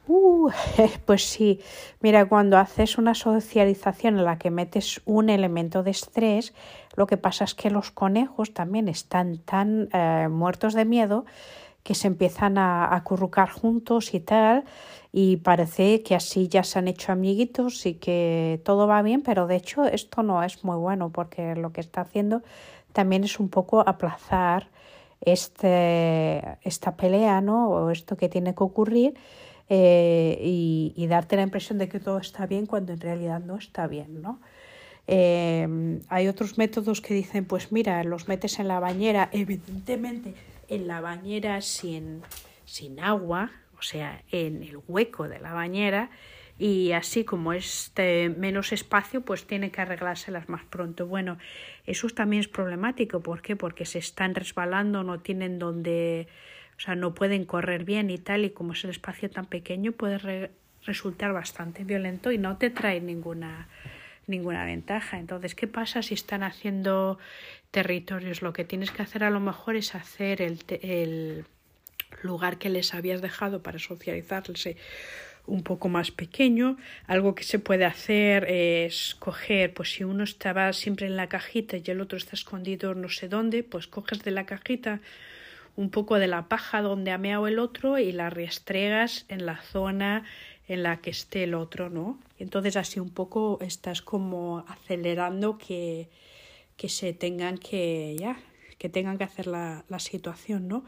Uh, 0.08 0.50
pues 1.06 1.30
sí, 1.30 1.60
mira, 2.00 2.28
cuando 2.28 2.58
haces 2.58 2.98
una 2.98 3.14
socialización 3.14 4.18
en 4.18 4.26
la 4.26 4.40
que 4.40 4.50
metes 4.50 5.00
un 5.06 5.30
elemento 5.30 5.84
de 5.84 5.92
estrés, 5.92 6.56
lo 6.96 7.06
que 7.06 7.18
pasa 7.18 7.44
es 7.44 7.54
que 7.54 7.70
los 7.70 7.92
conejos 7.92 8.52
también 8.52 8.88
están 8.88 9.38
tan 9.38 9.90
eh, 9.94 10.28
muertos 10.28 10.74
de 10.74 10.86
miedo 10.86 11.24
que 11.84 11.94
se 11.94 12.08
empiezan 12.08 12.58
a 12.58 12.96
acurrucar 12.96 13.50
juntos 13.50 14.16
y 14.16 14.20
tal, 14.20 14.64
y 15.14 15.38
parece 15.38 16.04
que 16.04 16.16
así 16.16 16.48
ya 16.48 16.64
se 16.64 16.80
han 16.80 16.88
hecho 16.88 17.12
amiguitos 17.12 17.86
y 17.86 17.96
que 17.96 18.62
todo 18.64 18.88
va 18.88 19.02
bien, 19.02 19.22
pero 19.22 19.46
de 19.48 19.58
hecho 19.58 19.86
esto 19.86 20.24
no 20.24 20.42
es 20.44 20.64
muy 20.64 20.78
bueno 20.78 21.10
porque 21.10 21.56
lo 21.56 21.74
que 21.74 21.82
está 21.82 22.02
haciendo 22.02 22.42
también 22.94 23.24
es 23.24 23.40
un 23.40 23.50
poco 23.50 23.82
aplazar 23.82 24.70
este, 25.20 26.58
esta 26.62 26.96
pelea, 26.96 27.42
¿no? 27.42 27.70
O 27.70 27.90
esto 27.92 28.16
que 28.16 28.30
tiene 28.30 28.56
que 28.56 28.64
ocurrir 28.64 29.14
eh, 29.70 30.38
y, 30.42 31.08
darte 31.08 31.36
la 31.36 31.44
impresión 31.44 31.78
de 31.78 31.88
que 31.90 32.00
todo 32.00 32.18
está 32.18 32.46
bien 32.46 32.66
cuando 32.66 32.94
en 32.94 33.00
realidad 33.00 33.40
no 33.42 33.58
está 33.58 33.88
bien, 33.88 34.22
¿no? 34.22 34.40
Eh, 35.08 36.00
hay 36.08 36.28
otros 36.28 36.58
métodos 36.58 37.02
que 37.02 37.14
dicen, 37.14 37.46
pues 37.46 37.72
mira, 37.72 38.04
los 38.04 38.28
metes 38.28 38.60
en 38.60 38.68
la 38.68 38.80
bañera, 38.80 39.30
evidentemente 39.32 40.36
en 40.70 40.88
la 40.88 41.02
bañera 41.02 41.62
sin, 41.62 42.22
sin 42.66 43.00
agua, 43.00 43.52
o 43.82 43.84
sea, 43.84 44.22
en 44.32 44.62
el 44.62 44.78
hueco 44.88 45.28
de 45.28 45.40
la 45.40 45.54
bañera, 45.54 46.12
y 46.60 46.92
así 46.92 47.24
como 47.26 47.52
es 47.52 47.92
menos 48.38 48.72
espacio, 48.72 49.22
pues 49.22 49.48
tiene 49.48 49.72
que 49.72 49.82
arreglárselas 49.82 50.48
más 50.50 50.64
pronto. 50.66 51.08
Bueno, 51.08 51.40
eso 51.88 52.08
también 52.10 52.42
es 52.42 52.48
problemático. 52.48 53.22
¿Por 53.22 53.42
qué? 53.42 53.56
Porque 53.56 53.86
se 53.86 53.98
están 53.98 54.36
resbalando, 54.36 55.04
no 55.04 55.20
tienen 55.22 55.58
donde, 55.58 56.28
o 56.78 56.80
sea, 56.80 56.94
no 56.94 57.16
pueden 57.16 57.46
correr 57.46 57.84
bien 57.84 58.12
y 58.12 58.20
tal, 58.20 58.46
y 58.46 58.52
como 58.52 58.74
es 58.74 58.84
el 58.84 58.92
espacio 58.92 59.32
tan 59.32 59.48
pequeño, 59.48 59.94
puede 59.94 60.52
resultar 60.86 61.34
bastante 61.34 61.84
violento 61.84 62.32
y 62.32 62.38
no 62.38 62.58
te 62.58 62.70
trae 62.70 63.02
ninguna 63.02 63.68
ninguna 64.28 64.64
ventaja. 64.66 65.18
Entonces, 65.18 65.56
¿qué 65.56 65.68
pasa 65.68 66.04
si 66.04 66.14
están 66.14 66.44
haciendo 66.44 67.18
territorios? 67.72 68.44
Lo 68.44 68.54
que 68.54 68.64
tienes 68.66 68.92
que 68.92 69.02
hacer 69.02 69.24
a 69.24 69.32
lo 69.32 69.40
mejor 69.40 69.76
es 69.76 69.96
hacer 69.96 70.44
el, 70.44 70.60
el 70.82 71.46
lugar 72.22 72.58
que 72.58 72.70
les 72.70 72.94
habías 72.94 73.22
dejado 73.22 73.62
para 73.62 73.80
socializarse 73.80 74.78
un 75.46 75.64
poco 75.64 75.90
más 75.90 76.12
pequeño. 76.12 76.78
Algo 77.08 77.36
que 77.36 77.44
se 77.44 77.60
puede 77.60 77.86
hacer 77.86 78.46
es 78.50 79.16
coger, 79.16 79.74
pues 79.74 79.94
si 79.94 80.04
uno 80.04 80.24
estaba 80.24 80.72
siempre 80.74 81.08
en 81.08 81.18
la 81.18 81.28
cajita 81.28 81.78
y 81.78 81.84
el 81.86 82.02
otro 82.02 82.18
está 82.18 82.36
escondido 82.36 82.94
no 82.94 83.10
sé 83.10 83.28
dónde, 83.28 83.64
pues 83.64 83.88
coges 83.88 84.24
de 84.24 84.32
la 84.32 84.46
cajita 84.46 85.02
un 85.76 85.90
poco 85.90 86.20
de 86.20 86.28
la 86.28 86.48
paja 86.48 86.82
donde 86.82 87.12
ha 87.12 87.18
meado 87.18 87.48
el 87.48 87.60
otro 87.60 87.98
y 87.98 88.12
la 88.12 88.30
restregas 88.30 89.26
en 89.30 89.46
la 89.46 89.62
zona 89.62 90.26
en 90.68 90.84
la 90.84 90.98
que 90.98 91.10
esté 91.10 91.44
el 91.44 91.54
otro, 91.54 91.90
¿no? 91.90 92.20
Entonces 92.40 92.76
así 92.76 93.00
un 93.00 93.10
poco 93.10 93.58
estás 93.62 94.02
como 94.02 94.66
acelerando 94.68 95.58
que, 95.58 96.10
que 96.78 96.90
se 96.90 97.14
tengan 97.14 97.58
que 97.58 98.16
ya, 98.20 98.38
que 98.78 98.90
tengan 98.90 99.18
que 99.18 99.24
hacer 99.24 99.48
la, 99.48 99.86
la 99.90 100.00
situación, 100.00 100.68
¿no? 100.68 100.86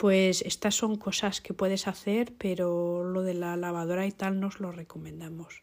Pues 0.00 0.40
estas 0.40 0.76
son 0.76 0.96
cosas 0.96 1.42
que 1.42 1.52
puedes 1.52 1.86
hacer, 1.86 2.32
pero 2.38 3.04
lo 3.04 3.20
de 3.20 3.34
la 3.34 3.54
lavadora 3.58 4.06
y 4.06 4.12
tal 4.12 4.40
nos 4.40 4.58
lo 4.58 4.72
recomendamos. 4.72 5.62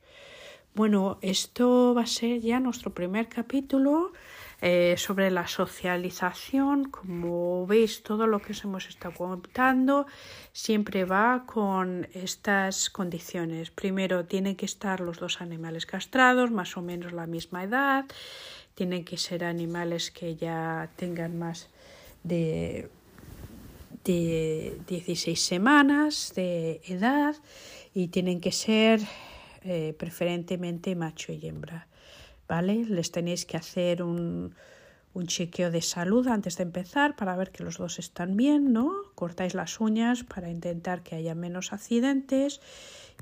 Bueno, 0.75 1.17
esto 1.23 1.95
va 1.97 2.03
a 2.03 2.05
ser 2.05 2.41
ya 2.41 2.59
nuestro 2.59 2.93
primer 2.93 3.29
capítulo. 3.29 4.11
Eh, 4.61 4.95
sobre 4.97 5.29
la 5.31 5.47
socialización. 5.47 6.85
Como 6.89 7.67
veis, 7.67 8.01
todo 8.01 8.25
lo 8.25 8.39
que 8.41 8.53
os 8.53 8.63
hemos 8.63 8.87
estado 8.87 9.13
contando 9.15 10.07
siempre 10.51 11.05
va 11.05 11.45
con 11.45 12.07
estas 12.13 12.89
condiciones. 12.89 13.69
Primero, 13.69 14.25
tienen 14.25 14.55
que 14.55 14.65
estar 14.65 14.99
los 14.99 15.19
dos 15.19 15.41
animales 15.41 15.85
castrados, 15.85 16.49
más 16.49 16.75
o 16.75 16.81
menos 16.81 17.11
la 17.11 17.27
misma 17.27 17.63
edad. 17.63 18.05
Tienen 18.73 19.03
que 19.03 19.17
ser 19.17 19.43
animales 19.43 20.09
que 20.09 20.35
ya 20.35 20.89
tengan 20.95 21.37
más 21.37 21.69
de, 22.23 22.89
de 24.07 24.77
16 24.87 25.39
semanas 25.39 26.33
de 26.35 26.81
edad 26.85 27.35
y 27.93 28.07
tienen 28.07 28.39
que 28.39 28.51
ser 28.51 29.01
eh, 29.63 29.93
preferentemente 29.97 30.95
macho 30.95 31.33
y 31.33 31.45
hembra. 31.45 31.87
¿vale? 32.47 32.85
Les 32.85 33.11
tenéis 33.11 33.45
que 33.45 33.57
hacer 33.57 34.01
un, 34.01 34.55
un 35.13 35.27
chequeo 35.27 35.71
de 35.71 35.81
salud 35.81 36.27
antes 36.27 36.57
de 36.57 36.63
empezar 36.63 37.15
para 37.15 37.35
ver 37.35 37.51
que 37.51 37.63
los 37.63 37.77
dos 37.77 37.99
están 37.99 38.37
bien, 38.37 38.71
¿no? 38.71 38.93
Cortáis 39.15 39.53
las 39.53 39.79
uñas 39.79 40.23
para 40.23 40.49
intentar 40.49 41.03
que 41.03 41.15
haya 41.15 41.35
menos 41.35 41.73
accidentes 41.73 42.61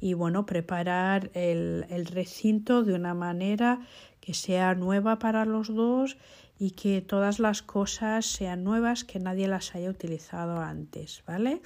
y 0.02 0.14
bueno, 0.14 0.46
preparar 0.46 1.32
el, 1.34 1.86
el 1.90 2.06
recinto 2.06 2.84
de 2.84 2.94
una 2.94 3.14
manera 3.14 3.80
que 4.20 4.34
sea 4.34 4.76
nueva 4.76 5.20
para 5.20 5.46
los 5.46 5.74
dos 5.74 6.18
y 6.58 6.72
que 6.72 7.02
todas 7.02 7.40
las 7.40 7.62
cosas 7.62 8.26
sean 8.26 8.64
nuevas, 8.64 9.04
que 9.04 9.20
nadie 9.20 9.48
las 9.48 9.76
haya 9.76 9.90
utilizado 9.90 10.60
antes, 10.60 11.24
¿vale? 11.28 11.62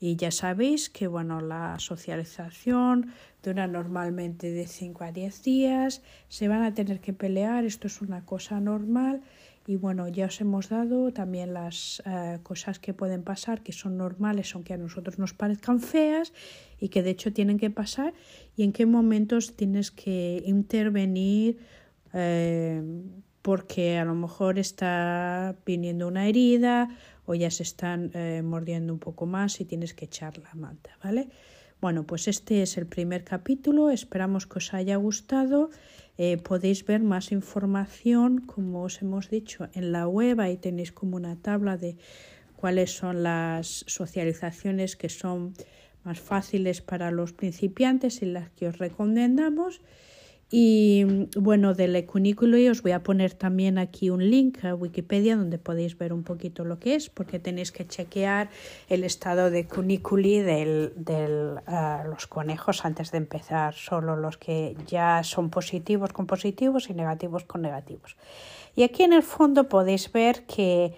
Y 0.00 0.16
ya 0.16 0.30
sabéis 0.30 0.90
que 0.90 1.06
bueno, 1.06 1.40
la 1.40 1.78
socialización 1.78 3.12
dura 3.42 3.66
normalmente 3.66 4.50
de 4.50 4.66
5 4.66 5.04
a 5.04 5.12
10 5.12 5.42
días, 5.42 6.02
se 6.28 6.48
van 6.48 6.62
a 6.62 6.74
tener 6.74 7.00
que 7.00 7.12
pelear, 7.12 7.64
esto 7.64 7.86
es 7.86 8.00
una 8.02 8.24
cosa 8.24 8.60
normal 8.60 9.22
y 9.66 9.76
bueno, 9.76 10.08
ya 10.08 10.26
os 10.26 10.40
hemos 10.40 10.68
dado 10.68 11.10
también 11.12 11.54
las 11.54 12.02
uh, 12.04 12.42
cosas 12.42 12.78
que 12.78 12.92
pueden 12.92 13.22
pasar, 13.22 13.62
que 13.62 13.72
son 13.72 13.96
normales, 13.96 14.54
aunque 14.54 14.74
a 14.74 14.76
nosotros 14.76 15.18
nos 15.18 15.32
parezcan 15.32 15.80
feas 15.80 16.32
y 16.78 16.88
que 16.88 17.02
de 17.02 17.10
hecho 17.10 17.32
tienen 17.32 17.58
que 17.58 17.70
pasar 17.70 18.12
y 18.56 18.64
en 18.64 18.72
qué 18.72 18.84
momentos 18.84 19.56
tienes 19.56 19.90
que 19.90 20.42
intervenir 20.44 21.58
eh, 22.12 22.82
porque 23.44 23.98
a 23.98 24.06
lo 24.06 24.14
mejor 24.14 24.58
está 24.58 25.54
viniendo 25.66 26.08
una 26.08 26.26
herida 26.26 26.88
o 27.26 27.34
ya 27.34 27.50
se 27.50 27.62
están 27.62 28.10
eh, 28.14 28.40
mordiendo 28.42 28.90
un 28.90 28.98
poco 28.98 29.26
más 29.26 29.60
y 29.60 29.66
tienes 29.66 29.92
que 29.92 30.06
echar 30.06 30.38
la 30.38 30.54
manta, 30.54 30.96
¿vale? 31.04 31.28
Bueno, 31.78 32.04
pues 32.04 32.26
este 32.26 32.62
es 32.62 32.78
el 32.78 32.86
primer 32.86 33.22
capítulo, 33.22 33.90
esperamos 33.90 34.46
que 34.46 34.60
os 34.60 34.72
haya 34.72 34.96
gustado. 34.96 35.68
Eh, 36.16 36.38
podéis 36.38 36.86
ver 36.86 37.02
más 37.02 37.32
información, 37.32 38.40
como 38.40 38.84
os 38.84 39.02
hemos 39.02 39.28
dicho, 39.28 39.68
en 39.74 39.92
la 39.92 40.08
web, 40.08 40.40
ahí 40.40 40.56
tenéis 40.56 40.90
como 40.90 41.16
una 41.16 41.36
tabla 41.36 41.76
de 41.76 41.98
cuáles 42.56 42.96
son 42.96 43.22
las 43.22 43.84
socializaciones 43.86 44.96
que 44.96 45.10
son 45.10 45.52
más 46.02 46.18
fáciles 46.18 46.80
para 46.80 47.10
los 47.10 47.34
principiantes 47.34 48.22
y 48.22 48.24
las 48.24 48.48
que 48.52 48.68
os 48.68 48.78
recomendamos. 48.78 49.82
Y 50.56 51.04
bueno, 51.36 51.74
del 51.74 51.96
y 51.96 52.68
os 52.68 52.82
voy 52.82 52.92
a 52.92 53.02
poner 53.02 53.34
también 53.34 53.76
aquí 53.76 54.08
un 54.10 54.30
link 54.30 54.64
a 54.64 54.76
Wikipedia 54.76 55.36
donde 55.36 55.58
podéis 55.58 55.98
ver 55.98 56.12
un 56.12 56.22
poquito 56.22 56.62
lo 56.64 56.78
que 56.78 56.94
es, 56.94 57.10
porque 57.10 57.40
tenéis 57.40 57.72
que 57.72 57.84
chequear 57.88 58.50
el 58.88 59.02
estado 59.02 59.50
de 59.50 59.66
cuniculi 59.66 60.38
de 60.38 60.92
del, 60.94 61.58
uh, 61.66 62.08
los 62.08 62.28
conejos 62.28 62.84
antes 62.84 63.10
de 63.10 63.18
empezar, 63.18 63.74
solo 63.74 64.14
los 64.14 64.38
que 64.38 64.76
ya 64.86 65.24
son 65.24 65.50
positivos 65.50 66.12
con 66.12 66.28
positivos 66.28 66.88
y 66.88 66.94
negativos 66.94 67.42
con 67.42 67.62
negativos. 67.62 68.16
Y 68.76 68.84
aquí 68.84 69.02
en 69.02 69.12
el 69.12 69.24
fondo 69.24 69.68
podéis 69.68 70.12
ver 70.12 70.46
que 70.46 70.94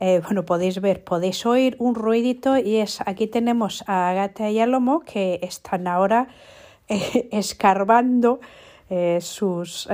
eh, 0.00 0.20
bueno, 0.24 0.44
podéis 0.44 0.80
ver, 0.80 1.04
podéis 1.04 1.46
oír 1.46 1.76
un 1.78 1.94
ruidito 1.94 2.58
y 2.58 2.78
es 2.78 3.00
aquí 3.06 3.28
tenemos 3.28 3.84
a 3.86 4.10
Agata 4.10 4.50
y 4.50 4.58
Alomo 4.58 5.02
que 5.02 5.38
están 5.40 5.86
ahora 5.86 6.26
eh, 6.88 7.28
escarbando 7.30 8.40
eh, 8.90 9.18
sus 9.20 9.88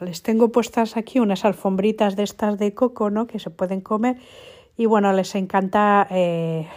les 0.00 0.22
tengo 0.22 0.50
puestas 0.50 0.96
aquí 0.96 1.20
unas 1.20 1.44
alfombritas 1.44 2.16
de 2.16 2.22
estas 2.24 2.58
de 2.58 2.74
coco, 2.74 3.10
¿no? 3.10 3.26
que 3.26 3.38
se 3.38 3.50
pueden 3.50 3.80
comer 3.80 4.16
y 4.76 4.86
bueno, 4.86 5.12
les 5.12 5.34
encanta 5.34 6.08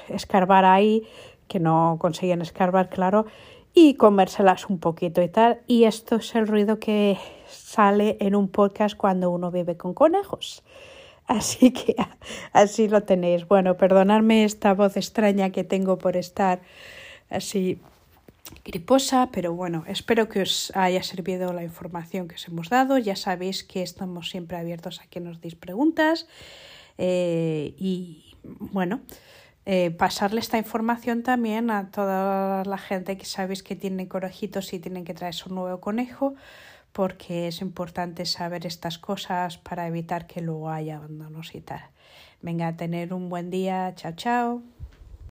escarbar 0.10 0.66
ahí, 0.66 1.08
que 1.48 1.60
no 1.60 1.98
consiguen 2.00 2.42
escarbar, 2.42 2.90
claro, 2.90 3.26
y 3.76 3.96
comérselas 3.96 4.70
un 4.70 4.80
poquito 4.80 5.22
y 5.22 5.28
tal. 5.28 5.60
Y 5.68 5.84
esto 5.84 6.16
es 6.16 6.34
el 6.34 6.48
ruido 6.48 6.80
que 6.80 7.18
sale 7.48 8.18
en 8.22 8.36
un 8.36 8.48
podcast 8.48 8.96
cuando 8.98 9.30
uno 9.30 9.52
vive 9.52 9.78
con 9.78 9.94
conejos. 9.94 10.64
Así 11.28 11.72
que 11.72 11.96
así 12.54 12.88
lo 12.88 13.02
tenéis. 13.02 13.48
Bueno, 13.48 13.78
perdonadme 13.78 14.44
esta 14.44 14.76
voz 14.76 14.96
extraña 14.96 15.50
que 15.50 15.64
tengo 15.64 15.98
por 15.98 16.18
estar 16.18 16.62
así 17.32 17.82
griposa, 18.64 19.30
pero 19.32 19.54
bueno, 19.54 19.84
espero 19.88 20.30
que 20.30 20.42
os 20.42 20.72
haya 20.76 21.02
servido 21.04 21.54
la 21.54 21.64
información 21.64 22.28
que 22.28 22.36
os 22.36 22.48
hemos 22.48 22.70
dado. 22.70 22.98
Ya 22.98 23.16
sabéis 23.16 23.64
que 23.64 23.82
estamos 23.82 24.30
siempre 24.30 24.58
abiertos 24.58 25.02
a 25.02 25.08
que 25.08 25.20
nos 25.20 25.42
deis 25.42 25.56
preguntas 25.56 26.28
eh, 26.98 27.74
y 27.78 28.36
bueno, 28.44 29.02
eh, 29.66 29.92
pasarle 29.92 30.40
esta 30.40 30.58
información 30.58 31.24
también 31.24 31.72
a 31.72 31.90
toda 31.90 32.64
la 32.66 32.78
gente 32.78 33.18
que 33.18 33.26
sabéis 33.26 33.64
que 33.64 33.76
tiene 33.76 34.08
conejitos 34.08 34.74
y 34.74 34.80
tienen 34.80 35.06
que 35.06 35.14
traer 35.14 35.34
su 35.34 35.54
nuevo 35.54 35.82
conejo 35.82 36.36
porque 36.92 37.48
es 37.48 37.62
importante 37.62 38.26
saber 38.26 38.66
estas 38.66 39.00
cosas 39.00 39.58
para 39.58 39.88
evitar 39.88 40.28
que 40.28 40.42
luego 40.42 40.70
haya 40.70 40.98
abandonos 40.98 41.54
y 41.54 41.62
tal. 41.62 41.82
Venga, 42.42 42.68
a 42.68 42.78
tener 42.78 43.14
un 43.14 43.28
buen 43.28 43.50
día. 43.50 43.94
Chao, 43.96 44.14
chao. 44.16 44.75